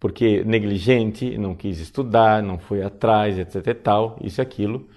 porque 0.00 0.42
negligente, 0.44 1.36
não 1.36 1.54
quis 1.54 1.78
estudar, 1.80 2.42
não 2.42 2.58
foi 2.58 2.82
atrás, 2.82 3.38
etc 3.38 3.66
e 3.66 3.74
tal, 3.74 4.18
isso 4.22 4.40
e 4.40 4.42
aquilo. 4.42 4.88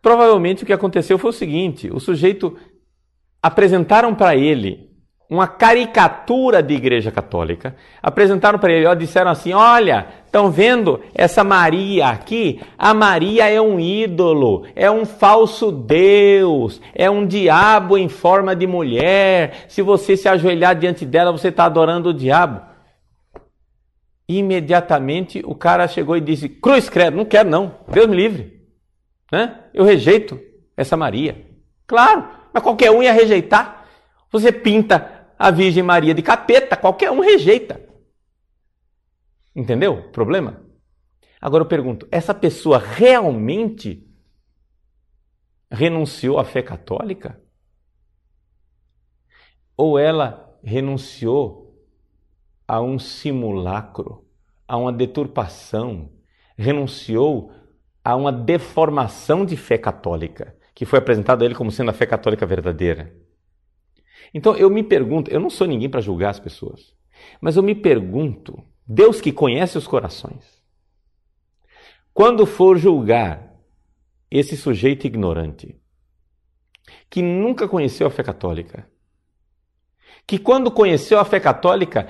Provavelmente 0.00 0.62
o 0.62 0.66
que 0.66 0.72
aconteceu 0.72 1.18
foi 1.18 1.30
o 1.30 1.34
seguinte: 1.34 1.90
o 1.92 1.98
sujeito 1.98 2.58
apresentaram 3.42 4.14
para 4.14 4.36
ele 4.36 4.90
uma 5.28 5.48
caricatura 5.48 6.62
de 6.62 6.74
igreja 6.74 7.10
católica. 7.10 7.74
Apresentaram 8.02 8.58
para 8.58 8.72
ele, 8.72 8.86
ó, 8.86 8.94
disseram 8.94 9.30
assim: 9.30 9.52
"Olha, 9.52 10.21
estão 10.32 10.50
vendo 10.50 10.98
essa 11.14 11.44
Maria 11.44 12.06
aqui? 12.06 12.58
A 12.78 12.94
Maria 12.94 13.50
é 13.50 13.60
um 13.60 13.78
ídolo, 13.78 14.64
é 14.74 14.90
um 14.90 15.04
falso 15.04 15.70
deus, 15.70 16.80
é 16.94 17.10
um 17.10 17.26
diabo 17.26 17.98
em 17.98 18.08
forma 18.08 18.56
de 18.56 18.66
mulher. 18.66 19.66
Se 19.68 19.82
você 19.82 20.16
se 20.16 20.26
ajoelhar 20.26 20.74
diante 20.74 21.04
dela, 21.04 21.30
você 21.30 21.48
está 21.48 21.66
adorando 21.66 22.08
o 22.08 22.14
diabo." 22.14 22.72
imediatamente 24.28 25.42
o 25.44 25.54
cara 25.54 25.86
chegou 25.86 26.16
e 26.16 26.20
disse: 26.20 26.48
Cruz, 26.48 26.88
credo, 26.88 27.16
não 27.16 27.24
quero 27.26 27.50
não, 27.50 27.74
Deus 27.88 28.06
me 28.06 28.16
livre. 28.16 28.62
Né? 29.30 29.58
Eu 29.74 29.84
rejeito 29.84 30.40
essa 30.74 30.96
Maria. 30.96 31.44
Claro, 31.86 32.26
mas 32.54 32.62
qualquer 32.62 32.90
um 32.90 33.02
ia 33.02 33.12
rejeitar. 33.12 33.84
Você 34.30 34.50
pinta 34.50 35.26
a 35.38 35.50
Virgem 35.50 35.82
Maria 35.82 36.14
de 36.14 36.22
capeta, 36.22 36.74
qualquer 36.74 37.10
um 37.10 37.20
rejeita. 37.20 37.91
Entendeu 39.54 39.94
o 39.94 40.10
problema? 40.10 40.64
Agora 41.40 41.64
eu 41.64 41.68
pergunto: 41.68 42.06
essa 42.10 42.34
pessoa 42.34 42.78
realmente 42.78 44.08
renunciou 45.70 46.38
à 46.38 46.44
fé 46.44 46.62
católica? 46.62 47.40
Ou 49.76 49.98
ela 49.98 50.58
renunciou 50.62 51.62
a 52.66 52.80
um 52.80 52.98
simulacro, 52.98 54.24
a 54.68 54.76
uma 54.76 54.92
deturpação, 54.92 56.12
renunciou 56.56 57.52
a 58.04 58.16
uma 58.16 58.32
deformação 58.32 59.44
de 59.44 59.56
fé 59.56 59.76
católica, 59.76 60.56
que 60.74 60.84
foi 60.84 60.98
apresentada 60.98 61.44
a 61.44 61.46
ele 61.46 61.54
como 61.54 61.70
sendo 61.70 61.90
a 61.90 61.94
fé 61.94 62.06
católica 62.06 62.46
verdadeira. 62.46 63.14
Então 64.32 64.56
eu 64.56 64.70
me 64.70 64.82
pergunto, 64.82 65.30
eu 65.30 65.40
não 65.40 65.50
sou 65.50 65.66
ninguém 65.66 65.90
para 65.90 66.00
julgar 66.00 66.30
as 66.30 66.40
pessoas, 66.40 66.94
mas 67.40 67.56
eu 67.56 67.62
me 67.62 67.74
pergunto, 67.74 68.62
Deus 68.86 69.20
que 69.20 69.32
conhece 69.32 69.78
os 69.78 69.86
corações, 69.86 70.62
quando 72.12 72.44
for 72.44 72.76
julgar 72.76 73.52
esse 74.30 74.56
sujeito 74.56 75.06
ignorante, 75.06 75.80
que 77.08 77.22
nunca 77.22 77.68
conheceu 77.68 78.06
a 78.06 78.10
fé 78.10 78.22
católica, 78.22 78.90
que 80.26 80.38
quando 80.38 80.70
conheceu 80.70 81.18
a 81.18 81.24
fé 81.24 81.40
católica, 81.40 82.08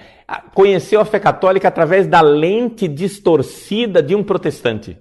conheceu 0.55 1.01
a 1.01 1.05
fé 1.05 1.19
católica 1.19 1.69
através 1.69 2.07
da 2.07 2.21
lente 2.21 2.87
distorcida 2.87 4.03
de 4.03 4.15
um 4.15 4.23
protestante. 4.23 4.99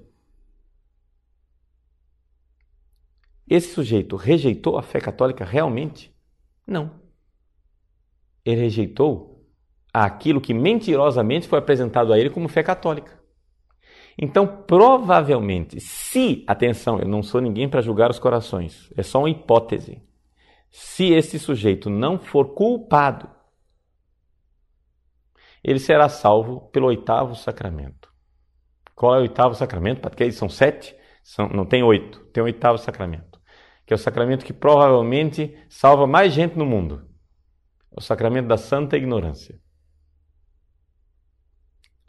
Esse 3.47 3.73
sujeito 3.73 4.15
rejeitou 4.15 4.77
a 4.77 4.81
fé 4.81 5.01
católica 5.01 5.43
realmente? 5.43 6.15
Não. 6.65 7.01
Ele 8.45 8.61
rejeitou 8.61 9.30
aquilo 9.93 10.41
que 10.41 10.53
mentirosamente 10.53 11.47
foi 11.47 11.59
apresentado 11.59 12.13
a 12.13 12.19
ele 12.19 12.29
como 12.29 12.47
fé 12.47 12.63
católica. 12.63 13.19
Então, 14.17 14.45
provavelmente, 14.45 15.79
se, 15.79 16.43
atenção, 16.47 16.99
eu 16.99 17.07
não 17.07 17.23
sou 17.23 17.41
ninguém 17.41 17.69
para 17.69 17.81
julgar 17.81 18.09
os 18.09 18.19
corações, 18.19 18.91
é 18.95 19.03
só 19.03 19.19
uma 19.19 19.29
hipótese. 19.29 20.01
Se 20.69 21.11
esse 21.11 21.37
sujeito 21.39 21.89
não 21.89 22.19
for 22.19 22.53
culpado, 22.53 23.29
ele 25.63 25.79
será 25.79 26.09
salvo 26.09 26.61
pelo 26.71 26.87
oitavo 26.87 27.35
sacramento. 27.35 28.11
Qual 28.95 29.15
é 29.15 29.17
o 29.17 29.21
oitavo 29.21 29.55
sacramento? 29.55 30.01
Porque 30.01 30.31
são 30.31 30.49
sete, 30.49 30.95
são, 31.23 31.47
não 31.49 31.65
tem 31.65 31.83
oito, 31.83 32.19
tem 32.31 32.41
o 32.41 32.45
oitavo 32.45 32.77
sacramento, 32.77 33.39
que 33.85 33.93
é 33.93 33.95
o 33.95 33.99
sacramento 33.99 34.45
que 34.45 34.53
provavelmente 34.53 35.55
salva 35.69 36.07
mais 36.07 36.33
gente 36.33 36.57
no 36.57 36.65
mundo. 36.65 37.07
É 37.91 37.99
o 37.99 38.01
sacramento 38.01 38.47
da 38.47 38.57
santa 38.57 38.97
ignorância. 38.97 39.59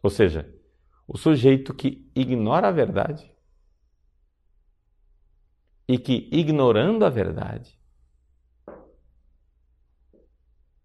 Ou 0.03 0.11
seja, 0.11 0.53
o 1.07 1.17
sujeito 1.17 1.73
que 1.73 2.11
ignora 2.15 2.69
a 2.69 2.73
verdade 2.73 3.33
e 5.87 5.99
que, 5.99 6.29
ignorando 6.33 7.05
a 7.05 7.11
verdade, 7.11 7.79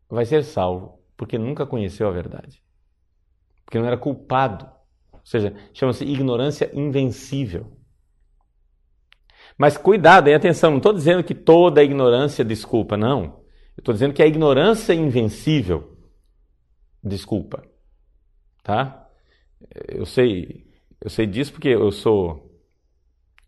vai 0.10 0.26
ser 0.26 0.44
salvo 0.44 0.98
porque 1.16 1.38
nunca 1.38 1.66
conheceu 1.66 2.08
a 2.08 2.12
verdade. 2.12 2.64
Porque 3.66 3.80
não 3.80 3.88
era 3.88 3.98
culpado. 3.98 4.70
Ou 5.12 5.26
seja, 5.26 5.54
chama-se 5.74 6.06
ignorância 6.06 6.70
invencível. 6.74 7.76
Mas 9.58 9.78
cuidado, 9.78 10.30
e 10.30 10.34
atenção, 10.34 10.70
não 10.70 10.78
estou 10.78 10.94
dizendo 10.94 11.24
que 11.24 11.34
toda 11.34 11.84
ignorância 11.84 12.46
desculpa, 12.46 12.96
não. 12.96 13.44
Eu 13.76 13.82
estou 13.82 13.94
dizendo 13.94 14.14
que 14.14 14.22
a 14.22 14.28
ignorância 14.28 14.94
invencível 14.94 15.98
desculpa. 17.04 17.64
Tá? 18.64 19.07
Eu 19.88 20.06
sei, 20.06 20.66
eu 21.02 21.10
sei 21.10 21.26
disso 21.26 21.52
porque 21.52 21.70
eu 21.70 21.92
sou 21.92 22.48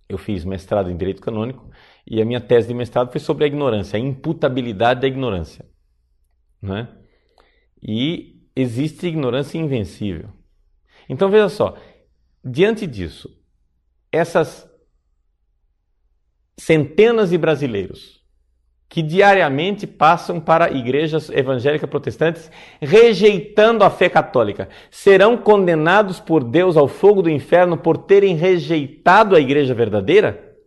eu 0.07 0.17
fiz 0.17 0.43
mestrado 0.43 0.89
em 0.89 0.97
direito 0.97 1.21
canônico 1.21 1.69
e 2.05 2.19
a 2.19 2.25
minha 2.25 2.41
tese 2.41 2.67
de 2.67 2.73
mestrado 2.73 3.11
foi 3.11 3.21
sobre 3.21 3.43
a 3.43 3.47
ignorância, 3.47 3.95
a 3.95 3.99
imputabilidade 3.99 5.01
da 5.01 5.07
ignorância. 5.07 5.69
Né? 6.59 6.89
E 7.81 8.41
existe 8.55 9.05
ignorância 9.05 9.59
invencível. 9.59 10.33
Então 11.07 11.29
veja 11.29 11.47
só, 11.47 11.77
diante 12.43 12.87
disso, 12.87 13.39
essas 14.11 14.67
centenas 16.57 17.29
de 17.29 17.37
brasileiros 17.37 18.18
que 18.89 19.03
diariamente 19.03 19.85
passam 19.85 20.41
para 20.41 20.71
igrejas 20.71 21.29
evangélicas 21.29 21.87
protestantes 21.87 22.51
rejeitando 22.81 23.83
a 23.83 23.89
fé 23.91 24.09
católica 24.09 24.67
serão 24.89 25.37
condenados 25.37 26.19
por 26.19 26.43
Deus 26.43 26.75
ao 26.75 26.87
fogo 26.87 27.21
do 27.21 27.29
inferno 27.29 27.77
por 27.77 27.97
terem 27.97 28.35
rejeitado 28.35 29.35
a 29.35 29.39
igreja 29.39 29.75
verdadeira? 29.75 30.57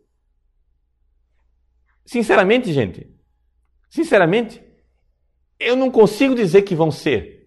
Sinceramente, 2.04 2.72
gente, 2.72 3.08
sinceramente, 3.90 4.62
eu 5.58 5.74
não 5.74 5.90
consigo 5.90 6.34
dizer 6.34 6.62
que 6.62 6.76
vão 6.76 6.92
ser. 6.92 7.42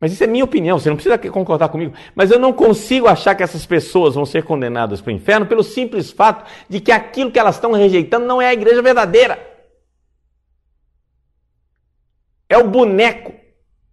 Mas 0.00 0.12
isso 0.12 0.24
é 0.24 0.26
minha 0.26 0.44
opinião, 0.44 0.78
você 0.78 0.88
não 0.88 0.96
precisa 0.96 1.18
concordar 1.18 1.68
comigo. 1.68 1.94
Mas 2.14 2.30
eu 2.30 2.38
não 2.38 2.52
consigo 2.52 3.08
achar 3.08 3.34
que 3.34 3.42
essas 3.42 3.66
pessoas 3.66 4.14
vão 4.14 4.24
ser 4.24 4.44
condenadas 4.44 5.00
para 5.00 5.10
o 5.10 5.14
inferno 5.14 5.46
pelo 5.46 5.62
simples 5.62 6.10
fato 6.10 6.50
de 6.68 6.80
que 6.80 6.92
aquilo 6.92 7.30
que 7.30 7.38
elas 7.38 7.56
estão 7.56 7.72
rejeitando 7.72 8.26
não 8.26 8.40
é 8.40 8.48
a 8.48 8.54
igreja 8.54 8.80
verdadeira. 8.80 9.55
É 12.48 12.56
o 12.58 12.68
boneco, 12.68 13.34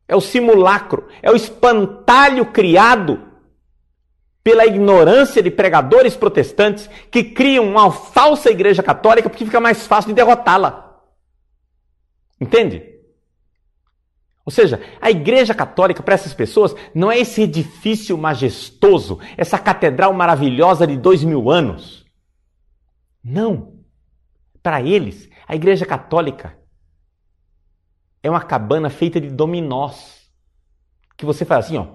é 0.08 0.16
o 0.16 0.22
simulacro, 0.22 1.08
é 1.22 1.32
o 1.32 1.36
espantalho 1.36 2.46
criado 2.48 3.32
pela 4.44 4.66
ignorância 4.66 5.42
de 5.42 5.50
pregadores 5.50 6.16
protestantes 6.16 6.90
que 7.10 7.24
criam 7.24 7.66
uma 7.66 7.92
falsa 7.92 8.52
igreja 8.52 8.84
católica 8.84 9.30
porque 9.30 9.46
fica 9.46 9.60
mais 9.60 9.88
fácil 9.88 10.10
de 10.10 10.16
derrotá-la. 10.16 11.02
Entende? 12.40 12.94
Ou 14.46 14.52
seja, 14.52 14.82
a 15.00 15.10
Igreja 15.10 15.54
Católica 15.54 16.04
para 16.04 16.16
essas 16.16 16.34
pessoas 16.34 16.76
não 16.94 17.10
é 17.10 17.18
esse 17.18 17.44
edifício 17.44 18.18
majestoso, 18.18 19.20
essa 19.38 19.58
catedral 19.58 20.14
maravilhosa 20.14 20.86
de 20.86 20.98
dois 20.98 21.24
mil 21.24 21.50
anos. 21.50 22.06
Não. 23.24 23.76
Para 24.62 24.82
eles, 24.82 25.30
a 25.48 25.56
Igreja 25.56 25.86
Católica 25.86 26.58
é 28.24 28.30
uma 28.30 28.42
cabana 28.42 28.90
feita 28.90 29.20
de 29.20 29.28
dominós 29.28 30.32
que 31.18 31.26
você 31.26 31.44
faz 31.44 31.66
assim, 31.66 31.78
ó, 31.78 31.88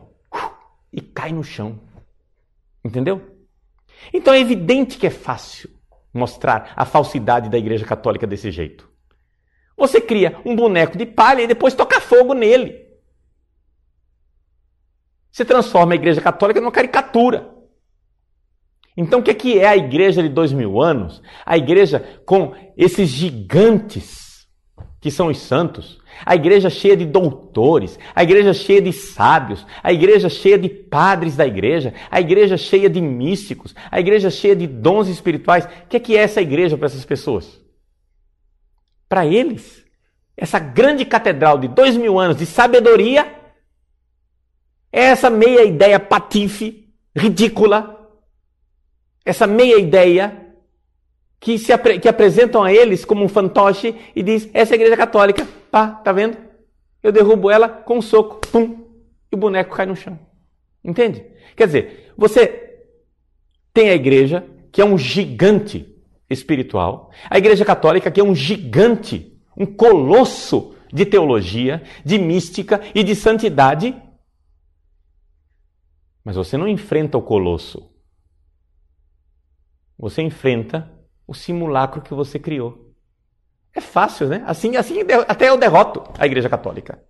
e 0.93 1.01
cai 1.01 1.33
no 1.33 1.43
chão. 1.43 1.81
Entendeu? 2.85 3.37
Então 4.13 4.35
é 4.35 4.39
evidente 4.39 4.99
que 4.99 5.07
é 5.07 5.11
fácil 5.11 5.71
mostrar 6.13 6.73
a 6.77 6.85
falsidade 6.85 7.49
da 7.49 7.59
Igreja 7.59 7.87
Católica 7.87 8.27
desse 8.27 8.51
jeito. 8.51 8.89
Você 9.77 10.01
cria 10.01 10.41
um 10.45 10.55
boneco 10.55 10.99
de 10.99 11.07
palha 11.07 11.43
e 11.43 11.47
depois 11.47 11.75
toca 11.75 12.01
fogo 12.01 12.35
nele. 12.35 12.87
Você 15.31 15.45
transforma 15.45 15.93
a 15.93 15.97
Igreja 15.97 16.21
Católica 16.21 16.61
numa 16.61 16.73
caricatura. 16.73 17.55
Então, 18.97 19.21
o 19.21 19.23
que 19.23 19.59
é 19.59 19.69
a 19.69 19.77
igreja 19.77 20.21
de 20.21 20.29
dois 20.29 20.53
mil 20.53 20.83
anos? 20.83 21.23
A 21.47 21.57
igreja 21.57 22.21
com 22.27 22.53
esses 22.77 23.09
gigantes 23.09 24.28
que 25.01 25.11
são 25.11 25.29
os 25.29 25.39
santos, 25.39 25.99
a 26.27 26.35
igreja 26.35 26.69
cheia 26.69 26.97
de 26.97 27.07
doutores, 27.07 27.99
a 28.15 28.23
igreja 28.23 28.53
cheia 28.53 28.83
de 28.83 28.93
sábios, 28.93 29.65
a 29.83 29.93
igreja 29.93 30.29
cheia 30.29 30.59
de 30.59 30.69
padres 30.69 31.37
da 31.37 31.47
igreja, 31.47 31.95
a 32.11 32.21
igreja 32.21 32.57
cheia 32.57 32.91
de 32.91 33.01
místicos, 33.01 33.75
a 33.91 34.01
igreja 34.01 34.29
cheia 34.31 34.57
de 34.57 34.67
dons 34.67 35.09
espirituais. 35.09 35.65
O 35.65 35.87
que 35.89 36.17
é 36.17 36.21
essa 36.21 36.41
igreja 36.41 36.77
para 36.77 36.87
essas 36.87 37.05
pessoas? 37.05 37.61
Para 39.09 39.25
eles, 39.25 39.85
essa 40.37 40.59
grande 40.59 41.05
catedral 41.05 41.59
de 41.59 41.69
dois 41.69 41.97
mil 41.97 42.19
anos 42.19 42.37
de 42.37 42.47
sabedoria 42.47 43.35
é 44.93 45.05
essa 45.05 45.31
meia 45.31 45.65
ideia 45.65 46.01
patife, 46.01 46.93
ridícula, 47.17 48.11
essa 49.25 49.47
meia 49.47 49.79
ideia 49.79 50.48
que, 51.41 51.59
se, 51.59 51.73
que 52.01 52.09
apresentam 52.09 52.63
a 52.63 52.73
eles 52.73 53.05
como 53.05 53.25
um 53.25 53.29
fantoche 53.29 53.95
e 54.15 54.23
diz: 54.23 54.49
essa 54.53 54.73
é 54.73 54.75
a 54.75 54.77
igreja 54.77 54.97
católica, 54.97 55.47
pá, 55.71 55.91
tá 55.91 56.13
vendo? 56.13 56.37
Eu 57.03 57.13
derrubo 57.13 57.51
ela 57.51 57.69
com 57.69 57.99
um 57.99 58.03
soco, 58.03 58.41
pum, 58.49 58.85
e 59.31 59.35
o 59.35 59.39
boneco 59.39 59.75
cai 59.75 59.87
no 59.87 59.95
chão. 59.95 60.19
Entende? 60.83 61.25
Quer 61.57 61.67
dizer, 61.67 62.13
você 62.17 62.81
tem 63.73 63.91
a 63.91 63.95
igreja, 63.95 64.45
que 64.73 64.81
é 64.81 64.85
um 64.85 64.99
gigante 64.99 65.95
espiritual, 66.29 67.11
a 67.29 67.39
Igreja 67.39 67.65
Católica, 67.65 68.11
que 68.11 68.21
é 68.21 68.25
um 68.25 68.35
gigante, 68.35 69.41
um 69.57 69.65
colosso 69.65 70.75
de 70.93 71.07
teologia, 71.07 71.83
de 72.05 72.19
mística 72.19 72.81
e 72.95 73.03
de 73.03 73.15
santidade. 73.15 73.95
Mas 76.25 76.37
você 76.37 76.57
não 76.57 76.69
enfrenta 76.69 77.17
o 77.17 77.23
colosso. 77.23 77.91
Você 79.99 80.23
enfrenta 80.23 80.98
o 81.29 81.35
simulacro 81.35 82.01
que 82.01 82.15
você 82.15 82.39
criou. 82.39 82.91
É 83.75 83.81
fácil, 83.81 84.29
né? 84.29 84.43
Assim, 84.47 84.77
assim 84.77 85.01
até 85.29 85.51
eu 85.51 85.59
derroto 85.59 86.03
a 86.19 86.25
Igreja 86.25 86.49
Católica. 86.49 87.05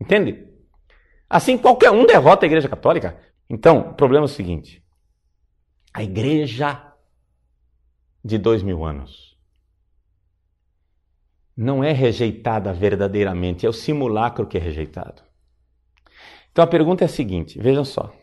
Entende? 0.00 0.46
Assim 1.28 1.58
qualquer 1.58 1.90
um 1.90 2.06
derrota 2.06 2.46
a 2.46 2.48
Igreja 2.48 2.68
Católica. 2.68 3.20
Então, 3.50 3.90
o 3.90 3.94
problema 3.94 4.24
é 4.24 4.26
o 4.26 4.28
seguinte: 4.28 4.82
a 5.92 6.02
Igreja 6.04 6.94
de 8.24 8.38
dois 8.38 8.62
mil 8.62 8.84
anos. 8.84 9.34
Não 11.56 11.84
é 11.84 11.92
rejeitada 11.92 12.72
verdadeiramente, 12.72 13.66
é 13.66 13.68
o 13.68 13.72
simulacro 13.72 14.46
que 14.46 14.56
é 14.56 14.60
rejeitado. 14.60 15.22
Então 16.50 16.64
a 16.64 16.68
pergunta 16.68 17.04
é 17.04 17.06
a 17.06 17.08
seguinte: 17.08 17.58
vejam 17.58 17.84
só. 17.84 18.14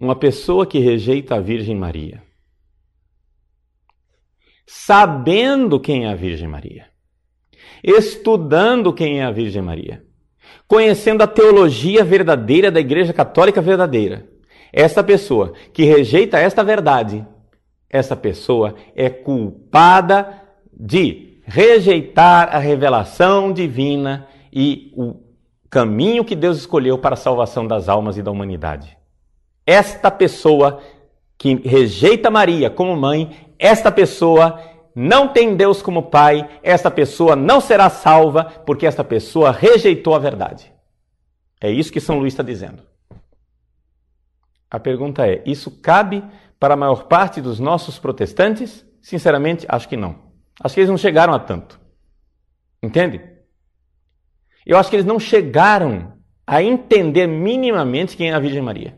Uma 0.00 0.14
pessoa 0.14 0.64
que 0.64 0.78
rejeita 0.78 1.34
a 1.34 1.40
Virgem 1.40 1.76
Maria, 1.76 2.22
sabendo 4.68 5.80
quem 5.80 6.04
é 6.04 6.10
a 6.10 6.14
Virgem 6.14 6.46
Maria, 6.46 6.86
estudando 7.82 8.92
quem 8.92 9.20
é 9.20 9.24
a 9.24 9.30
Virgem 9.30 9.62
Maria, 9.62 10.04
conhecendo 10.66 11.22
a 11.22 11.26
teologia 11.26 12.04
verdadeira 12.04 12.70
da 12.70 12.78
Igreja 12.78 13.12
Católica 13.14 13.62
verdadeira, 13.62 14.28
esta 14.70 15.02
pessoa 15.02 15.54
que 15.72 15.84
rejeita 15.84 16.38
esta 16.38 16.62
verdade 16.62 17.26
essa 17.90 18.14
pessoa 18.14 18.74
é 18.94 19.08
culpada 19.08 20.42
de 20.72 21.40
rejeitar 21.44 22.54
a 22.54 22.58
revelação 22.58 23.52
divina 23.52 24.26
e 24.52 24.92
o 24.94 25.14
caminho 25.70 26.24
que 26.24 26.36
Deus 26.36 26.58
escolheu 26.58 26.98
para 26.98 27.14
a 27.14 27.16
salvação 27.16 27.66
das 27.66 27.88
almas 27.88 28.18
e 28.18 28.22
da 28.22 28.30
humanidade. 28.30 28.96
Esta 29.66 30.10
pessoa 30.10 30.80
que 31.36 31.54
rejeita 31.54 32.30
Maria 32.30 32.68
como 32.68 32.96
mãe, 32.96 33.47
esta 33.58 33.90
pessoa 33.90 34.62
não 34.94 35.28
tem 35.28 35.56
Deus 35.56 35.80
como 35.80 36.10
pai, 36.10 36.48
esta 36.62 36.90
pessoa 36.90 37.36
não 37.36 37.60
será 37.60 37.88
salva 37.88 38.44
porque 38.44 38.86
esta 38.86 39.04
pessoa 39.04 39.50
rejeitou 39.50 40.14
a 40.14 40.18
verdade. 40.18 40.72
É 41.60 41.70
isso 41.70 41.92
que 41.92 42.00
São 42.00 42.18
Luís 42.18 42.32
está 42.32 42.42
dizendo. 42.42 42.82
A 44.70 44.78
pergunta 44.78 45.26
é: 45.26 45.42
isso 45.46 45.70
cabe 45.80 46.22
para 46.58 46.74
a 46.74 46.76
maior 46.76 47.04
parte 47.04 47.40
dos 47.40 47.58
nossos 47.58 47.98
protestantes? 47.98 48.84
Sinceramente, 49.00 49.66
acho 49.68 49.88
que 49.88 49.96
não. 49.96 50.16
Acho 50.60 50.74
que 50.74 50.80
eles 50.80 50.90
não 50.90 50.98
chegaram 50.98 51.32
a 51.32 51.38
tanto. 51.38 51.80
Entende? 52.82 53.20
Eu 54.66 54.76
acho 54.76 54.90
que 54.90 54.96
eles 54.96 55.06
não 55.06 55.18
chegaram 55.18 56.18
a 56.46 56.62
entender 56.62 57.26
minimamente 57.26 58.16
quem 58.16 58.30
é 58.30 58.34
a 58.34 58.40
Virgem 58.40 58.62
Maria. 58.62 58.97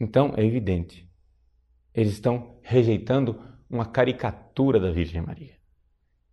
Então, 0.00 0.32
é 0.36 0.44
evidente. 0.44 1.08
Eles 1.94 2.12
estão 2.12 2.58
rejeitando 2.62 3.42
uma 3.68 3.86
caricatura 3.86 4.78
da 4.78 4.90
Virgem 4.90 5.20
Maria. 5.20 5.56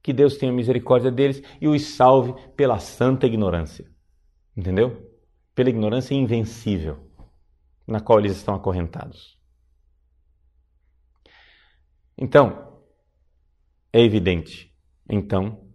Que 0.02 0.14
Deus 0.14 0.38
tenha 0.38 0.52
misericórdia 0.52 1.12
deles 1.12 1.42
e 1.60 1.68
os 1.68 1.82
salve 1.96 2.34
pela 2.56 2.78
santa 2.80 3.26
ignorância. 3.26 3.90
Entendeu? 4.56 5.12
Pela 5.56 5.70
ignorância 5.70 6.14
invencível 6.14 7.06
na 7.88 8.00
qual 8.00 8.20
eles 8.20 8.36
estão 8.36 8.56
acorrentados. 8.56 9.40
Então, 12.18 12.82
é 13.92 14.02
evidente, 14.02 14.74
então, 15.10 15.70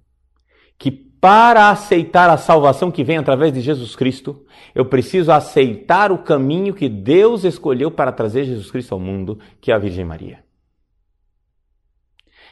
que 0.79 1.10
para 1.21 1.69
aceitar 1.69 2.31
a 2.31 2.39
salvação 2.39 2.91
que 2.91 3.05
vem 3.05 3.19
através 3.19 3.53
de 3.53 3.61
Jesus 3.61 3.95
Cristo, 3.95 4.47
eu 4.75 4.87
preciso 4.87 5.31
aceitar 5.31 6.11
o 6.11 6.19
caminho 6.19 6.73
que 6.73 6.89
Deus 6.89 7.45
escolheu 7.45 7.91
para 7.91 8.11
trazer 8.11 8.45
Jesus 8.45 8.71
Cristo 8.71 8.95
ao 8.95 9.01
mundo, 9.01 9.39
que 9.61 9.71
é 9.71 9.75
a 9.75 9.79
Virgem 9.79 10.05
Maria. 10.05 10.43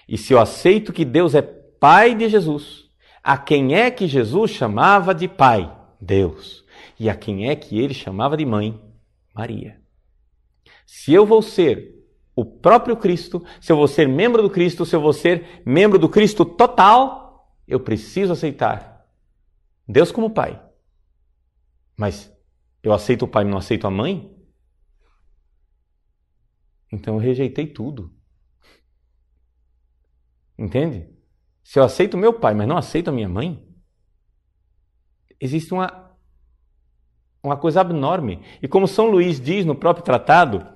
E 0.07 0.19
se 0.19 0.33
eu 0.33 0.39
aceito 0.39 0.93
que 0.93 1.05
Deus 1.05 1.35
é 1.35 1.43
Pai 1.43 2.15
de 2.15 2.29
Jesus, 2.29 2.91
a 3.23 3.39
quem 3.39 3.75
é 3.75 3.91
que 3.91 4.07
Jesus 4.07 4.51
chamava 4.51 5.15
de 5.15 5.29
Pai? 5.29 5.75
Deus. 6.01 6.65
E 6.99 7.09
a 7.09 7.15
quem 7.15 7.49
é 7.49 7.57
que 7.57 7.79
ele 7.79 7.95
chamava 7.95 8.37
de 8.37 8.45
Mãe? 8.45 8.81
Maria. 9.35 9.81
Se 10.87 11.13
eu 11.13 11.25
vou 11.25 11.41
ser 11.43 11.95
o 12.35 12.45
próprio 12.45 12.97
Cristo, 12.97 13.45
se 13.61 13.71
eu 13.71 13.77
vou 13.77 13.87
ser 13.87 14.09
membro 14.09 14.43
do 14.43 14.51
Cristo, 14.51 14.85
se 14.85 14.95
eu 14.95 15.01
vou 15.01 15.13
ser 15.13 15.63
membro 15.65 15.99
do 15.99 16.09
Cristo 16.09 16.45
total, 16.45 17.28
eu 17.69 17.79
preciso 17.79 18.33
aceitar 18.33 19.07
Deus 19.87 20.11
como 20.11 20.31
Pai. 20.31 20.61
Mas 21.97 22.33
eu 22.83 22.93
aceito 22.93 23.25
o 23.25 23.29
Pai 23.29 23.45
não 23.45 23.59
aceito 23.59 23.87
a 23.87 23.91
mãe? 23.91 24.35
Então 26.91 27.15
eu 27.15 27.21
rejeitei 27.21 27.67
tudo. 27.67 28.13
Entende? 30.59 31.09
Se 31.63 31.79
eu 31.79 31.85
aceito 31.85 32.17
meu 32.17 32.33
pai, 32.33 32.55
mas 32.55 32.67
não 32.67 32.77
aceito 32.77 33.09
a 33.09 33.13
minha 33.13 33.29
mãe, 33.29 33.63
existe 35.39 35.73
uma, 35.73 36.17
uma 37.43 37.57
coisa 37.57 37.81
abnorme. 37.81 38.43
E 38.63 38.67
como 38.67 38.89
São 38.89 39.07
Luís 39.07 39.41
diz 39.41 39.65
no 39.65 39.75
próprio 39.75 40.05
tratado, 40.05 40.67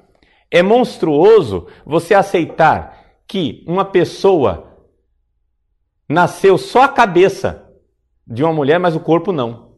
é 0.50 0.62
monstruoso 0.62 1.66
você 1.84 2.14
aceitar 2.14 3.22
que 3.26 3.64
uma 3.66 3.84
pessoa 3.86 4.71
nasceu 6.08 6.58
só 6.58 6.82
a 6.82 6.88
cabeça 6.88 7.70
de 8.26 8.42
uma 8.42 8.52
mulher, 8.52 8.78
mas 8.78 8.94
o 8.94 9.00
corpo 9.00 9.32
não. 9.32 9.76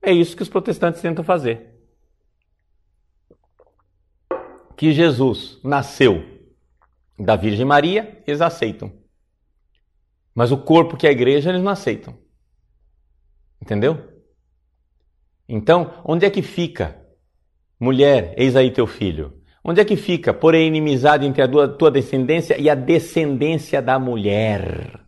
É 0.00 0.12
isso 0.12 0.36
que 0.36 0.42
os 0.42 0.48
protestantes 0.48 1.00
tentam 1.00 1.24
fazer. 1.24 1.70
Que 4.76 4.92
Jesus 4.92 5.60
nasceu 5.62 6.24
da 7.18 7.36
Virgem 7.36 7.64
Maria, 7.64 8.22
eles 8.26 8.40
aceitam. 8.40 8.92
Mas 10.34 10.50
o 10.50 10.58
corpo 10.58 10.96
que 10.96 11.06
é 11.06 11.10
a 11.10 11.12
igreja 11.12 11.50
eles 11.50 11.62
não 11.62 11.70
aceitam. 11.70 12.18
Entendeu? 13.60 14.12
Então, 15.48 16.02
onde 16.04 16.26
é 16.26 16.30
que 16.30 16.42
fica? 16.42 17.00
Mulher, 17.78 18.34
eis 18.36 18.56
aí 18.56 18.70
teu 18.70 18.86
filho. 18.86 19.40
Onde 19.64 19.80
é 19.80 19.84
que 19.84 19.96
fica, 19.96 20.34
porém, 20.34 20.66
inimizade 20.66 21.24
entre 21.24 21.42
a 21.42 21.68
tua 21.68 21.90
descendência 21.90 22.60
e 22.60 22.68
a 22.68 22.74
descendência 22.74 23.80
da 23.80 23.98
mulher? 23.98 25.01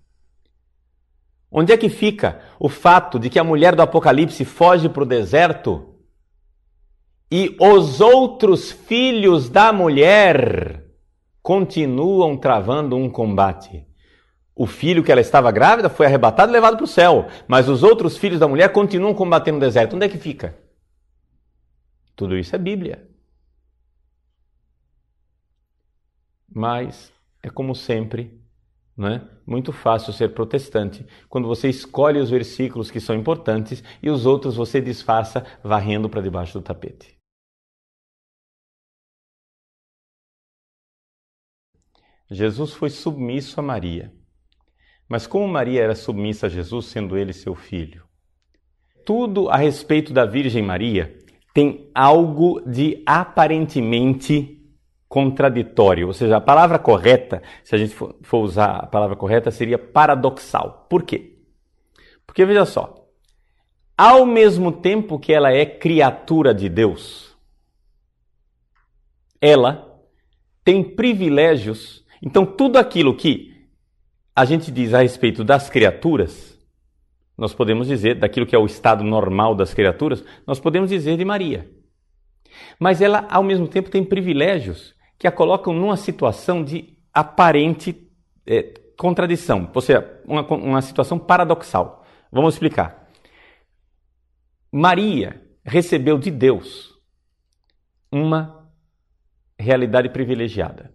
Onde 1.56 1.72
é 1.72 1.76
que 1.76 1.88
fica 1.88 2.40
o 2.58 2.68
fato 2.68 3.16
de 3.16 3.30
que 3.30 3.38
a 3.38 3.44
mulher 3.44 3.76
do 3.76 3.82
Apocalipse 3.82 4.44
foge 4.44 4.88
para 4.88 5.04
o 5.04 5.06
deserto 5.06 5.94
e 7.30 7.56
os 7.60 8.00
outros 8.00 8.72
filhos 8.72 9.48
da 9.48 9.72
mulher 9.72 10.84
continuam 11.40 12.36
travando 12.36 12.96
um 12.96 13.08
combate? 13.08 13.86
O 14.52 14.66
filho 14.66 15.04
que 15.04 15.12
ela 15.12 15.20
estava 15.20 15.52
grávida 15.52 15.88
foi 15.88 16.06
arrebatado 16.06 16.50
e 16.50 16.52
levado 16.52 16.76
para 16.76 16.84
o 16.84 16.88
céu, 16.88 17.28
mas 17.46 17.68
os 17.68 17.84
outros 17.84 18.18
filhos 18.18 18.40
da 18.40 18.48
mulher 18.48 18.72
continuam 18.72 19.14
combatendo 19.14 19.58
no 19.58 19.64
deserto. 19.64 19.94
Onde 19.94 20.06
é 20.06 20.08
que 20.08 20.18
fica? 20.18 20.58
Tudo 22.16 22.36
isso 22.36 22.56
é 22.56 22.58
Bíblia. 22.58 23.08
Mas 26.52 27.12
é 27.40 27.48
como 27.48 27.76
sempre, 27.76 28.43
não 28.96 29.08
é? 29.08 29.28
Muito 29.46 29.72
fácil 29.72 30.12
ser 30.12 30.34
protestante 30.34 31.06
quando 31.28 31.48
você 31.48 31.68
escolhe 31.68 32.20
os 32.20 32.30
versículos 32.30 32.90
que 32.90 33.00
são 33.00 33.14
importantes 33.14 33.82
e 34.02 34.08
os 34.08 34.24
outros 34.24 34.56
você 34.56 34.80
disfarça 34.80 35.44
varrendo 35.62 36.08
para 36.08 36.22
debaixo 36.22 36.58
do 36.58 36.62
tapete. 36.62 37.14
Jesus 42.30 42.72
foi 42.72 42.90
submisso 42.90 43.60
a 43.60 43.62
Maria. 43.62 44.12
Mas 45.08 45.26
como 45.26 45.46
Maria 45.46 45.82
era 45.82 45.94
submissa 45.94 46.46
a 46.46 46.48
Jesus, 46.48 46.86
sendo 46.86 47.16
ele 47.18 47.32
seu 47.32 47.54
filho? 47.54 48.04
Tudo 49.04 49.50
a 49.50 49.56
respeito 49.56 50.12
da 50.12 50.24
Virgem 50.24 50.62
Maria 50.62 51.18
tem 51.52 51.90
algo 51.94 52.60
de 52.62 53.02
aparentemente 53.06 54.53
contraditório, 55.14 56.08
ou 56.08 56.12
seja, 56.12 56.38
a 56.38 56.40
palavra 56.40 56.76
correta, 56.76 57.40
se 57.62 57.72
a 57.72 57.78
gente 57.78 57.94
for, 57.94 58.16
usar 58.32 58.78
a 58.78 58.86
palavra 58.86 59.14
correta, 59.14 59.48
seria 59.48 59.78
paradoxal. 59.78 60.88
Por 60.90 61.04
quê? 61.04 61.36
Porque 62.26 62.44
veja 62.44 62.64
só, 62.64 63.06
ao 63.96 64.26
mesmo 64.26 64.72
tempo 64.72 65.16
que 65.16 65.32
ela 65.32 65.52
é 65.52 65.64
criatura 65.64 66.52
de 66.52 66.68
Deus, 66.68 67.32
ela 69.40 69.88
tem 70.64 70.82
privilégios. 70.82 72.04
Então, 72.20 72.44
tudo 72.44 72.76
aquilo 72.76 73.14
que 73.14 73.68
a 74.34 74.44
gente 74.44 74.68
diz 74.72 74.92
a 74.92 75.02
respeito 75.02 75.44
das 75.44 75.70
criaturas, 75.70 76.58
nós 77.38 77.54
podemos 77.54 77.86
dizer, 77.86 78.16
daquilo 78.16 78.46
que 78.46 78.56
é 78.56 78.58
o 78.58 78.66
estado 78.66 79.04
normal 79.04 79.54
das 79.54 79.72
criaturas, 79.72 80.24
nós 80.44 80.58
podemos 80.58 80.90
dizer 80.90 81.16
de 81.16 81.24
Maria. 81.24 81.70
Mas 82.80 83.00
ela, 83.00 83.28
ao 83.30 83.44
mesmo 83.44 83.68
tempo, 83.68 83.88
tem 83.88 84.02
privilégios 84.02 84.93
que 85.18 85.26
a 85.26 85.32
colocam 85.32 85.72
numa 85.72 85.96
situação 85.96 86.62
de 86.62 86.98
aparente 87.12 88.10
é, 88.46 88.62
contradição, 88.96 89.70
ou 89.74 89.80
seja, 89.80 90.20
uma, 90.24 90.42
uma 90.42 90.82
situação 90.82 91.18
paradoxal. 91.18 92.04
Vamos 92.30 92.54
explicar. 92.54 93.08
Maria 94.72 95.40
recebeu 95.64 96.18
de 96.18 96.30
Deus 96.30 96.92
uma 98.10 98.68
realidade 99.58 100.08
privilegiada. 100.08 100.92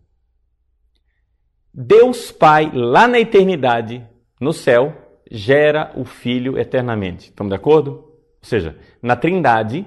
Deus 1.73 2.31
Pai, 2.31 2.71
lá 2.73 3.07
na 3.07 3.19
eternidade, 3.19 4.05
no 4.39 4.51
céu, 4.51 5.21
gera 5.31 5.91
o 5.95 6.03
Filho 6.03 6.57
eternamente. 6.57 7.29
Estamos 7.29 7.51
de 7.51 7.55
acordo? 7.55 7.91
Ou 7.91 8.43
seja, 8.43 8.77
na 9.01 9.15
Trindade, 9.15 9.85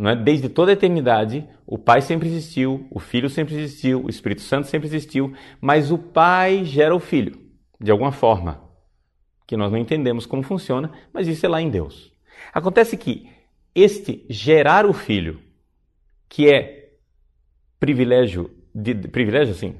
não 0.00 0.08
é? 0.08 0.16
desde 0.16 0.48
toda 0.48 0.72
a 0.72 0.72
eternidade, 0.72 1.46
o 1.66 1.76
Pai 1.76 2.00
sempre 2.00 2.26
existiu, 2.26 2.86
o 2.90 2.98
Filho 2.98 3.28
sempre 3.28 3.54
existiu, 3.54 4.02
o 4.02 4.08
Espírito 4.08 4.40
Santo 4.40 4.66
sempre 4.66 4.88
existiu, 4.88 5.34
mas 5.60 5.92
o 5.92 5.98
Pai 5.98 6.64
gera 6.64 6.96
o 6.96 6.98
Filho, 6.98 7.38
de 7.78 7.90
alguma 7.90 8.10
forma, 8.10 8.62
que 9.46 9.58
nós 9.58 9.70
não 9.70 9.78
entendemos 9.78 10.24
como 10.24 10.42
funciona, 10.42 10.90
mas 11.12 11.28
isso 11.28 11.44
é 11.44 11.48
lá 11.50 11.60
em 11.60 11.68
Deus. 11.68 12.10
Acontece 12.50 12.96
que 12.96 13.28
este 13.74 14.24
gerar 14.30 14.86
o 14.86 14.94
Filho, 14.94 15.38
que 16.30 16.50
é 16.50 16.94
privilégio, 17.78 18.50
de, 18.74 18.94
privilégio 18.94 19.52
assim, 19.52 19.74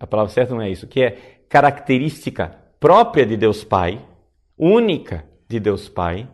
a 0.00 0.06
palavra 0.06 0.32
certa 0.32 0.52
não 0.52 0.62
é 0.62 0.68
isso, 0.68 0.88
que 0.88 1.00
é 1.00 1.42
característica 1.48 2.58
própria 2.80 3.24
de 3.24 3.36
Deus 3.36 3.62
Pai, 3.62 4.04
única 4.58 5.24
de 5.48 5.60
Deus 5.60 5.88
Pai, 5.88 6.28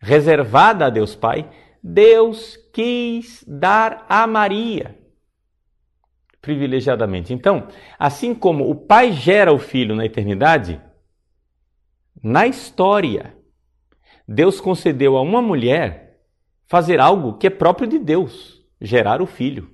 reservada 0.00 0.86
a 0.86 0.90
Deus 0.90 1.14
Pai, 1.14 1.46
Deus 1.82 2.56
quis 2.72 3.44
dar 3.46 4.06
a 4.08 4.26
Maria 4.26 5.02
privilegiadamente. 6.42 7.32
Então, 7.32 7.68
assim 7.96 8.34
como 8.34 8.68
o 8.68 8.74
Pai 8.74 9.12
gera 9.12 9.52
o 9.52 9.58
Filho 9.58 9.94
na 9.94 10.04
eternidade, 10.04 10.82
na 12.22 12.46
história, 12.46 13.36
Deus 14.26 14.60
concedeu 14.60 15.16
a 15.16 15.22
uma 15.22 15.40
mulher 15.40 16.20
fazer 16.66 17.00
algo 17.00 17.38
que 17.38 17.46
é 17.46 17.50
próprio 17.50 17.88
de 17.88 17.98
Deus, 17.98 18.60
gerar 18.80 19.22
o 19.22 19.26
Filho. 19.26 19.70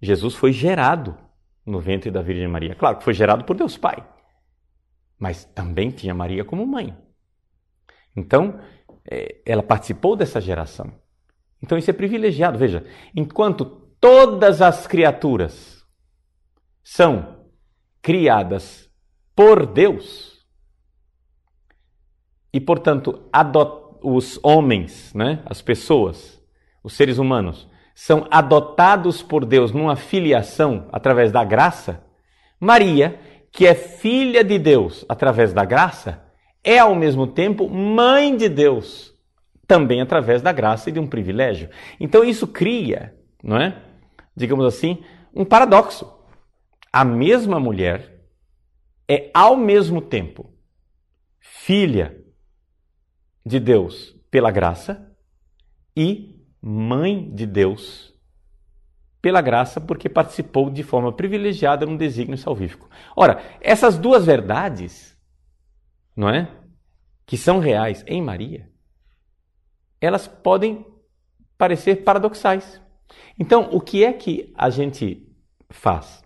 Jesus 0.00 0.34
foi 0.34 0.52
gerado 0.52 1.16
no 1.64 1.78
ventre 1.78 2.10
da 2.10 2.22
Virgem 2.22 2.48
Maria. 2.48 2.74
Claro 2.74 2.98
que 2.98 3.04
foi 3.04 3.14
gerado 3.14 3.44
por 3.44 3.56
Deus 3.56 3.76
Pai, 3.76 4.06
mas 5.18 5.44
também 5.44 5.90
tinha 5.90 6.14
Maria 6.14 6.44
como 6.44 6.66
mãe. 6.66 6.96
Então, 8.16 8.58
é, 9.10 9.42
ela 9.44 9.62
participou 9.62 10.16
dessa 10.16 10.40
geração. 10.40 10.92
Então 11.66 11.76
isso 11.76 11.90
é 11.90 11.92
privilegiado. 11.92 12.56
Veja, 12.56 12.86
enquanto 13.14 13.64
todas 14.00 14.62
as 14.62 14.86
criaturas 14.86 15.84
são 16.82 17.44
criadas 18.00 18.88
por 19.34 19.66
Deus 19.66 20.46
e, 22.52 22.60
portanto, 22.60 23.28
os 24.00 24.38
homens, 24.44 25.12
né, 25.12 25.42
as 25.44 25.60
pessoas, 25.60 26.40
os 26.84 26.92
seres 26.92 27.18
humanos, 27.18 27.68
são 27.92 28.28
adotados 28.30 29.20
por 29.20 29.44
Deus 29.44 29.72
numa 29.72 29.96
filiação 29.96 30.88
através 30.92 31.32
da 31.32 31.42
graça, 31.42 32.04
Maria, 32.60 33.18
que 33.50 33.66
é 33.66 33.74
filha 33.74 34.44
de 34.44 34.56
Deus 34.56 35.04
através 35.08 35.52
da 35.52 35.64
graça, 35.64 36.24
é 36.62 36.78
ao 36.78 36.94
mesmo 36.94 37.26
tempo 37.26 37.68
mãe 37.68 38.36
de 38.36 38.48
Deus, 38.48 39.15
também 39.66 40.00
através 40.00 40.42
da 40.42 40.52
graça 40.52 40.88
e 40.88 40.92
de 40.92 41.00
um 41.00 41.06
privilégio. 41.06 41.68
Então 41.98 42.24
isso 42.24 42.46
cria, 42.46 43.14
não 43.42 43.56
é? 43.56 43.82
Digamos 44.34 44.64
assim, 44.64 45.02
um 45.34 45.44
paradoxo. 45.44 46.12
A 46.92 47.04
mesma 47.04 47.58
mulher 47.60 48.24
é 49.08 49.30
ao 49.34 49.56
mesmo 49.56 50.00
tempo 50.00 50.52
filha 51.40 52.16
de 53.44 53.60
Deus 53.60 54.14
pela 54.30 54.50
graça 54.50 55.14
e 55.96 56.36
mãe 56.60 57.32
de 57.32 57.46
Deus 57.46 58.14
pela 59.22 59.40
graça, 59.40 59.80
porque 59.80 60.08
participou 60.08 60.70
de 60.70 60.84
forma 60.84 61.12
privilegiada 61.12 61.84
num 61.84 61.96
desígnio 61.96 62.38
salvífico. 62.38 62.88
Ora, 63.16 63.42
essas 63.60 63.98
duas 63.98 64.24
verdades, 64.24 65.16
não 66.14 66.28
é? 66.28 66.48
Que 67.24 67.36
são 67.36 67.58
reais 67.58 68.04
em 68.06 68.22
Maria, 68.22 68.70
elas 70.06 70.26
podem 70.26 70.86
parecer 71.58 72.04
paradoxais. 72.04 72.80
Então, 73.38 73.68
o 73.72 73.80
que 73.80 74.04
é 74.04 74.12
que 74.12 74.52
a 74.56 74.70
gente 74.70 75.26
faz? 75.70 76.24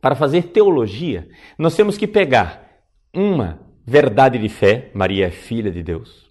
Para 0.00 0.14
fazer 0.14 0.44
teologia, 0.48 1.28
nós 1.58 1.74
temos 1.74 1.96
que 1.96 2.06
pegar 2.06 2.82
uma 3.14 3.60
verdade 3.86 4.38
de 4.38 4.48
fé, 4.48 4.90
Maria 4.94 5.26
é 5.26 5.30
filha 5.30 5.70
de 5.70 5.82
Deus. 5.82 6.28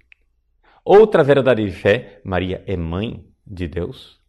Outra 0.83 1.23
verdade 1.23 1.65
de 1.65 1.71
fé, 1.71 2.19
Maria 2.23 2.63
é 2.67 2.75
mãe 2.75 3.25
de 3.45 3.67
Deus. 3.67 4.19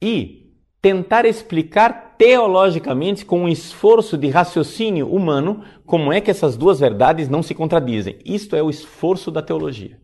E 0.00 0.42
tentar 0.82 1.24
explicar 1.24 2.16
teologicamente, 2.18 3.24
com 3.24 3.44
um 3.44 3.48
esforço 3.48 4.18
de 4.18 4.28
raciocínio 4.28 5.08
humano, 5.08 5.64
como 5.86 6.12
é 6.12 6.20
que 6.20 6.30
essas 6.30 6.56
duas 6.56 6.80
verdades 6.80 7.28
não 7.28 7.42
se 7.42 7.54
contradizem. 7.54 8.18
Isto 8.24 8.56
é 8.56 8.62
o 8.62 8.68
esforço 8.68 9.30
da 9.30 9.40
teologia. 9.40 10.01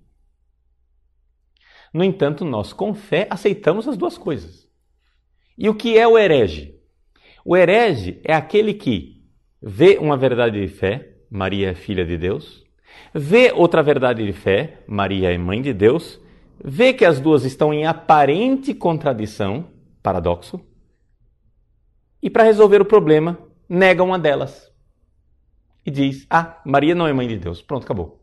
No 1.93 2.05
entanto, 2.05 2.45
nós, 2.45 2.72
com 2.72 2.95
fé, 2.95 3.26
aceitamos 3.30 3.89
as 3.89 3.97
duas 3.97 4.18
coisas. 4.18 4.68
E 5.57 5.68
o 5.68 5.74
que 5.74 5.99
é 5.99 6.07
o 6.07 6.18
herege? 6.18 6.78
O 7.45 7.57
herege 7.57 8.20
é 8.24 8.34
aquele 8.34 8.74
que 8.74 9.24
vê 9.61 9.99
uma 9.99 10.16
verdade 10.16 10.61
de 10.61 10.68
fé, 10.68 11.16
Maria 11.30 11.70
é 11.70 11.74
filha 11.74 12.05
de 12.05 12.16
Deus, 12.16 12.64
vê 13.12 13.53
outra 13.53 13.82
verdade 13.82 14.24
de 14.24 14.32
fé, 14.32 14.82
Maria 14.86 15.32
é 15.32 15.39
mãe 15.39 15.61
de 15.61 15.72
Deus, 15.72 16.20
vê 16.62 16.93
que 16.93 17.05
as 17.05 17.20
duas 17.20 17.45
estão 17.45 17.72
em 17.72 17.86
aparente 17.86 18.74
contradição, 18.74 19.68
paradoxo, 20.03 20.61
e 22.22 22.28
para 22.28 22.45
resolver 22.45 22.80
o 22.80 22.84
problema, 22.84 23.39
nega 23.68 24.03
uma 24.03 24.18
delas. 24.18 24.72
E 25.84 25.91
diz: 25.91 26.26
Ah, 26.28 26.61
Maria 26.64 26.95
não 26.95 27.07
é 27.07 27.12
mãe 27.12 27.26
de 27.26 27.39
Deus. 27.39 27.62
Pronto, 27.62 27.84
acabou. 27.84 28.22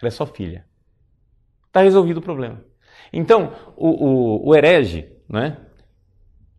Ela 0.00 0.08
é 0.08 0.10
só 0.10 0.26
filha. 0.26 0.66
Está 1.66 1.80
resolvido 1.82 2.18
o 2.18 2.22
problema. 2.22 2.62
Então, 3.12 3.52
o, 3.76 3.88
o, 3.88 4.48
o 4.48 4.54
herege 4.54 5.08
né, 5.28 5.58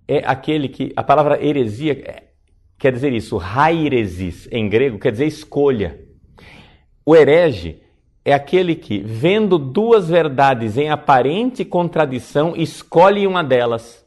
é 0.08 0.20
aquele 0.26 0.70
que. 0.70 0.94
A 0.96 1.04
palavra 1.04 1.44
heresia 1.44 1.94
é, 1.94 2.30
quer 2.78 2.92
dizer 2.92 3.14
isso. 3.14 3.40
Hairesis, 3.40 4.48
em 4.52 4.70
grego, 4.70 5.00
quer 5.00 5.12
dizer 5.12 5.26
escolha. 5.26 6.00
O 7.06 7.16
herege 7.16 7.82
é 8.26 8.34
aquele 8.34 8.76
que, 8.76 9.00
vendo 9.00 9.58
duas 9.58 10.10
verdades 10.10 10.78
em 10.78 10.90
aparente 10.90 11.64
contradição, 11.64 12.56
escolhe 12.56 13.26
uma 13.26 13.44
delas 13.44 14.06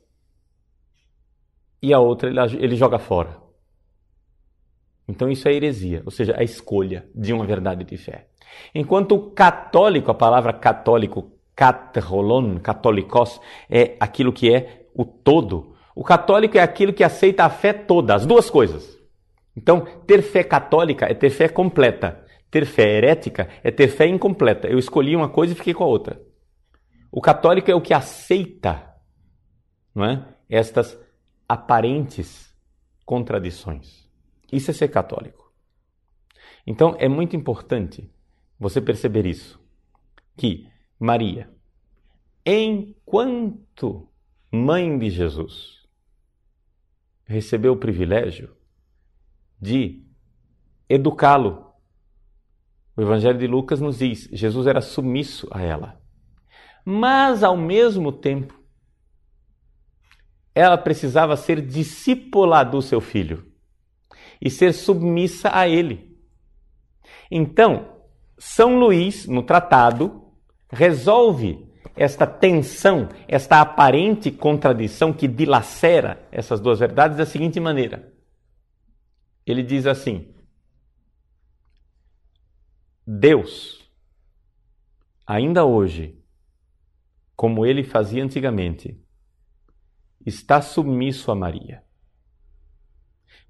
e 1.83 1.95
a 1.95 1.99
outra 1.99 2.29
ele, 2.29 2.77
joga 2.77 2.99
fora. 2.99 3.39
Então 5.09 5.31
isso 5.31 5.49
é 5.49 5.55
heresia, 5.55 6.03
ou 6.05 6.11
seja, 6.11 6.35
a 6.39 6.43
escolha 6.43 7.09
de 7.15 7.33
uma 7.33 7.47
verdade 7.47 7.85
de 7.85 7.97
fé. 7.97 8.29
Enquanto 8.75 9.13
o 9.15 9.31
católico, 9.31 10.11
a 10.11 10.15
palavra 10.15 10.53
católico 10.53 11.33
katrolon, 11.61 12.59
católicos, 12.59 13.39
é 13.69 13.95
aquilo 14.01 14.33
que 14.33 14.51
é 14.51 14.87
o 14.95 15.05
todo. 15.05 15.77
O 15.95 16.03
católico 16.03 16.57
é 16.57 16.63
aquilo 16.63 16.95
que 16.95 17.05
aceita 17.05 17.45
a 17.45 17.51
fé 17.51 17.75
toda, 17.75 18.15
as 18.15 18.25
duas 18.25 18.49
coisas. 18.49 18.99
Então, 19.55 19.83
ter 20.07 20.23
fé 20.23 20.43
católica 20.43 21.05
é 21.05 21.13
ter 21.13 21.29
fé 21.29 21.51
completa. 21.51 22.25
Ter 22.51 22.65
fé 22.65 22.97
herética 22.97 23.47
é 23.63 23.71
ter 23.71 23.89
fé 23.89 24.07
incompleta. 24.07 24.69
Eu 24.69 24.79
escolhi 24.79 25.15
uma 25.15 25.29
coisa 25.29 25.53
e 25.53 25.57
fiquei 25.57 25.75
com 25.75 25.85
a 25.85 25.87
outra. 25.87 26.19
O 27.13 27.21
católico 27.21 27.71
é 27.71 27.75
o 27.75 27.81
que 27.83 27.93
aceita 27.93 28.95
não 29.95 30.07
é? 30.07 30.27
estas 30.49 30.99
aparentes 31.47 32.57
contradições. 33.05 34.09
Isso 34.51 34.71
é 34.71 34.75
ser 34.75 34.89
católico. 34.89 35.53
Então, 36.67 36.97
é 36.99 37.07
muito 37.07 37.37
importante 37.37 38.11
você 38.59 38.81
perceber 38.81 39.27
isso, 39.27 39.61
que 40.39 40.70
Maria, 41.01 41.51
enquanto 42.45 44.07
mãe 44.53 44.99
de 44.99 45.09
Jesus, 45.09 45.89
recebeu 47.25 47.73
o 47.73 47.79
privilégio 47.79 48.55
de 49.59 50.05
educá-lo. 50.87 51.73
O 52.95 53.01
Evangelho 53.01 53.39
de 53.39 53.47
Lucas 53.47 53.81
nos 53.81 53.99
diz: 53.99 54.29
Jesus 54.31 54.67
era 54.67 54.83
submisso 54.83 55.49
a 55.51 55.63
ela. 55.63 55.99
Mas, 56.85 57.43
ao 57.43 57.57
mesmo 57.57 58.13
tempo, 58.13 58.61
ela 60.55 60.77
precisava 60.77 61.35
ser 61.35 61.65
discípula 61.65 62.63
do 62.63 62.83
seu 62.83 63.01
filho 63.01 63.51
e 64.39 64.51
ser 64.51 64.75
submissa 64.75 65.51
a 65.51 65.67
ele. 65.67 66.15
Então, 67.31 68.03
São 68.37 68.79
Luís, 68.79 69.27
no 69.27 69.43
tratado, 69.43 70.20
resolve 70.71 71.69
esta 71.97 72.27
tensão, 72.27 73.09
esta 73.27 73.61
aparente 73.61 74.31
contradição 74.31 75.13
que 75.13 75.29
dilacera 75.29 76.27
essas 76.31 76.61
duas 76.61 76.79
verdades 76.79 77.17
da 77.17 77.27
seguinte 77.27 77.59
maneira. 77.59 78.13
Ele 79.45 79.63
diz 79.63 79.87
assim: 79.87 80.33
Deus, 83.07 83.91
ainda 85.27 85.65
hoje, 85.65 86.19
como 87.35 87.67
ele 87.67 87.83
fazia 87.83 88.23
antigamente, 88.23 88.99
está 90.25 90.63
submisso 90.63 91.31
a 91.31 91.35
Maria. 91.35 91.83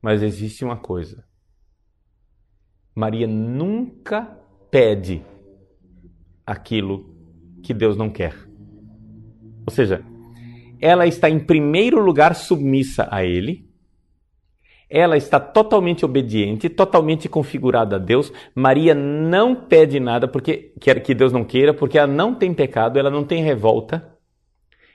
Mas 0.01 0.23
existe 0.23 0.65
uma 0.65 0.79
coisa: 0.79 1.27
Maria 2.95 3.27
nunca 3.27 4.25
pede 4.71 5.25
aquilo 6.47 7.10
que 7.63 7.75
Deus 7.75 7.97
não 7.97 8.11
quer. 8.11 8.35
Ou 9.67 9.73
seja, 9.73 10.03
ela 10.81 11.07
está 11.07 11.29
em 11.29 11.39
primeiro 11.39 12.01
lugar 12.01 12.35
submissa 12.35 13.07
a 13.11 13.25
Ele, 13.25 13.69
ela 14.89 15.17
está 15.17 15.39
totalmente 15.39 16.05
obediente, 16.05 16.69
totalmente 16.69 17.29
configurada 17.29 17.95
a 17.95 17.99
Deus. 17.99 18.33
Maria 18.53 18.93
não 18.93 19.55
pede 19.55 20.01
nada 20.01 20.27
porque 20.27 20.73
quer 20.81 21.01
que 21.01 21.15
Deus 21.15 21.33
não 21.33 21.45
queira, 21.45 21.73
porque 21.73 21.97
ela 21.97 22.13
não 22.13 22.35
tem 22.35 22.53
pecado, 22.53 22.99
ela 22.99 23.11
não 23.11 23.23
tem 23.23 23.43
revolta. 23.43 24.19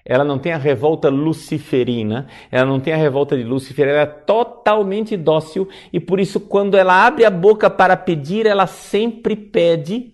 Ela 0.03 0.23
não 0.23 0.37
tem 0.37 0.51
a 0.51 0.57
revolta 0.57 1.09
luciferina, 1.09 2.27
ela 2.51 2.65
não 2.69 2.79
tem 2.79 2.93
a 2.93 2.97
revolta 2.97 3.35
de 3.35 3.43
Lúcifer, 3.43 3.87
ela 3.87 4.01
é 4.01 4.05
totalmente 4.05 5.17
dócil 5.17 5.67
e 5.91 5.99
por 5.99 6.19
isso, 6.19 6.39
quando 6.39 6.77
ela 6.77 7.07
abre 7.07 7.25
a 7.25 7.31
boca 7.31 7.71
para 7.71 7.97
pedir, 7.97 8.45
ela 8.45 8.67
sempre 8.67 9.35
pede 9.35 10.13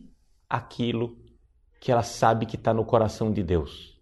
aquilo 0.49 1.20
que 1.81 1.91
ela 1.91 2.03
sabe 2.03 2.45
que 2.45 2.55
está 2.55 2.75
no 2.75 2.85
coração 2.85 3.33
de 3.33 3.41
Deus. 3.41 3.99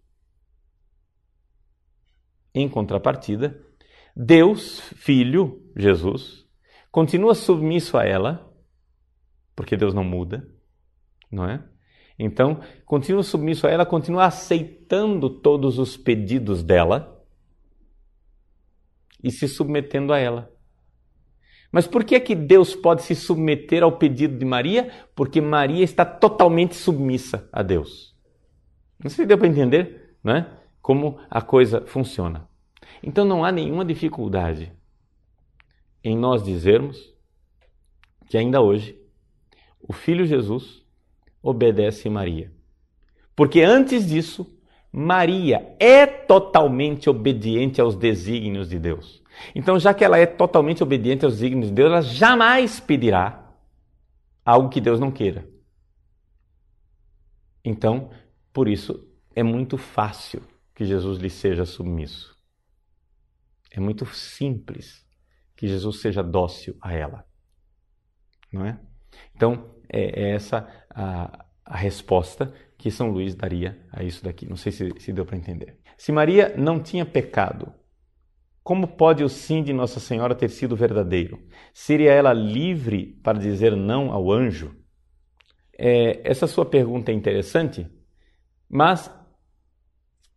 Em 2.54 2.68
contrapartida, 2.68 3.58
Deus, 4.14 4.80
Filho, 4.96 5.72
Jesus, 5.74 6.46
continua 6.92 7.34
submisso 7.34 7.96
a 7.96 8.04
ela, 8.04 8.54
porque 9.56 9.78
Deus 9.78 9.94
não 9.94 10.04
muda, 10.04 10.46
não 11.32 11.48
é? 11.48 11.64
Então, 12.18 12.60
continua 12.84 13.22
submisso 13.22 13.66
a 13.66 13.70
ela, 13.70 13.86
continua 13.86 14.26
aceitando 14.26 15.30
todos 15.30 15.78
os 15.78 15.96
pedidos 15.96 16.62
dela 16.62 17.24
e 19.24 19.30
se 19.30 19.48
submetendo 19.48 20.12
a 20.12 20.18
ela. 20.18 20.54
Mas 21.72 21.86
por 21.86 22.02
que 22.04 22.14
é 22.14 22.20
que 22.20 22.34
Deus 22.34 22.74
pode 22.74 23.02
se 23.02 23.14
submeter 23.14 23.82
ao 23.82 23.92
pedido 23.92 24.36
de 24.36 24.44
Maria? 24.44 24.90
Porque 25.14 25.40
Maria 25.40 25.84
está 25.84 26.04
totalmente 26.04 26.74
submissa 26.74 27.48
a 27.52 27.62
Deus. 27.62 28.14
Não 29.02 29.08
sei 29.08 29.24
se 29.24 29.26
deu 29.26 29.38
para 29.38 29.46
entender. 29.46 30.16
né? 30.22 30.46
como 30.82 31.18
a 31.30 31.40
coisa 31.40 31.82
funciona. 31.86 32.48
Então 33.02 33.24
não 33.24 33.44
há 33.44 33.52
nenhuma 33.52 33.84
dificuldade 33.84 34.72
em 36.02 36.16
nós 36.16 36.42
dizermos 36.42 37.14
que 38.28 38.36
ainda 38.36 38.60
hoje 38.60 38.98
o 39.80 39.92
Filho 39.92 40.26
Jesus 40.26 40.84
obedece 41.42 42.08
Maria. 42.08 42.52
Porque 43.34 43.62
antes 43.62 44.06
disso, 44.06 44.58
Maria 44.92 45.74
é 45.78 46.06
totalmente 46.06 47.08
obediente 47.08 47.80
aos 47.80 47.96
desígnios 47.96 48.68
de 48.68 48.78
Deus. 48.78 49.19
Então, 49.54 49.78
já 49.78 49.94
que 49.94 50.04
ela 50.04 50.18
é 50.18 50.26
totalmente 50.26 50.82
obediente 50.82 51.24
aos 51.24 51.34
desígnios 51.34 51.68
de 51.68 51.74
Deus, 51.74 51.90
ela 51.90 52.02
jamais 52.02 52.80
pedirá 52.80 53.54
algo 54.44 54.68
que 54.68 54.80
Deus 54.80 54.98
não 54.98 55.10
queira. 55.10 55.48
Então, 57.64 58.10
por 58.52 58.68
isso, 58.68 59.08
é 59.34 59.42
muito 59.42 59.76
fácil 59.76 60.42
que 60.74 60.84
Jesus 60.84 61.18
lhe 61.18 61.30
seja 61.30 61.64
submisso. 61.64 62.36
É 63.70 63.78
muito 63.78 64.04
simples 64.06 65.06
que 65.56 65.68
Jesus 65.68 66.00
seja 66.00 66.22
dócil 66.22 66.76
a 66.80 66.92
ela. 66.92 67.24
Não 68.52 68.64
é? 68.64 68.80
Então, 69.34 69.74
é, 69.88 70.22
é 70.22 70.30
essa 70.30 70.68
a, 70.90 71.44
a 71.64 71.76
resposta 71.76 72.52
que 72.76 72.90
São 72.90 73.10
Luís 73.10 73.34
daria 73.34 73.86
a 73.92 74.02
isso 74.02 74.24
daqui. 74.24 74.46
Não 74.48 74.56
sei 74.56 74.72
se, 74.72 74.90
se 74.98 75.12
deu 75.12 75.24
para 75.26 75.36
entender. 75.36 75.78
Se 75.96 76.10
Maria 76.10 76.56
não 76.56 76.82
tinha 76.82 77.04
pecado, 77.04 77.72
como 78.62 78.86
pode 78.86 79.24
o 79.24 79.28
sim 79.28 79.62
de 79.62 79.72
Nossa 79.72 79.98
Senhora 79.98 80.34
ter 80.34 80.50
sido 80.50 80.76
verdadeiro? 80.76 81.42
Seria 81.72 82.12
ela 82.12 82.32
livre 82.32 83.18
para 83.22 83.38
dizer 83.38 83.74
não 83.74 84.12
ao 84.12 84.30
anjo? 84.30 84.76
É, 85.76 86.20
essa 86.28 86.46
sua 86.46 86.64
pergunta 86.66 87.10
é 87.10 87.14
interessante, 87.14 87.86
mas 88.68 89.10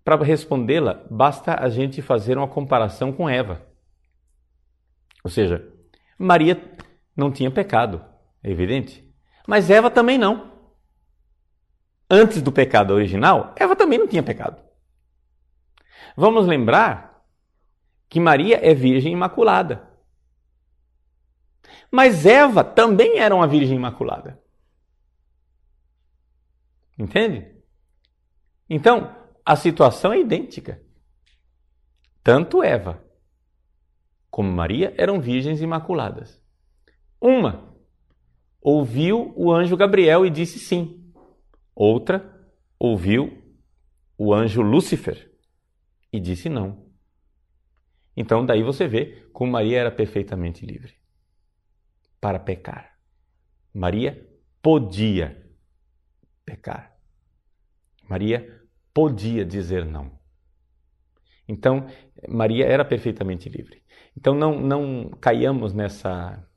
para 0.04 0.22
respondê-la, 0.24 1.06
basta 1.10 1.56
a 1.60 1.70
gente 1.70 2.02
fazer 2.02 2.38
uma 2.38 2.48
comparação 2.48 3.12
com 3.12 3.30
Eva. 3.30 3.66
Ou 5.24 5.30
seja, 5.30 5.66
Maria 6.18 6.62
não 7.16 7.32
tinha 7.32 7.52
pecado, 7.52 8.04
é 8.44 8.52
evidente, 8.52 9.08
mas 9.48 9.70
Eva 9.70 9.90
também 9.90 10.18
não 10.18 10.54
antes 12.14 12.42
do 12.42 12.52
pecado 12.52 12.94
original, 12.94 13.54
Eva 13.58 13.76
também 13.76 13.98
não 13.98 14.08
tinha 14.08 14.22
pecado. 14.22 14.62
Vamos 16.16 16.46
lembrar 16.46 17.13
que 18.14 18.20
Maria 18.20 18.60
é 18.64 18.76
virgem 18.76 19.12
imaculada. 19.12 19.90
Mas 21.90 22.28
Eva 22.28 22.64
também 22.64 23.18
era 23.18 23.34
uma 23.34 23.48
virgem 23.48 23.76
imaculada. 23.76 24.40
Entende? 26.96 27.52
Então, 28.70 29.12
a 29.44 29.56
situação 29.56 30.14
é 30.14 30.20
idêntica. 30.20 30.80
Tanto 32.24 32.62
Eva 32.62 33.04
como 34.30 34.52
Maria 34.52 34.94
eram 34.96 35.20
virgens 35.20 35.60
imaculadas. 35.60 36.40
Uma 37.20 37.76
ouviu 38.62 39.34
o 39.36 39.52
anjo 39.52 39.76
Gabriel 39.76 40.24
e 40.24 40.30
disse 40.30 40.60
sim. 40.60 41.12
Outra 41.74 42.48
ouviu 42.78 43.44
o 44.16 44.32
anjo 44.32 44.62
Lúcifer 44.62 45.32
e 46.12 46.20
disse 46.20 46.48
não. 46.48 46.93
Então, 48.16 48.46
daí 48.46 48.62
você 48.62 48.88
vê 48.88 49.28
como 49.34 49.52
Maria 49.52 49.80
era 49.80 49.92
perfeitamente 49.92 50.66
livre 50.66 50.94
para 52.22 52.40
pecar. 52.40 52.98
Maria 53.74 54.30
podia 54.62 55.44
pecar. 56.46 56.96
Maria 58.08 58.62
podia 58.94 59.44
dizer 59.44 59.86
não. 59.86 60.12
Então, 61.48 61.88
Maria 62.28 62.66
era 62.66 62.86
perfeitamente 62.86 63.50
livre. 63.50 63.84
Então, 64.16 64.34
não, 64.36 64.60
não 64.60 65.10
caiamos 65.20 65.74
nessa 65.74 66.48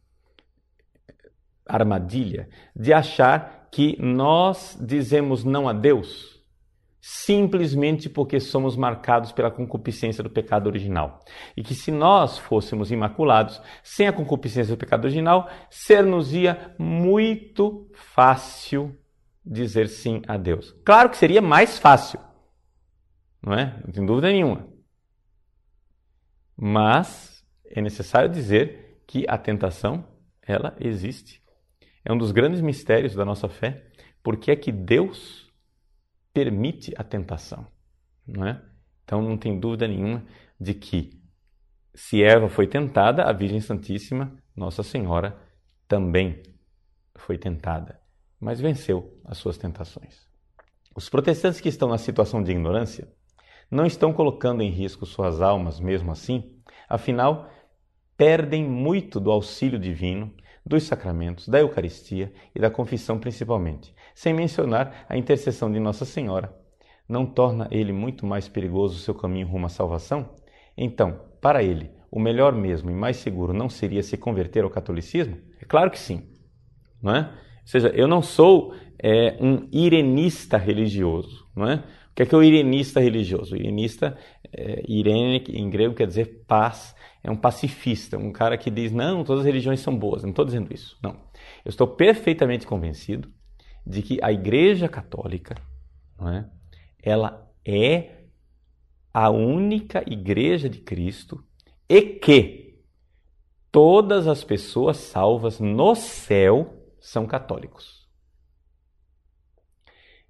armadilha 1.66 2.48
de 2.74 2.92
achar 2.92 3.68
que 3.72 4.00
nós 4.00 4.78
dizemos 4.80 5.42
não 5.42 5.68
a 5.68 5.72
Deus 5.72 6.35
simplesmente 7.00 8.08
porque 8.08 8.40
somos 8.40 8.76
marcados 8.76 9.32
pela 9.32 9.50
concupiscência 9.50 10.22
do 10.22 10.30
pecado 10.30 10.66
original. 10.66 11.24
E 11.56 11.62
que 11.62 11.74
se 11.74 11.90
nós 11.90 12.38
fôssemos 12.38 12.90
imaculados, 12.90 13.60
sem 13.82 14.08
a 14.08 14.12
concupiscência 14.12 14.74
do 14.74 14.78
pecado 14.78 15.04
original, 15.04 15.48
ser-nos-ia 15.70 16.74
muito 16.78 17.88
fácil 17.94 18.96
dizer 19.44 19.88
sim 19.88 20.22
a 20.26 20.36
Deus. 20.36 20.74
Claro 20.84 21.10
que 21.10 21.16
seria 21.16 21.40
mais 21.40 21.78
fácil, 21.78 22.18
não 23.42 23.54
é? 23.54 23.80
Não 23.84 23.92
tem 23.92 24.04
dúvida 24.04 24.28
nenhuma. 24.28 24.66
Mas 26.56 27.44
é 27.70 27.80
necessário 27.80 28.28
dizer 28.28 29.02
que 29.06 29.24
a 29.28 29.38
tentação, 29.38 30.04
ela 30.42 30.74
existe. 30.80 31.42
É 32.04 32.12
um 32.12 32.18
dos 32.18 32.32
grandes 32.32 32.60
mistérios 32.60 33.14
da 33.14 33.24
nossa 33.24 33.48
fé. 33.48 33.84
Porque 34.22 34.50
é 34.50 34.56
que 34.56 34.72
Deus 34.72 35.45
permite 36.36 36.92
a 36.98 37.02
tentação, 37.02 37.66
é? 38.46 38.60
Então 39.02 39.22
não 39.22 39.38
tem 39.38 39.58
dúvida 39.58 39.88
nenhuma 39.88 40.22
de 40.60 40.74
que 40.74 41.18
se 41.94 42.22
Eva 42.22 42.46
foi 42.50 42.66
tentada, 42.66 43.22
a 43.22 43.32
Virgem 43.32 43.58
Santíssima, 43.58 44.36
Nossa 44.54 44.82
Senhora, 44.82 45.34
também 45.88 46.42
foi 47.14 47.38
tentada, 47.38 47.98
mas 48.38 48.60
venceu 48.60 49.18
as 49.24 49.38
suas 49.38 49.56
tentações. 49.56 50.28
Os 50.94 51.08
protestantes 51.08 51.58
que 51.58 51.70
estão 51.70 51.88
na 51.88 51.96
situação 51.96 52.42
de 52.42 52.50
ignorância 52.50 53.10
não 53.70 53.86
estão 53.86 54.12
colocando 54.12 54.60
em 54.60 54.68
risco 54.68 55.06
suas 55.06 55.40
almas 55.40 55.80
mesmo 55.80 56.12
assim, 56.12 56.54
afinal, 56.86 57.50
perdem 58.14 58.62
muito 58.62 59.18
do 59.18 59.30
auxílio 59.30 59.78
divino 59.78 60.34
dos 60.66 60.82
sacramentos, 60.82 61.48
da 61.48 61.60
Eucaristia 61.60 62.30
e 62.54 62.60
da 62.60 62.70
confissão 62.70 63.18
principalmente, 63.18 63.94
sem 64.16 64.32
mencionar 64.32 65.04
a 65.10 65.16
intercessão 65.18 65.70
de 65.70 65.78
Nossa 65.78 66.06
Senhora. 66.06 66.50
Não 67.06 67.26
torna 67.26 67.68
ele 67.70 67.92
muito 67.92 68.24
mais 68.24 68.48
perigoso 68.48 68.96
o 68.96 68.98
seu 68.98 69.14
caminho 69.14 69.46
rumo 69.46 69.66
à 69.66 69.68
salvação? 69.68 70.30
Então, 70.74 71.20
para 71.38 71.62
ele, 71.62 71.90
o 72.10 72.18
melhor 72.18 72.54
mesmo 72.54 72.90
e 72.90 72.94
mais 72.94 73.18
seguro 73.18 73.52
não 73.52 73.68
seria 73.68 74.02
se 74.02 74.16
converter 74.16 74.64
ao 74.64 74.70
catolicismo? 74.70 75.36
É 75.60 75.66
claro 75.66 75.90
que 75.90 75.98
sim, 75.98 76.22
não 77.02 77.14
é? 77.14 77.20
Ou 77.20 77.66
seja, 77.66 77.88
eu 77.88 78.08
não 78.08 78.22
sou 78.22 78.74
é, 78.98 79.36
um 79.38 79.68
irenista 79.70 80.56
religioso, 80.56 81.46
não 81.54 81.68
é? 81.68 81.74
O 82.10 82.14
que 82.16 82.22
é, 82.22 82.26
que 82.26 82.34
é 82.34 82.38
o 82.38 82.42
irenista 82.42 83.00
religioso? 83.00 83.54
O 83.54 83.58
irenista, 83.58 84.16
é, 84.50 84.82
irene, 84.88 85.44
em 85.50 85.68
grego 85.68 85.94
quer 85.94 86.06
dizer 86.06 86.46
paz, 86.48 86.96
é 87.22 87.30
um 87.30 87.36
pacifista, 87.36 88.16
um 88.16 88.32
cara 88.32 88.56
que 88.56 88.70
diz: 88.70 88.90
não, 88.90 89.22
todas 89.22 89.40
as 89.40 89.46
religiões 89.46 89.80
são 89.80 89.94
boas. 89.94 90.22
Não 90.22 90.30
estou 90.30 90.46
dizendo 90.46 90.72
isso. 90.72 90.96
Não. 91.02 91.10
Eu 91.62 91.68
estou 91.68 91.86
perfeitamente 91.86 92.66
convencido 92.66 93.35
de 93.86 94.02
que 94.02 94.18
a 94.22 94.32
Igreja 94.32 94.88
Católica, 94.88 95.54
não 96.18 96.28
é, 96.28 96.50
ela 97.00 97.48
é 97.64 98.24
a 99.14 99.30
única 99.30 100.02
Igreja 100.06 100.68
de 100.68 100.80
Cristo 100.80 101.42
e 101.88 102.02
que 102.02 102.82
todas 103.70 104.26
as 104.26 104.42
pessoas 104.42 104.96
salvas 104.96 105.60
no 105.60 105.94
céu 105.94 106.74
são 106.98 107.26
católicos. 107.26 108.06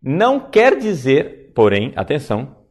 Não 0.02 0.50
quer 0.50 0.78
dizer, 0.78 1.52
porém, 1.54 1.92
atenção, 1.96 2.64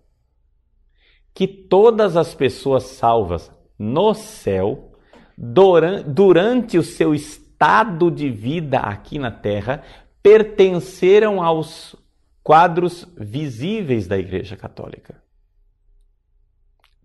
que 1.34 1.48
todas 1.48 2.16
as 2.16 2.34
pessoas 2.34 2.84
salvas 2.84 3.52
no 3.78 4.14
céu, 4.14 4.94
durante 5.38 6.78
o 6.78 6.84
seu 6.84 7.14
estado 7.14 8.10
de 8.10 8.30
vida 8.30 8.80
aqui 8.80 9.20
na 9.20 9.32
terra, 9.32 9.84
pertenceram 10.26 11.40
aos 11.40 11.96
quadros 12.42 13.06
visíveis 13.16 14.08
da 14.08 14.18
Igreja 14.18 14.58
Católica. 14.58 15.24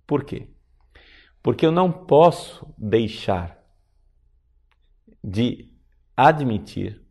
Por 0.06 0.24
quê? 0.24 0.48
Porque 1.42 1.66
eu 1.66 1.70
não 1.70 1.92
posso 1.92 2.74
deixar 2.78 3.62
de 5.22 5.70
admitir 6.16 7.04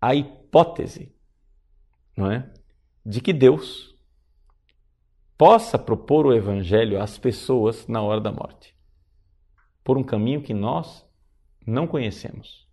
a 0.00 0.14
hipótese, 0.14 1.12
não 2.16 2.30
é, 2.30 2.48
de 3.04 3.20
que 3.20 3.32
Deus 3.32 3.96
possa 5.36 5.76
propor 5.76 6.24
o 6.24 6.32
Evangelho 6.32 7.02
às 7.02 7.18
pessoas 7.18 7.88
na 7.88 8.00
hora 8.00 8.20
da 8.20 8.30
morte. 8.30 8.76
Por 9.82 9.98
um 9.98 10.04
caminho 10.04 10.40
que 10.40 10.54
nós 10.54 11.04
não 11.66 11.84
conhecemos. 11.84 12.70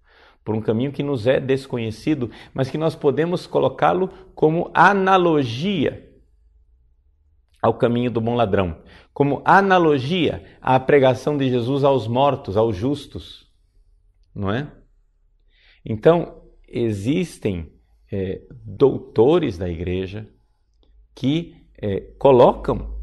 Por 0.50 0.56
um 0.56 0.62
caminho 0.62 0.92
que 0.92 1.04
nos 1.04 1.28
é 1.28 1.40
desconhecido, 1.40 2.32
mas 2.56 2.72
que 2.72 2.78
nós 2.80 2.96
podemos 2.96 3.46
colocá-lo 3.46 4.08
como 4.34 4.72
analogia 4.74 6.12
ao 7.62 7.76
caminho 7.76 8.10
do 8.10 8.20
bom 8.20 8.34
ladrão, 8.34 8.82
como 9.14 9.44
analogia 9.46 10.44
à 10.60 10.80
pregação 10.80 11.38
de 11.38 11.48
Jesus 11.48 11.84
aos 11.84 12.08
mortos, 12.08 12.58
aos 12.58 12.76
justos, 12.76 13.48
não 14.34 14.52
é? 14.52 14.72
Então, 15.86 16.42
existem 16.68 17.72
é, 18.12 18.42
doutores 18.66 19.56
da 19.56 19.70
igreja 19.70 20.28
que 21.14 21.64
é, 21.80 22.00
colocam 22.18 23.00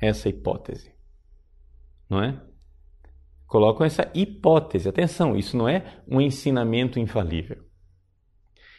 essa 0.00 0.28
hipótese, 0.28 0.92
não 2.08 2.22
é? 2.22 2.40
Colocam 3.54 3.86
essa 3.86 4.10
hipótese. 4.12 4.88
Atenção, 4.88 5.36
isso 5.36 5.56
não 5.56 5.68
é 5.68 6.02
um 6.08 6.20
ensinamento 6.20 6.98
infalível. 6.98 7.64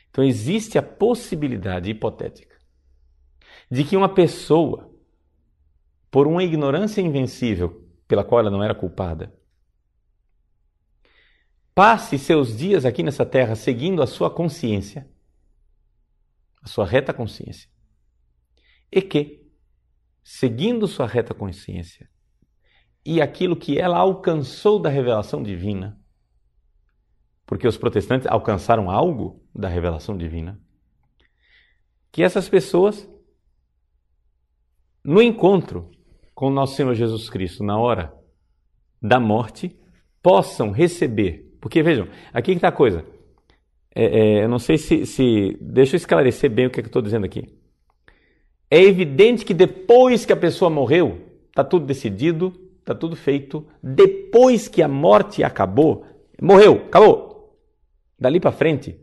Então 0.10 0.22
existe 0.22 0.78
a 0.78 0.84
possibilidade 0.84 1.90
hipotética 1.90 2.58
de 3.72 3.86
que 3.86 3.96
uma 3.96 4.14
pessoa, 4.14 4.94
por 6.12 6.28
uma 6.28 6.44
ignorância 6.44 7.00
invencível 7.00 7.88
pela 8.06 8.22
qual 8.26 8.42
ela 8.42 8.52
não 8.52 8.62
era 8.62 8.76
culpada, 8.76 9.34
passe 11.74 12.20
seus 12.20 12.58
dias 12.58 12.84
aqui 12.84 13.02
nessa 13.02 13.26
terra 13.26 13.56
seguindo 13.56 14.04
a 14.04 14.08
sua 14.08 14.30
consciência, 14.30 15.10
a 16.62 16.68
sua 16.68 16.86
reta 16.86 17.14
consciência, 17.14 17.70
e 18.92 19.02
que, 19.02 19.50
seguindo 20.22 20.86
sua 20.86 21.08
reta 21.08 21.34
consciência 21.34 22.14
e 23.06 23.22
aquilo 23.22 23.56
que 23.56 23.80
ela 23.80 23.98
alcançou 23.98 24.80
da 24.80 24.90
revelação 24.90 25.44
divina, 25.44 26.00
porque 27.46 27.68
os 27.68 27.78
protestantes 27.78 28.28
alcançaram 28.28 28.90
algo 28.90 29.44
da 29.54 29.68
revelação 29.68 30.18
divina, 30.18 30.60
que 32.12 32.24
essas 32.24 32.50
pessoas, 32.50 33.08
no 35.04 35.22
encontro 35.22 35.92
com 36.34 36.50
nosso 36.50 36.76
Senhor 36.76 36.96
Jesus 36.96 37.30
Cristo, 37.30 37.64
na 37.64 37.78
hora 37.78 38.14
da 39.02 39.20
morte, 39.20 39.78
possam 40.22 40.72
receber. 40.72 41.56
Porque 41.62 41.84
vejam, 41.84 42.08
aqui 42.34 42.52
que 42.52 42.58
está 42.58 42.70
a 42.70 42.72
coisa. 42.72 43.06
É, 43.94 44.06
é, 44.06 44.44
eu 44.44 44.50
não 44.50 44.60
sei 44.60 44.78
se, 44.78 45.06
se. 45.06 45.58
Deixa 45.62 45.96
eu 45.96 45.98
esclarecer 45.98 46.50
bem 46.50 46.68
o 46.68 46.70
que, 46.70 46.80
é 46.80 46.84
que 46.84 46.88
eu 46.88 46.90
estou 46.90 47.02
dizendo 47.02 47.26
aqui. 47.26 47.48
É 48.70 48.82
evidente 48.82 49.46
que 49.46 49.54
depois 49.54 50.26
que 50.26 50.34
a 50.34 50.38
pessoa 50.38 50.70
morreu, 50.70 51.22
está 51.48 51.64
tudo 51.64 51.86
decidido, 51.86 52.65
está 52.86 52.94
tudo 52.94 53.16
feito. 53.16 53.68
Depois 53.82 54.68
que 54.68 54.84
a 54.84 54.88
morte 54.88 55.44
acabou, 55.44 56.06
morreu, 56.40 56.86
acabou. 56.86 57.60
Dali 58.18 58.40
para 58.40 58.52
frente, 58.52 58.98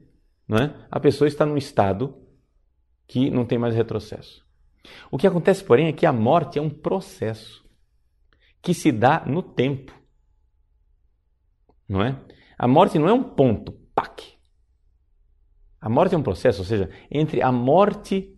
não 0.47 0.57
é? 0.57 0.87
a 0.91 1.01
pessoa 1.01 1.29
está 1.29 1.45
num 1.45 1.57
estado 1.57 2.17
que 3.07 3.29
não 3.29 3.45
tem 3.45 3.59
mais 3.59 3.75
retrocesso. 3.75 4.47
O 5.11 5.19
que 5.19 5.27
acontece, 5.27 5.63
porém, 5.63 5.89
é 5.89 5.93
que 5.93 6.07
a 6.07 6.13
morte 6.13 6.59
é 6.59 6.63
um 6.63 6.71
processo 6.71 7.63
que 8.63 8.73
se 8.73 8.91
dá 8.91 9.25
no 9.27 9.43
tempo. 9.43 9.93
Não 11.89 12.03
é? 12.03 12.19
A 12.57 12.67
morte 12.67 12.99
não 12.99 13.09
é 13.09 13.13
um 13.13 13.23
ponto, 13.23 13.73
pac. 13.95 14.23
A 15.81 15.91
morte 15.91 16.15
é 16.15 16.19
um 16.19 16.23
processo, 16.23 16.61
ou 16.61 16.65
seja, 16.65 16.89
entre 17.11 17.43
a 17.43 17.51
morte 17.51 18.35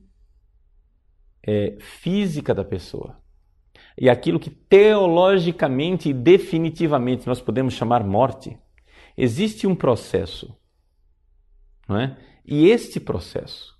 é, 1.46 1.76
física 1.78 2.54
da 2.54 2.64
pessoa 2.64 3.22
e 3.96 4.10
aquilo 4.10 4.40
que 4.40 4.50
teologicamente 4.50 6.08
e 6.08 6.12
definitivamente 6.12 7.26
nós 7.26 7.40
podemos 7.40 7.74
chamar 7.74 8.04
morte, 8.04 8.58
existe 9.16 9.66
um 9.66 9.74
processo 9.74 10.54
não 11.88 11.98
é? 11.98 12.16
E 12.44 12.68
este 12.68 12.98
processo 12.98 13.74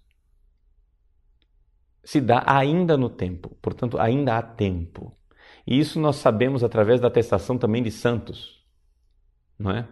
se 2.02 2.20
dá 2.20 2.42
ainda 2.46 2.96
no 2.96 3.08
tempo, 3.08 3.56
portanto, 3.62 3.98
ainda 3.98 4.36
há 4.36 4.42
tempo. 4.42 5.16
E 5.66 5.78
isso 5.78 5.98
nós 5.98 6.16
sabemos 6.16 6.62
através 6.62 7.00
da 7.00 7.08
atestação 7.08 7.56
também 7.56 7.82
de 7.82 7.90
santos, 7.90 8.62
não 9.58 9.70
é? 9.70 9.88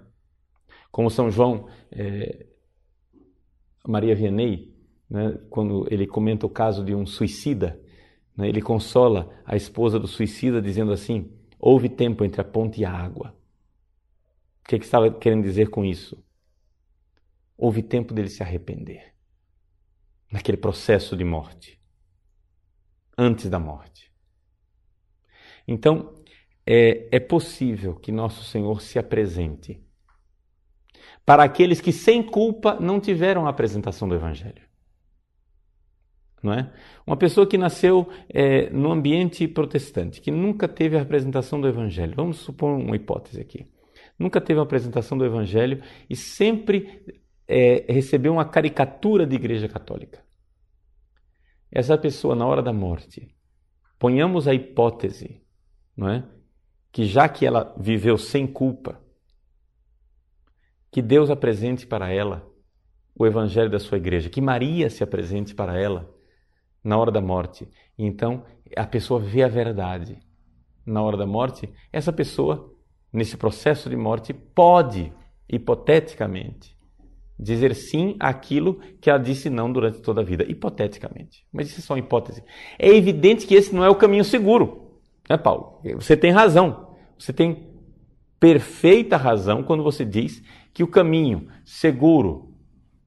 Como 0.91 1.11
São 1.11 1.31
João 1.31 1.68
é, 1.91 2.47
Maria 3.87 4.14
Vianney, 4.14 4.75
né, 5.09 5.39
quando 5.49 5.87
ele 5.91 6.07
comenta 6.07 6.45
o 6.45 6.51
caso 6.51 6.85
de 6.85 6.95
um 6.95 7.07
suicida, 7.07 7.82
ele 8.39 8.62
consola 8.62 9.30
a 9.45 9.57
esposa 9.57 9.99
do 9.99 10.09
suicida 10.09 10.61
dizendo 10.61 10.93
assim: 10.93 11.30
houve 11.59 11.89
tempo 11.89 12.24
entre 12.24 12.41
a 12.41 12.45
ponte 12.45 12.80
e 12.80 12.85
a 12.85 12.91
água. 12.91 13.37
O 14.64 14.68
que, 14.68 14.78
que 14.78 14.85
estava 14.85 15.11
querendo 15.11 15.43
dizer 15.43 15.68
com 15.68 15.85
isso? 15.85 16.22
houve 17.62 17.80
tempo 17.80 18.12
dele 18.12 18.28
se 18.28 18.43
arrepender 18.43 19.14
naquele 20.33 20.57
processo 20.57 21.16
de 21.16 21.22
morte, 21.22 21.80
antes 23.16 23.49
da 23.49 23.61
morte. 23.61 24.12
Então, 25.68 26.12
é, 26.66 27.09
é 27.14 27.20
possível 27.20 27.95
que 27.95 28.11
nosso 28.11 28.43
Senhor 28.43 28.83
se 28.83 28.99
apresente 28.99 29.80
para 31.24 31.45
aqueles 31.45 31.80
que, 31.80 31.93
sem 31.93 32.20
culpa, 32.20 32.80
não 32.80 32.99
tiveram 32.99 33.47
a 33.47 33.51
apresentação 33.51 34.09
do 34.09 34.16
Evangelho. 34.16 34.68
Não 36.43 36.53
é? 36.53 36.72
Uma 37.07 37.16
pessoa 37.16 37.47
que 37.47 37.57
nasceu 37.57 38.09
é, 38.28 38.68
no 38.70 38.90
ambiente 38.90 39.47
protestante, 39.47 40.20
que 40.20 40.30
nunca 40.30 40.66
teve 40.66 40.99
a 40.99 41.03
apresentação 41.03 41.61
do 41.61 41.68
Evangelho, 41.68 42.14
vamos 42.16 42.38
supor 42.38 42.76
uma 42.76 42.97
hipótese 42.97 43.40
aqui, 43.40 43.66
nunca 44.18 44.40
teve 44.40 44.59
a 44.59 44.62
apresentação 44.64 45.16
do 45.16 45.24
Evangelho 45.24 45.80
e 46.11 46.16
sempre 46.16 47.20
é, 47.47 47.84
recebeu 47.93 48.32
uma 48.32 48.45
caricatura 48.45 49.24
de 49.24 49.36
igreja 49.36 49.68
católica. 49.68 50.24
Essa 51.70 51.97
pessoa, 51.97 52.34
na 52.34 52.45
hora 52.45 52.61
da 52.61 52.72
morte, 52.72 53.34
ponhamos 53.99 54.49
a 54.49 54.55
hipótese, 54.55 55.40
não 55.97 56.09
é? 56.09 56.28
Que 56.90 57.05
já 57.05 57.28
que 57.28 57.47
ela 57.47 57.74
viveu 57.78 58.18
sem 58.18 58.47
culpa, 58.47 59.01
que 60.90 61.01
Deus 61.01 61.30
apresente 61.30 61.86
para 61.86 62.12
ela 62.12 62.47
o 63.14 63.26
evangelho 63.26 63.70
da 63.70 63.78
sua 63.78 63.97
igreja, 63.97 64.28
que 64.28 64.40
Maria 64.40 64.90
se 64.90 65.05
apresente 65.05 65.55
para 65.55 65.78
ela 65.78 66.12
na 66.83 66.97
hora 66.99 67.11
da 67.11 67.20
morte. 67.20 67.68
Então 67.99 68.45
a 68.76 68.87
pessoa 68.87 69.20
vê 69.20 69.43
a 69.43 69.49
verdade. 69.49 70.18
Na 70.85 71.03
hora 71.03 71.16
da 71.16 71.26
morte, 71.26 71.72
essa 71.93 72.12
pessoa, 72.12 72.72
nesse 73.12 73.37
processo 73.37 73.89
de 73.89 73.97
morte, 73.97 74.33
pode, 74.33 75.12
hipoteticamente, 75.49 76.76
dizer 77.39 77.74
sim 77.74 78.16
àquilo 78.18 78.80
que 79.01 79.09
ela 79.09 79.18
disse 79.18 79.49
não 79.49 79.72
durante 79.72 80.01
toda 80.01 80.20
a 80.20 80.24
vida, 80.24 80.45
hipoteticamente. 80.45 81.47
Mas 81.53 81.68
isso 81.68 81.80
é 81.80 81.83
só 81.83 81.95
uma 81.95 82.01
hipótese. 82.01 82.43
É 82.78 82.89
evidente 82.89 83.47
que 83.47 83.55
esse 83.55 83.74
não 83.74 83.85
é 83.85 83.91
o 83.91 83.95
caminho 83.95 84.24
seguro, 84.24 85.01
né, 85.28 85.37
Paulo? 85.37 85.80
Você 85.95 86.16
tem 86.16 86.30
razão. 86.30 86.97
Você 87.18 87.33
tem 87.33 87.70
perfeita 88.41 89.16
razão 89.16 89.62
quando 89.62 89.85
você 89.85 90.05
diz 90.05 90.43
que 90.74 90.83
o 90.83 90.89
caminho 90.89 91.49
seguro, 91.64 92.51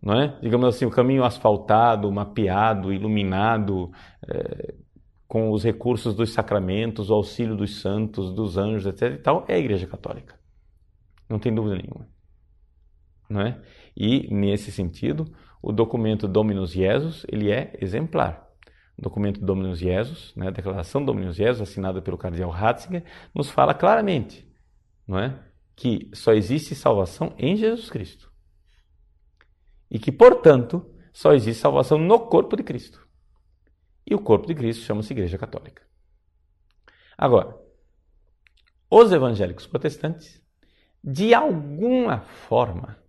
não 0.06 0.22
é? 0.22 0.38
digamos 0.40 0.68
assim, 0.68 0.86
o 0.86 0.92
caminho 0.92 1.24
asfaltado, 1.24 2.12
mapeado, 2.12 2.94
iluminado, 2.94 3.92
é, 4.28 4.76
com 5.28 5.52
os 5.52 5.64
recursos 5.64 6.14
dos 6.14 6.32
sacramentos, 6.32 7.10
o 7.10 7.14
auxílio 7.16 7.58
dos 7.58 7.82
santos, 7.82 8.32
dos 8.32 8.56
anjos, 8.56 8.86
etc. 8.86 9.16
E 9.16 9.18
tal, 9.18 9.44
é 9.48 9.56
a 9.56 9.58
Igreja 9.58 9.88
Católica. 9.88 10.40
Não 11.28 11.40
tem 11.40 11.54
dúvida 11.54 11.76
nenhuma. 11.76 12.08
Não 13.28 13.42
é? 13.42 13.60
E, 13.98 14.32
nesse 14.32 14.72
sentido, 14.72 15.26
o 15.62 15.72
documento 15.72 16.28
Dominus 16.28 16.72
Jesus 16.72 17.26
ele 17.28 17.52
é 17.52 17.76
exemplar. 17.82 18.48
O 18.96 19.02
documento 19.02 19.42
Dominus 19.42 19.80
Jesus, 19.80 20.32
né, 20.36 20.48
a 20.48 20.52
declaração 20.52 21.04
Dominus 21.04 21.36
Jesus, 21.36 21.68
assinada 21.68 22.02
pelo 22.02 22.18
cardeal 22.18 22.52
Ratzinger, 22.52 23.04
nos 23.34 23.50
fala 23.50 23.74
claramente 23.74 24.48
não 25.08 25.20
é, 25.20 25.40
que 25.76 26.10
só 26.14 26.34
existe 26.34 26.76
salvação 26.76 27.34
em 27.38 27.56
Jesus 27.56 27.90
Cristo. 27.90 28.32
E 29.96 29.98
que, 29.98 30.12
portanto, 30.12 30.94
só 31.14 31.32
existe 31.32 31.62
salvação 31.62 31.98
no 31.98 32.20
corpo 32.20 32.58
de 32.58 32.64
Cristo. 32.64 33.08
E 34.06 34.14
o 34.14 34.20
corpo 34.20 34.46
de 34.46 34.54
Cristo 34.54 34.84
chama-se 34.84 35.14
Igreja 35.14 35.38
Católica. 35.38 35.84
Agora, 37.18 37.58
os 38.92 39.14
evangélicos 39.14 39.66
protestantes, 39.66 40.44
de 41.02 41.34
alguma 41.34 42.20
forma, 42.20 43.02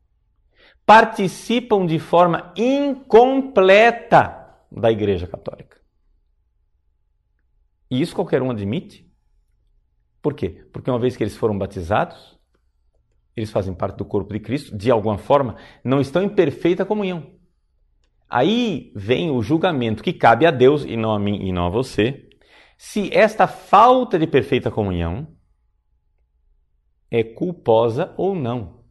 participam 0.87 1.85
de 1.85 1.99
forma 1.99 2.53
incompleta 2.57 4.57
da 4.71 4.89
Igreja 4.89 5.27
Católica. 5.27 5.81
E 7.91 8.01
isso 8.01 8.15
qualquer 8.15 8.43
um 8.43 8.51
admite. 8.53 9.13
Por 10.23 10.35
quê? 10.35 10.65
Porque 10.73 10.89
uma 10.89 11.01
vez 11.01 11.17
que 11.17 11.25
eles 11.25 11.37
foram 11.37 11.59
batizados, 11.59 12.36
eles 13.37 13.51
fazem 13.51 13.75
parte 13.75 13.99
do 13.99 14.05
corpo 14.05 14.33
de 14.33 14.41
Cristo, 14.41 14.77
de 14.77 14.91
alguma 14.91 15.19
forma, 15.19 15.57
não 15.85 16.01
estão 16.01 16.23
em 16.23 16.29
perfeita 16.29 16.87
comunhão. 16.87 17.35
Aí 18.29 18.91
vem 18.97 19.31
o 19.31 19.43
julgamento 19.43 20.03
que 20.03 20.13
cabe 20.13 20.47
a 20.47 20.51
Deus 20.51 20.85
e 20.85 20.97
não 20.97 21.13
a 21.13 21.19
mim 21.19 21.47
e 21.47 21.53
não 21.53 21.67
a 21.67 21.71
você, 21.71 22.29
se 22.79 23.15
esta 23.15 23.47
falta 23.47 24.19
de 24.19 24.27
perfeita 24.27 24.71
comunhão 24.71 25.29
é 27.11 27.23
culposa 27.23 28.15
ou 28.17 28.35
não. 28.35 28.85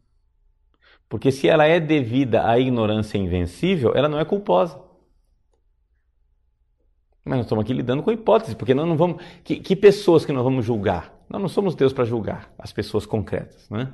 Porque 1.08 1.30
se 1.30 1.48
ela 1.48 1.66
é 1.66 1.78
devida 1.78 2.48
à 2.48 2.58
ignorância 2.58 3.18
invencível, 3.18 3.92
ela 3.94 4.08
não 4.08 4.18
é 4.18 4.24
culposa. 4.24 4.80
Mas 7.24 7.38
nós 7.38 7.46
estamos 7.46 7.64
aqui 7.64 7.72
lidando 7.72 8.02
com 8.02 8.12
hipóteses, 8.12 8.54
porque 8.54 8.74
nós 8.74 8.86
não 8.86 8.96
vamos. 8.96 9.22
Que, 9.42 9.56
que 9.56 9.74
pessoas 9.74 10.24
que 10.24 10.32
nós 10.32 10.44
vamos 10.44 10.64
julgar? 10.64 11.12
Nós 11.28 11.40
não 11.40 11.48
somos 11.48 11.74
Deus 11.74 11.92
para 11.92 12.04
julgar 12.04 12.52
as 12.56 12.72
pessoas 12.72 13.04
concretas, 13.04 13.68
né? 13.68 13.92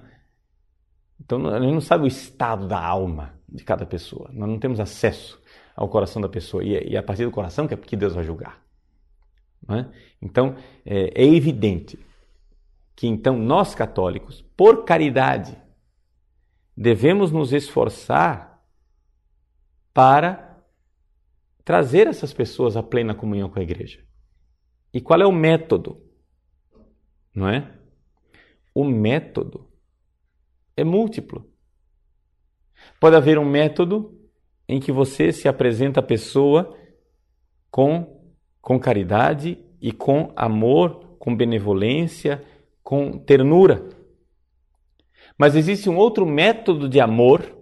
Então 1.25 1.47
a 1.49 1.61
gente 1.61 1.73
não 1.73 1.81
sabe 1.81 2.05
o 2.05 2.07
estado 2.07 2.66
da 2.66 2.85
alma 2.85 3.35
de 3.49 3.62
cada 3.62 3.87
pessoa. 3.87 4.29
Nós 4.33 4.49
não 4.49 4.59
temos 4.59 4.81
acesso 4.81 5.41
ao 5.75 5.89
coração 5.89 6.20
da 6.20 6.29
pessoa. 6.29 6.64
E 6.64 6.75
é, 6.75 6.95
é 6.95 6.97
a 6.97 7.03
partir 7.03 7.25
do 7.25 7.31
coração 7.31 7.68
que 7.68 7.75
é 7.75 7.77
porque 7.77 7.97
Deus 7.97 8.14
vai 8.14 8.25
julgar. 8.25 8.61
É? 9.70 9.87
Então, 10.20 10.57
é, 10.85 11.23
é 11.23 11.25
evidente 11.25 11.99
que 12.97 13.07
então 13.07 13.39
nós 13.39 13.75
católicos, 13.75 14.43
por 14.57 14.85
caridade, 14.85 15.57
devemos 16.77 17.31
nos 17.31 17.53
esforçar 17.53 18.61
para 19.95 20.59
trazer 21.64 22.09
essas 22.09 22.33
pessoas 22.33 22.77
à 22.77 22.83
plena 22.83 23.14
comunhão 23.14 23.49
com 23.49 23.61
a 23.61 23.62
igreja. 23.62 24.05
E 24.93 25.01
qual 25.01 25.20
é 25.20 25.27
o 25.27 25.33
método? 25.33 26.03
Não 27.33 27.49
é? 27.49 27.73
O 28.75 28.85
método 28.85 29.72
é 30.77 30.85
múltiplo. 30.85 31.49
Pode 33.01 33.16
haver 33.16 33.39
um 33.39 33.45
método 33.45 34.18
em 34.68 34.81
que 34.81 34.93
você 34.93 35.33
se 35.33 35.49
apresenta 35.49 36.01
à 36.01 36.03
pessoa 36.03 36.77
com, 37.70 38.33
com 38.61 38.79
caridade 38.79 39.59
e 39.81 39.93
com 39.93 40.33
amor, 40.37 41.16
com 41.18 41.35
benevolência, 41.35 42.45
com 42.83 43.18
ternura. 43.18 43.89
Mas 45.37 45.57
existe 45.57 45.89
um 45.89 45.97
outro 45.97 46.27
método 46.27 46.89
de 46.89 47.01
amor, 47.01 47.57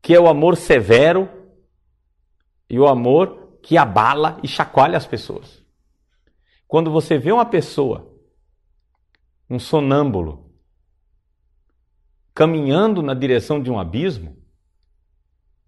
que 0.00 0.14
é 0.14 0.20
o 0.20 0.28
amor 0.28 0.56
severo 0.56 1.28
e 2.68 2.78
o 2.78 2.86
amor 2.86 3.58
que 3.62 3.78
abala 3.78 4.38
e 4.42 4.48
chacoalha 4.48 4.96
as 4.96 5.06
pessoas. 5.06 5.64
Quando 6.66 6.90
você 6.90 7.18
vê 7.18 7.30
uma 7.30 7.44
pessoa, 7.44 8.10
um 9.48 9.58
sonâmbulo, 9.58 10.41
caminhando 12.34 13.02
na 13.02 13.14
direção 13.14 13.60
de 13.60 13.70
um 13.70 13.78
abismo, 13.78 14.36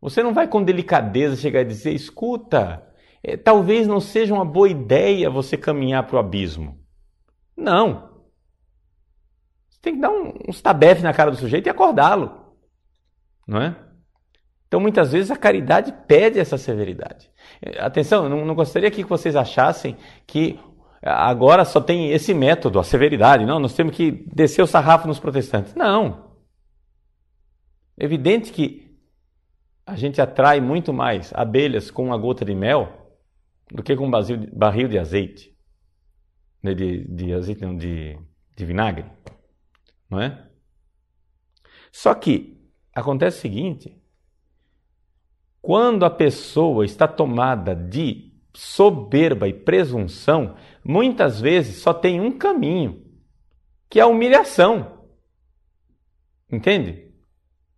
você 0.00 0.22
não 0.22 0.34
vai 0.34 0.46
com 0.46 0.62
delicadeza 0.62 1.36
chegar 1.36 1.62
e 1.62 1.64
dizer: 1.64 1.92
escuta, 1.92 2.86
é, 3.22 3.36
talvez 3.36 3.86
não 3.86 4.00
seja 4.00 4.34
uma 4.34 4.44
boa 4.44 4.68
ideia 4.68 5.30
você 5.30 5.56
caminhar 5.56 6.06
para 6.06 6.16
o 6.16 6.18
abismo. 6.18 6.78
Não. 7.56 8.10
Você 9.70 9.78
tem 9.80 9.94
que 9.94 10.00
dar 10.00 10.10
um, 10.10 10.28
um 10.28 10.52
tabefe 10.62 11.02
na 11.02 11.14
cara 11.14 11.30
do 11.30 11.36
sujeito 11.36 11.66
e 11.66 11.70
acordá-lo. 11.70 12.54
Não 13.48 13.62
é? 13.62 13.76
Então, 14.66 14.80
muitas 14.80 15.12
vezes, 15.12 15.30
a 15.30 15.36
caridade 15.36 15.94
pede 16.06 16.38
essa 16.38 16.58
severidade. 16.58 17.30
É, 17.62 17.80
atenção, 17.80 18.28
não, 18.28 18.44
não 18.44 18.54
gostaria 18.54 18.90
que 18.90 19.04
vocês 19.04 19.36
achassem 19.36 19.96
que 20.26 20.58
agora 21.02 21.64
só 21.64 21.80
tem 21.80 22.10
esse 22.10 22.34
método, 22.34 22.78
a 22.78 22.84
severidade. 22.84 23.46
Não, 23.46 23.58
nós 23.58 23.74
temos 23.74 23.96
que 23.96 24.10
descer 24.34 24.62
o 24.62 24.66
sarrafo 24.66 25.06
nos 25.06 25.18
protestantes. 25.20 25.74
Não. 25.74 26.33
Evidente 27.96 28.52
que 28.52 28.84
a 29.86 29.96
gente 29.96 30.20
atrai 30.20 30.60
muito 30.60 30.92
mais 30.92 31.32
abelhas 31.34 31.90
com 31.90 32.06
uma 32.06 32.16
gota 32.16 32.44
de 32.44 32.54
mel 32.54 33.04
do 33.70 33.82
que 33.82 33.96
com 33.96 34.06
um 34.06 34.10
barril 34.52 34.88
de 34.88 34.98
azeite. 34.98 35.54
Né, 36.62 36.74
de, 36.74 37.04
de 37.04 37.32
azeite, 37.34 37.62
não, 37.62 37.76
de, 37.76 38.18
de 38.56 38.64
vinagre. 38.64 39.04
Não 40.08 40.20
é? 40.20 40.48
Só 41.92 42.14
que 42.14 42.58
acontece 42.94 43.38
o 43.38 43.40
seguinte: 43.42 44.02
quando 45.60 46.04
a 46.04 46.10
pessoa 46.10 46.84
está 46.84 47.06
tomada 47.06 47.74
de 47.76 48.32
soberba 48.54 49.48
e 49.48 49.52
presunção, 49.52 50.56
muitas 50.82 51.40
vezes 51.40 51.82
só 51.82 51.92
tem 51.92 52.20
um 52.20 52.38
caminho, 52.38 53.04
que 53.90 53.98
é 53.98 54.02
a 54.02 54.06
humilhação. 54.06 55.06
Entende? 56.50 57.03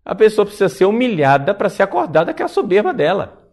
A 0.06 0.14
pessoa 0.14 0.46
precisa 0.46 0.68
ser 0.68 0.84
humilhada 0.84 1.52
para 1.52 1.68
se 1.68 1.82
acordar 1.82 2.24
daquela 2.24 2.48
soberba 2.48 2.94
dela. 2.94 3.52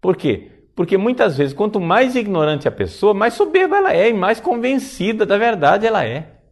Por 0.00 0.16
quê? 0.16 0.66
Porque 0.74 0.98
muitas 0.98 1.36
vezes, 1.36 1.54
quanto 1.54 1.80
mais 1.80 2.16
ignorante 2.16 2.66
a 2.66 2.72
pessoa, 2.72 3.14
mais 3.14 3.34
soberba 3.34 3.76
ela 3.76 3.92
é 3.92 4.08
e 4.08 4.12
mais 4.12 4.40
convencida 4.40 5.24
da 5.24 5.38
verdade 5.38 5.86
ela 5.86 6.04
é. 6.04 6.42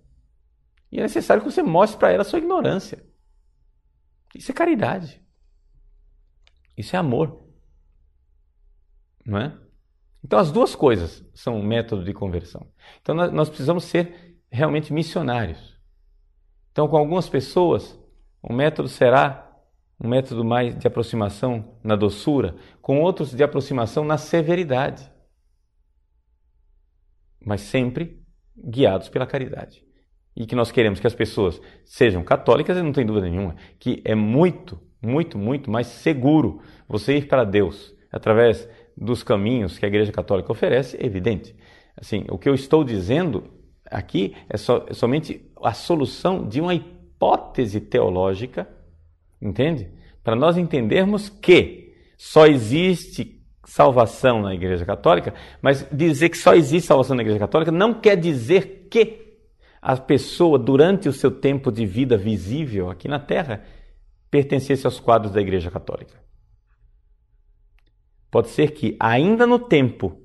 E 0.92 1.00
é 1.00 1.02
necessário 1.02 1.42
que 1.42 1.50
você 1.50 1.64
mostre 1.64 1.98
para 1.98 2.12
ela 2.12 2.22
a 2.22 2.24
sua 2.24 2.38
ignorância. 2.38 3.04
Isso 4.36 4.52
é 4.52 4.54
caridade. 4.54 5.20
Isso 6.76 6.94
é 6.94 6.98
amor. 7.00 7.44
Não 9.26 9.38
é? 9.38 9.58
Então, 10.22 10.38
as 10.38 10.52
duas 10.52 10.76
coisas 10.76 11.24
são 11.34 11.56
um 11.56 11.66
método 11.66 12.04
de 12.04 12.12
conversão. 12.12 12.70
Então, 13.02 13.16
nós 13.16 13.48
precisamos 13.48 13.82
ser 13.82 14.38
realmente 14.48 14.92
missionários. 14.92 15.69
Então, 16.72 16.88
com 16.88 16.96
algumas 16.96 17.28
pessoas, 17.28 17.98
o 18.42 18.52
método 18.52 18.88
será 18.88 19.50
um 20.02 20.08
método 20.08 20.44
mais 20.44 20.76
de 20.76 20.86
aproximação 20.86 21.76
na 21.84 21.94
doçura, 21.94 22.56
com 22.80 23.00
outros 23.00 23.32
de 23.32 23.42
aproximação 23.42 24.04
na 24.04 24.16
severidade. 24.16 25.10
Mas 27.44 27.60
sempre 27.60 28.22
guiados 28.56 29.08
pela 29.08 29.26
caridade. 29.26 29.84
E 30.34 30.46
que 30.46 30.54
nós 30.54 30.72
queremos 30.72 31.00
que 31.00 31.06
as 31.06 31.14
pessoas 31.14 31.60
sejam 31.84 32.22
católicas, 32.22 32.78
e 32.78 32.82
não 32.82 32.92
tem 32.92 33.04
dúvida 33.04 33.28
nenhuma, 33.28 33.56
que 33.78 34.00
é 34.04 34.14
muito, 34.14 34.80
muito, 35.02 35.36
muito 35.36 35.70
mais 35.70 35.86
seguro 35.86 36.62
você 36.88 37.18
ir 37.18 37.28
para 37.28 37.44
Deus 37.44 37.94
através 38.10 38.68
dos 38.96 39.22
caminhos 39.22 39.78
que 39.78 39.84
a 39.84 39.88
Igreja 39.88 40.12
Católica 40.12 40.52
oferece, 40.52 40.96
é 40.96 41.04
evidente. 41.04 41.54
Assim, 41.96 42.24
o 42.30 42.38
que 42.38 42.48
eu 42.48 42.54
estou 42.54 42.84
dizendo 42.84 43.44
aqui 43.84 44.34
é, 44.48 44.56
so, 44.56 44.84
é 44.88 44.94
somente 44.94 45.49
a 45.62 45.72
solução 45.72 46.46
de 46.46 46.60
uma 46.60 46.74
hipótese 46.74 47.80
teológica, 47.80 48.68
entende? 49.40 49.90
Para 50.22 50.36
nós 50.36 50.56
entendermos 50.56 51.28
que 51.28 51.94
só 52.16 52.46
existe 52.46 53.40
salvação 53.64 54.42
na 54.42 54.54
Igreja 54.54 54.84
Católica, 54.84 55.32
mas 55.62 55.86
dizer 55.92 56.28
que 56.28 56.38
só 56.38 56.54
existe 56.54 56.86
salvação 56.86 57.16
na 57.16 57.22
Igreja 57.22 57.38
Católica 57.38 57.70
não 57.70 57.94
quer 57.94 58.16
dizer 58.16 58.88
que 58.90 59.38
a 59.80 59.96
pessoa, 59.96 60.58
durante 60.58 61.08
o 61.08 61.12
seu 61.12 61.30
tempo 61.30 61.70
de 61.72 61.86
vida 61.86 62.16
visível 62.16 62.90
aqui 62.90 63.08
na 63.08 63.18
Terra, 63.18 63.64
pertencesse 64.30 64.86
aos 64.86 65.00
quadros 65.00 65.32
da 65.32 65.40
Igreja 65.40 65.70
Católica. 65.70 66.20
Pode 68.30 68.48
ser 68.48 68.72
que, 68.72 68.96
ainda 69.00 69.46
no 69.46 69.58
tempo, 69.58 70.20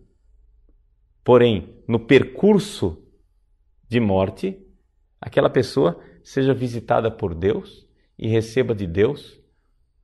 porém 1.24 1.82
no 1.88 2.00
percurso 2.00 3.02
de 3.88 4.00
morte, 4.00 4.65
aquela 5.26 5.50
pessoa 5.50 6.00
seja 6.24 6.54
visitada 6.54 7.10
por 7.10 7.34
Deus 7.34 7.88
e 8.18 8.28
receba 8.28 8.76
de 8.76 8.86
Deus 8.86 9.42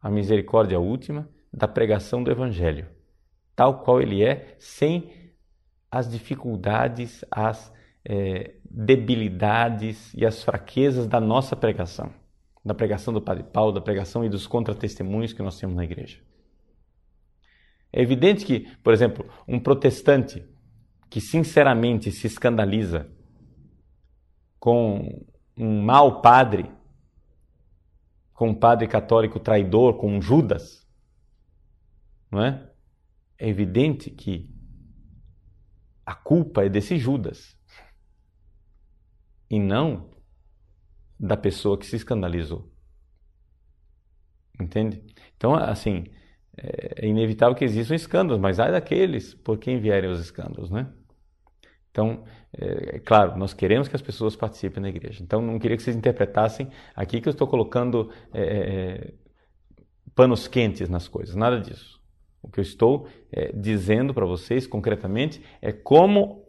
a 0.01 0.09
misericórdia 0.09 0.79
última 0.79 1.29
da 1.53 1.67
pregação 1.67 2.23
do 2.23 2.31
Evangelho, 2.31 2.87
tal 3.55 3.83
qual 3.83 4.01
ele 4.01 4.23
é, 4.23 4.55
sem 4.57 5.13
as 5.91 6.09
dificuldades, 6.09 7.23
as 7.29 7.71
é, 8.03 8.55
debilidades 8.65 10.11
e 10.15 10.25
as 10.25 10.43
fraquezas 10.43 11.05
da 11.05 11.19
nossa 11.19 11.55
pregação, 11.55 12.11
da 12.65 12.73
pregação 12.73 13.13
do 13.13 13.21
Padre 13.21 13.43
Paulo, 13.43 13.73
da 13.73 13.81
pregação 13.81 14.25
e 14.25 14.29
dos 14.29 14.47
contratestemunhos 14.47 15.33
que 15.33 15.43
nós 15.43 15.59
temos 15.59 15.75
na 15.75 15.83
igreja. 15.83 16.17
É 17.93 18.01
evidente 18.01 18.43
que, 18.43 18.61
por 18.81 18.91
exemplo, 18.91 19.29
um 19.47 19.59
protestante 19.59 20.43
que 21.11 21.21
sinceramente 21.21 22.11
se 22.11 22.25
escandaliza 22.25 23.07
com 24.61 25.25
um 25.57 25.81
mau 25.81 26.21
padre, 26.21 26.71
com 28.31 28.49
um 28.49 28.53
padre 28.53 28.87
católico 28.87 29.39
traidor, 29.39 29.97
com 29.97 30.15
um 30.15 30.21
Judas, 30.21 30.87
não 32.29 32.43
é? 32.43 32.71
É 33.39 33.49
evidente 33.49 34.11
que 34.11 34.53
a 36.05 36.13
culpa 36.13 36.63
é 36.63 36.69
desse 36.69 36.95
Judas 36.99 37.57
e 39.49 39.59
não 39.59 40.11
da 41.19 41.35
pessoa 41.35 41.75
que 41.75 41.87
se 41.87 41.95
escandalizou. 41.95 42.71
Entende? 44.59 45.03
Então, 45.35 45.55
assim, 45.55 46.05
é 46.55 47.07
inevitável 47.07 47.55
que 47.55 47.65
existam 47.65 47.95
escândalos, 47.95 48.39
mas 48.39 48.59
há 48.59 48.69
daqueles 48.69 49.33
por 49.33 49.57
quem 49.57 49.79
vierem 49.79 50.11
os 50.11 50.19
escândalos, 50.19 50.69
né? 50.69 50.93
Então, 51.89 52.23
é, 52.57 52.95
é, 52.95 52.99
claro, 52.99 53.37
nós 53.37 53.53
queremos 53.53 53.87
que 53.87 53.95
as 53.95 54.01
pessoas 54.01 54.35
participem 54.35 54.81
na 54.81 54.89
igreja. 54.89 55.23
Então, 55.23 55.41
não 55.41 55.57
queria 55.57 55.77
que 55.77 55.83
vocês 55.83 55.95
interpretassem 55.95 56.69
aqui 56.95 57.21
que 57.21 57.27
eu 57.27 57.31
estou 57.31 57.47
colocando 57.47 58.11
é, 58.33 58.41
é, 58.41 58.47
é 58.47 59.13
panos 60.13 60.47
quentes 60.47 60.89
nas 60.89 61.07
coisas, 61.07 61.35
nada 61.35 61.59
disso. 61.59 62.01
O 62.43 62.49
que 62.49 62.59
eu 62.59 62.63
estou 62.63 63.07
é, 63.31 63.51
dizendo 63.53 64.13
para 64.13 64.25
vocês 64.25 64.67
concretamente 64.67 65.41
é 65.61 65.71
como, 65.71 66.45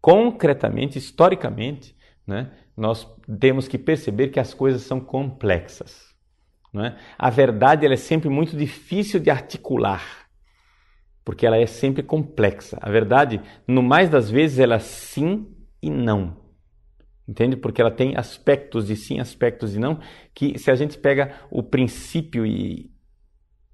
concretamente, 0.00 0.98
historicamente, 0.98 1.96
né, 2.26 2.52
nós 2.76 3.08
temos 3.40 3.66
que 3.66 3.78
perceber 3.78 4.28
que 4.28 4.40
as 4.40 4.52
coisas 4.52 4.82
são 4.82 5.00
complexas. 5.00 6.14
Não 6.72 6.94
A 7.16 7.30
verdade 7.30 7.86
ela 7.86 7.94
é 7.94 7.98
sempre 7.98 8.28
muito 8.28 8.54
difícil 8.54 9.18
de 9.18 9.30
articular 9.30 10.25
porque 11.26 11.44
ela 11.44 11.56
é 11.56 11.66
sempre 11.66 12.04
complexa. 12.04 12.78
A 12.80 12.88
verdade, 12.88 13.42
no 13.66 13.82
mais 13.82 14.08
das 14.08 14.30
vezes, 14.30 14.60
ela 14.60 14.76
é 14.76 14.78
sim 14.78 15.52
e 15.82 15.90
não. 15.90 16.36
Entende? 17.26 17.56
Porque 17.56 17.80
ela 17.80 17.90
tem 17.90 18.16
aspectos 18.16 18.86
de 18.86 18.94
sim, 18.94 19.18
aspectos 19.18 19.72
de 19.72 19.80
não, 19.80 19.98
que 20.32 20.56
se 20.56 20.70
a 20.70 20.76
gente 20.76 20.96
pega 20.96 21.34
o 21.50 21.64
princípio 21.64 22.46
e 22.46 22.92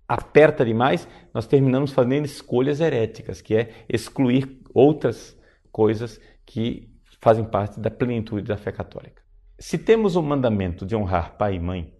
aperta 0.09 0.65
demais, 0.65 1.07
nós 1.35 1.47
terminamos 1.47 1.93
fazendo 1.93 2.25
escolhas 2.25 2.81
heréticas, 2.81 3.43
que 3.43 3.55
é 3.55 3.85
excluir 3.87 4.59
outras 4.73 5.39
coisas 5.71 6.19
que 6.47 6.91
fazem 7.21 7.45
parte 7.45 7.79
da 7.79 7.91
plenitude 7.91 8.49
da 8.49 8.57
fé 8.57 8.73
católica. 8.73 9.23
Se 9.59 9.77
temos 9.77 10.17
o 10.17 10.23
mandamento 10.23 10.87
de 10.87 10.97
honrar 10.97 11.37
pai 11.37 11.57
e 11.57 11.61
mãe, 11.61 11.93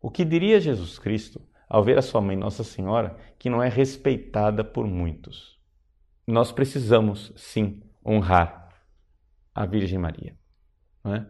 o 0.00 0.08
que 0.08 0.24
diria 0.24 0.60
Jesus 0.60 0.96
Cristo 0.96 1.40
ao 1.72 1.82
ver 1.82 1.96
a 1.96 2.02
sua 2.02 2.20
mãe 2.20 2.36
Nossa 2.36 2.62
Senhora, 2.62 3.16
que 3.38 3.48
não 3.48 3.62
é 3.62 3.68
respeitada 3.70 4.62
por 4.62 4.86
muitos? 4.86 5.58
Nós 6.26 6.52
precisamos, 6.52 7.32
sim, 7.34 7.82
honrar 8.04 8.68
a 9.54 9.64
Virgem 9.64 9.98
Maria. 9.98 10.36
É? 11.06 11.24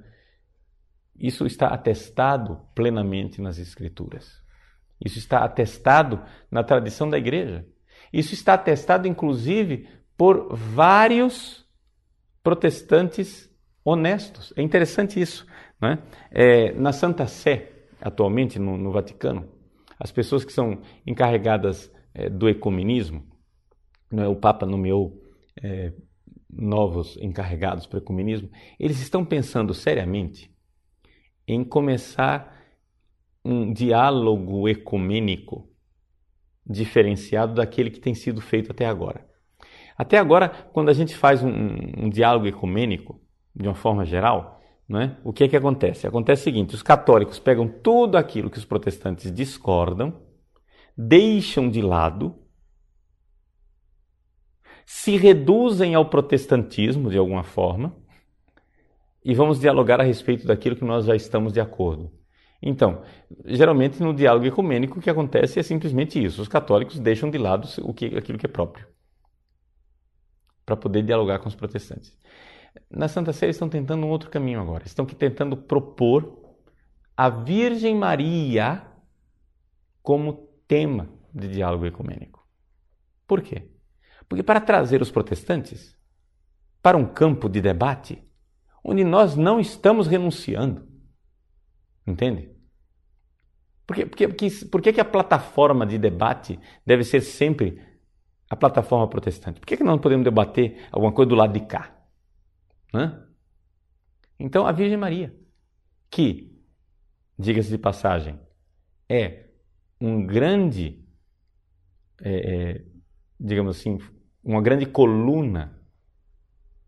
Isso 1.14 1.47
está 1.47 1.68
atestado 1.68 2.61
plenamente 2.74 3.40
nas 3.40 3.57
Escrituras. 3.57 4.43
Isso 5.01 5.16
está 5.16 5.45
atestado 5.45 6.20
na 6.51 6.64
tradição 6.64 7.09
da 7.09 7.18
igreja. 7.18 7.64
Isso 8.12 8.34
está 8.34 8.55
atestado, 8.55 9.07
inclusive, 9.07 9.88
por 10.16 10.57
vários 10.57 11.64
protestantes 12.43 13.49
honestos. 13.84 14.53
É 14.57 14.62
interessante 14.62 15.20
isso. 15.20 15.47
Né? 15.80 16.01
É, 16.32 16.72
na 16.72 16.93
Santa 16.93 17.28
Sé, 17.28 17.86
atualmente, 18.01 18.59
no, 18.59 18.76
no, 18.76 18.90
Vaticano, 18.90 19.49
as 20.03 20.11
pessoas 20.11 20.45
que 20.45 20.53
são 20.53 20.83
encarregadas 21.07 21.89
é, 22.13 22.29
do 22.29 22.49
ecumenismo, 22.49 23.25
né, 24.11 24.27
o 24.27 24.35
Papa 24.35 24.67
nomeou 24.67 25.23
é, 25.63 25.93
novos 26.51 27.17
encarregados 27.19 27.87
para 27.87 28.01
o 28.01 28.03
ecumenismo, 28.03 28.51
eles 28.81 29.01
estão 29.01 29.25
pensando 29.25 29.73
seriamente 29.73 30.53
em 31.47 31.63
começar 31.63 32.61
um 33.45 33.73
diálogo 33.73 34.69
ecumênico 34.69 35.71
diferenciado 36.67 37.55
daquele 37.55 37.89
que 37.89 38.01
tem 38.01 38.13
sido 38.13 38.41
feito 38.41 38.73
até 38.73 38.87
agora. 38.87 39.25
Até 39.97 40.19
agora, 40.19 40.49
quando 40.73 40.89
a 40.89 40.93
gente 40.93 41.15
faz 41.15 41.45
um, 41.45 41.53
um 41.97 42.11
diálogo 42.11 42.49
ecumênico, 42.49 43.21
de 43.55 43.69
uma 43.69 43.75
forma 43.77 44.05
geral, 44.05 44.61
é? 44.91 45.16
o 45.24 45.33
que 45.33 45.45
é 45.45 45.49
que 45.49 45.57
acontece? 45.57 46.07
Acontece 46.07 46.43
o 46.43 46.45
seguinte: 46.45 46.74
os 46.74 46.83
católicos 46.83 47.39
pegam 47.39 47.66
tudo 47.68 48.16
aquilo 48.16 48.51
que 48.51 48.59
os 48.59 48.64
protestantes 48.64 49.33
discordam, 49.33 50.20
deixam 50.97 51.70
de 51.70 51.80
lado, 51.80 52.35
se 54.85 55.16
reduzem 55.16 55.95
ao 55.95 56.07
protestantismo 56.07 57.09
de 57.09 57.16
alguma 57.16 57.43
forma 57.43 57.97
e 59.24 59.35
vamos 59.35 59.61
dialogar 59.61 60.01
a 60.01 60.05
respeito 60.05 60.47
daquilo 60.47 60.76
que 60.76 60.85
nós 60.85 61.05
já 61.07 61.14
estamos 61.14 61.53
de 61.53 61.61
acordo. 61.61 62.11
Então, 62.61 63.03
geralmente 63.45 64.03
no 64.03 64.14
diálogo 64.14 64.47
ecumênico 64.47 64.99
o 64.99 65.03
que 65.03 65.11
acontece 65.11 65.59
é 65.59 65.62
simplesmente 65.62 66.22
isso: 66.22 66.43
os 66.43 66.49
católicos 66.49 66.99
deixam 66.99 67.30
de 67.30 67.39
lado 67.39 67.68
o 67.83 67.95
que, 67.95 68.07
aquilo 68.16 68.39
que 68.39 68.47
é 68.47 68.49
próprio 68.49 68.87
para 70.64 70.76
poder 70.76 71.03
dialogar 71.03 71.39
com 71.41 71.49
os 71.49 71.55
protestantes. 71.55 72.16
Na 72.91 73.09
Santa 73.09 73.33
Sé 73.33 73.49
estão 73.49 73.68
tentando 73.68 74.07
um 74.07 74.11
outro 74.11 74.31
caminho 74.31 74.61
agora. 74.61 74.85
Estão 74.85 75.05
tentando 75.05 75.57
propor 75.57 76.57
a 77.16 77.29
Virgem 77.29 77.95
Maria 77.95 78.87
como 80.03 80.49
tema 80.66 81.09
de 81.35 81.49
diálogo 81.49 81.87
ecumênico. 81.87 82.47
Por 83.27 83.43
quê? 83.43 83.70
Porque 84.29 84.43
para 84.43 84.61
trazer 84.61 85.03
os 85.03 85.11
protestantes 85.11 85.97
para 86.83 86.97
um 86.97 87.07
campo 87.07 87.49
de 87.49 87.61
debate 87.61 88.23
onde 88.83 89.05
nós 89.05 89.37
não 89.37 89.61
estamos 89.61 90.07
renunciando. 90.07 90.89
Entende? 92.07 92.51
Por, 93.87 93.97
que, 93.97 94.07
porque, 94.07 94.29
porque, 94.29 94.51
por 94.70 94.83
que, 94.83 94.93
que 94.93 95.01
a 95.01 95.05
plataforma 95.05 95.87
de 95.87 95.99
debate 95.99 96.59
deve 96.85 97.05
ser 97.05 97.20
sempre 97.20 97.81
a 98.51 98.57
plataforma 98.57 99.09
protestante? 99.09 99.61
Por 99.61 99.66
que, 99.66 99.77
que 99.77 99.85
nós 99.85 99.93
não 99.93 100.01
podemos 100.01 100.25
debater 100.25 100.89
alguma 100.91 101.12
coisa 101.12 101.29
do 101.29 101.35
lado 101.35 101.53
de 101.53 101.64
cá? 101.66 102.02
Né? 102.93 103.20
Então, 104.38 104.66
a 104.66 104.72
Virgem 104.72 104.97
Maria, 104.97 105.34
que, 106.11 106.59
diga-se 107.38 107.70
de 107.70 107.78
passagem, 107.78 108.38
é 109.09 109.47
um 110.01 110.26
grande, 110.26 111.05
é, 112.20 112.34
é, 112.34 112.84
digamos 113.38 113.76
assim, 113.78 113.99
uma 114.43 114.61
grande 114.61 114.86
coluna 114.86 115.80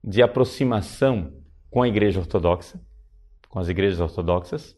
de 0.02 0.22
aproximação 0.22 1.42
com 1.70 1.82
a 1.82 1.88
Igreja 1.88 2.20
Ortodoxa, 2.20 2.80
com 3.48 3.58
as 3.58 3.68
igrejas 3.68 4.00
ortodoxas, 4.00 4.76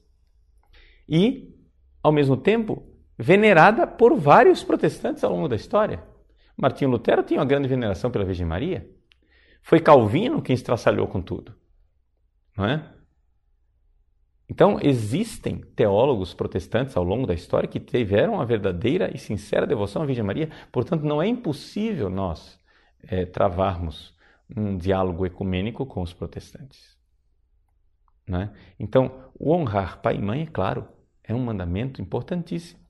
e, 1.09 1.55
ao 2.03 2.13
mesmo 2.13 2.37
tempo, 2.37 2.87
venerada 3.19 3.87
por 3.87 4.15
vários 4.19 4.63
protestantes 4.63 5.25
ao 5.25 5.33
longo 5.33 5.49
da 5.49 5.57
história. 5.57 6.05
Martinho 6.57 6.91
Lutero 6.91 7.23
tinha 7.23 7.41
uma 7.41 7.47
grande 7.47 7.69
veneração 7.69 8.11
pela 8.11 8.25
Virgem 8.25 8.47
Maria. 8.47 8.89
Foi 9.63 9.81
Calvino 9.81 10.43
quem 10.43 10.55
estraçalhou 10.55 11.07
com 11.09 11.21
tudo. 11.21 11.55
Não 12.57 12.65
é? 12.65 12.93
Então, 14.49 14.79
existem 14.81 15.59
teólogos 15.59 16.33
protestantes 16.33 16.97
ao 16.97 17.03
longo 17.03 17.27
da 17.27 17.35
história 17.35 17.69
que 17.69 17.81
tiveram 17.81 18.41
a 18.41 18.45
verdadeira 18.45 19.11
e 19.13 19.19
sincera 19.19 19.67
devoção 19.67 20.03
à 20.03 20.07
Virgem 20.07 20.25
Maria, 20.25 20.51
portanto, 20.71 21.03
não 21.03 21.21
é 21.21 21.27
impossível 21.27 22.09
nós 22.09 22.61
é, 23.03 23.27
travarmos 23.27 24.15
um 24.55 24.77
diálogo 24.77 25.27
ecumênico 25.27 25.85
com 25.85 26.01
os 26.01 26.13
protestantes. 26.13 26.97
Né? 28.27 28.53
Então, 28.79 29.31
o 29.39 29.53
honrar 29.53 30.01
pai 30.01 30.17
e 30.17 30.23
mãe, 30.23 30.43
é 30.43 30.47
claro, 30.47 30.89
é 31.23 31.35
um 31.35 31.45
mandamento 31.45 32.01
importantíssimo. 32.01 32.81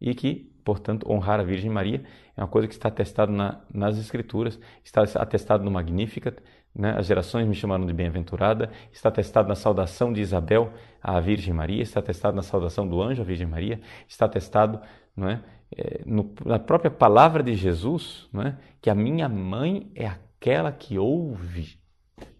E 0.00 0.14
que, 0.14 0.52
portanto, 0.68 1.10
honrar 1.10 1.40
a 1.40 1.42
Virgem 1.42 1.70
Maria 1.70 2.04
é 2.36 2.42
uma 2.42 2.46
coisa 2.46 2.68
que 2.68 2.74
está 2.74 2.88
atestado 2.88 3.32
na, 3.32 3.58
nas 3.72 3.96
Escrituras, 3.96 4.60
está 4.84 5.02
atestado 5.02 5.64
no 5.64 5.70
Magnificat, 5.70 6.42
né? 6.74 6.94
as 6.94 7.06
gerações 7.06 7.48
me 7.48 7.54
chamaram 7.54 7.86
de 7.86 7.92
bem-aventurada, 7.94 8.70
está 8.92 9.08
atestado 9.08 9.48
na 9.48 9.54
saudação 9.54 10.12
de 10.12 10.20
Isabel 10.20 10.70
à 11.02 11.18
Virgem 11.20 11.54
Maria, 11.54 11.82
está 11.82 12.00
atestado 12.00 12.36
na 12.36 12.42
saudação 12.42 12.86
do 12.86 13.00
anjo 13.00 13.22
à 13.22 13.24
Virgem 13.24 13.46
Maria, 13.46 13.80
está 14.06 14.26
atestado 14.26 14.78
não 15.16 15.30
é? 15.30 15.42
É, 15.74 16.02
no, 16.04 16.34
na 16.44 16.58
própria 16.58 16.90
palavra 16.90 17.42
de 17.42 17.54
Jesus, 17.54 18.28
não 18.30 18.42
é? 18.42 18.58
que 18.82 18.90
a 18.90 18.94
minha 18.94 19.26
mãe 19.26 19.90
é 19.94 20.06
aquela 20.06 20.70
que 20.70 20.98
ouve 20.98 21.80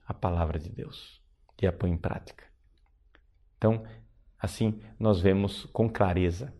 a 0.06 0.12
palavra 0.12 0.58
de 0.58 0.68
Deus 0.68 1.18
e 1.62 1.66
a 1.66 1.72
põe 1.72 1.90
em 1.90 1.96
prática. 1.96 2.44
Então, 3.56 3.84
assim, 4.38 4.78
nós 5.00 5.18
vemos 5.18 5.64
com 5.72 5.88
clareza 5.88 6.52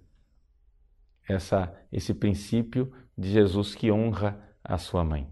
essa, 1.28 1.72
esse 1.92 2.14
princípio 2.14 2.92
de 3.16 3.30
Jesus 3.30 3.74
que 3.74 3.92
honra 3.92 4.40
a 4.64 4.78
sua 4.78 5.04
mãe. 5.04 5.28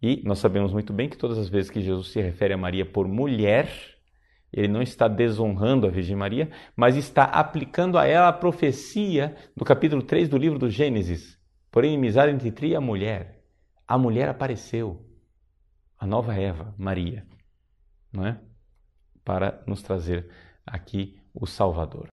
E 0.00 0.22
nós 0.24 0.38
sabemos 0.38 0.72
muito 0.72 0.92
bem 0.92 1.08
que 1.08 1.16
todas 1.16 1.38
as 1.38 1.48
vezes 1.48 1.70
que 1.70 1.80
Jesus 1.80 2.08
se 2.08 2.20
refere 2.20 2.54
a 2.54 2.58
Maria 2.58 2.84
por 2.84 3.08
mulher, 3.08 3.68
ele 4.52 4.68
não 4.68 4.82
está 4.82 5.08
desonrando 5.08 5.86
a 5.86 5.90
Virgem 5.90 6.16
Maria, 6.16 6.50
mas 6.76 6.96
está 6.96 7.24
aplicando 7.24 7.98
a 7.98 8.06
ela 8.06 8.28
a 8.28 8.32
profecia 8.32 9.34
do 9.56 9.64
capítulo 9.64 10.02
3 10.02 10.28
do 10.28 10.36
livro 10.36 10.58
do 10.58 10.70
Gênesis. 10.70 11.38
Porém, 11.70 11.94
inimizade 11.94 12.32
entre 12.32 12.52
ti 12.52 12.66
e 12.66 12.76
a 12.76 12.80
mulher. 12.80 13.42
A 13.86 13.98
mulher 13.98 14.28
apareceu, 14.28 15.04
a 15.98 16.06
nova 16.06 16.34
Eva, 16.34 16.74
Maria, 16.78 17.26
não 18.12 18.26
é? 18.26 18.40
Para 19.24 19.62
nos 19.66 19.82
trazer 19.82 20.28
aqui 20.66 21.18
o 21.34 21.46
Salvador. 21.46 22.13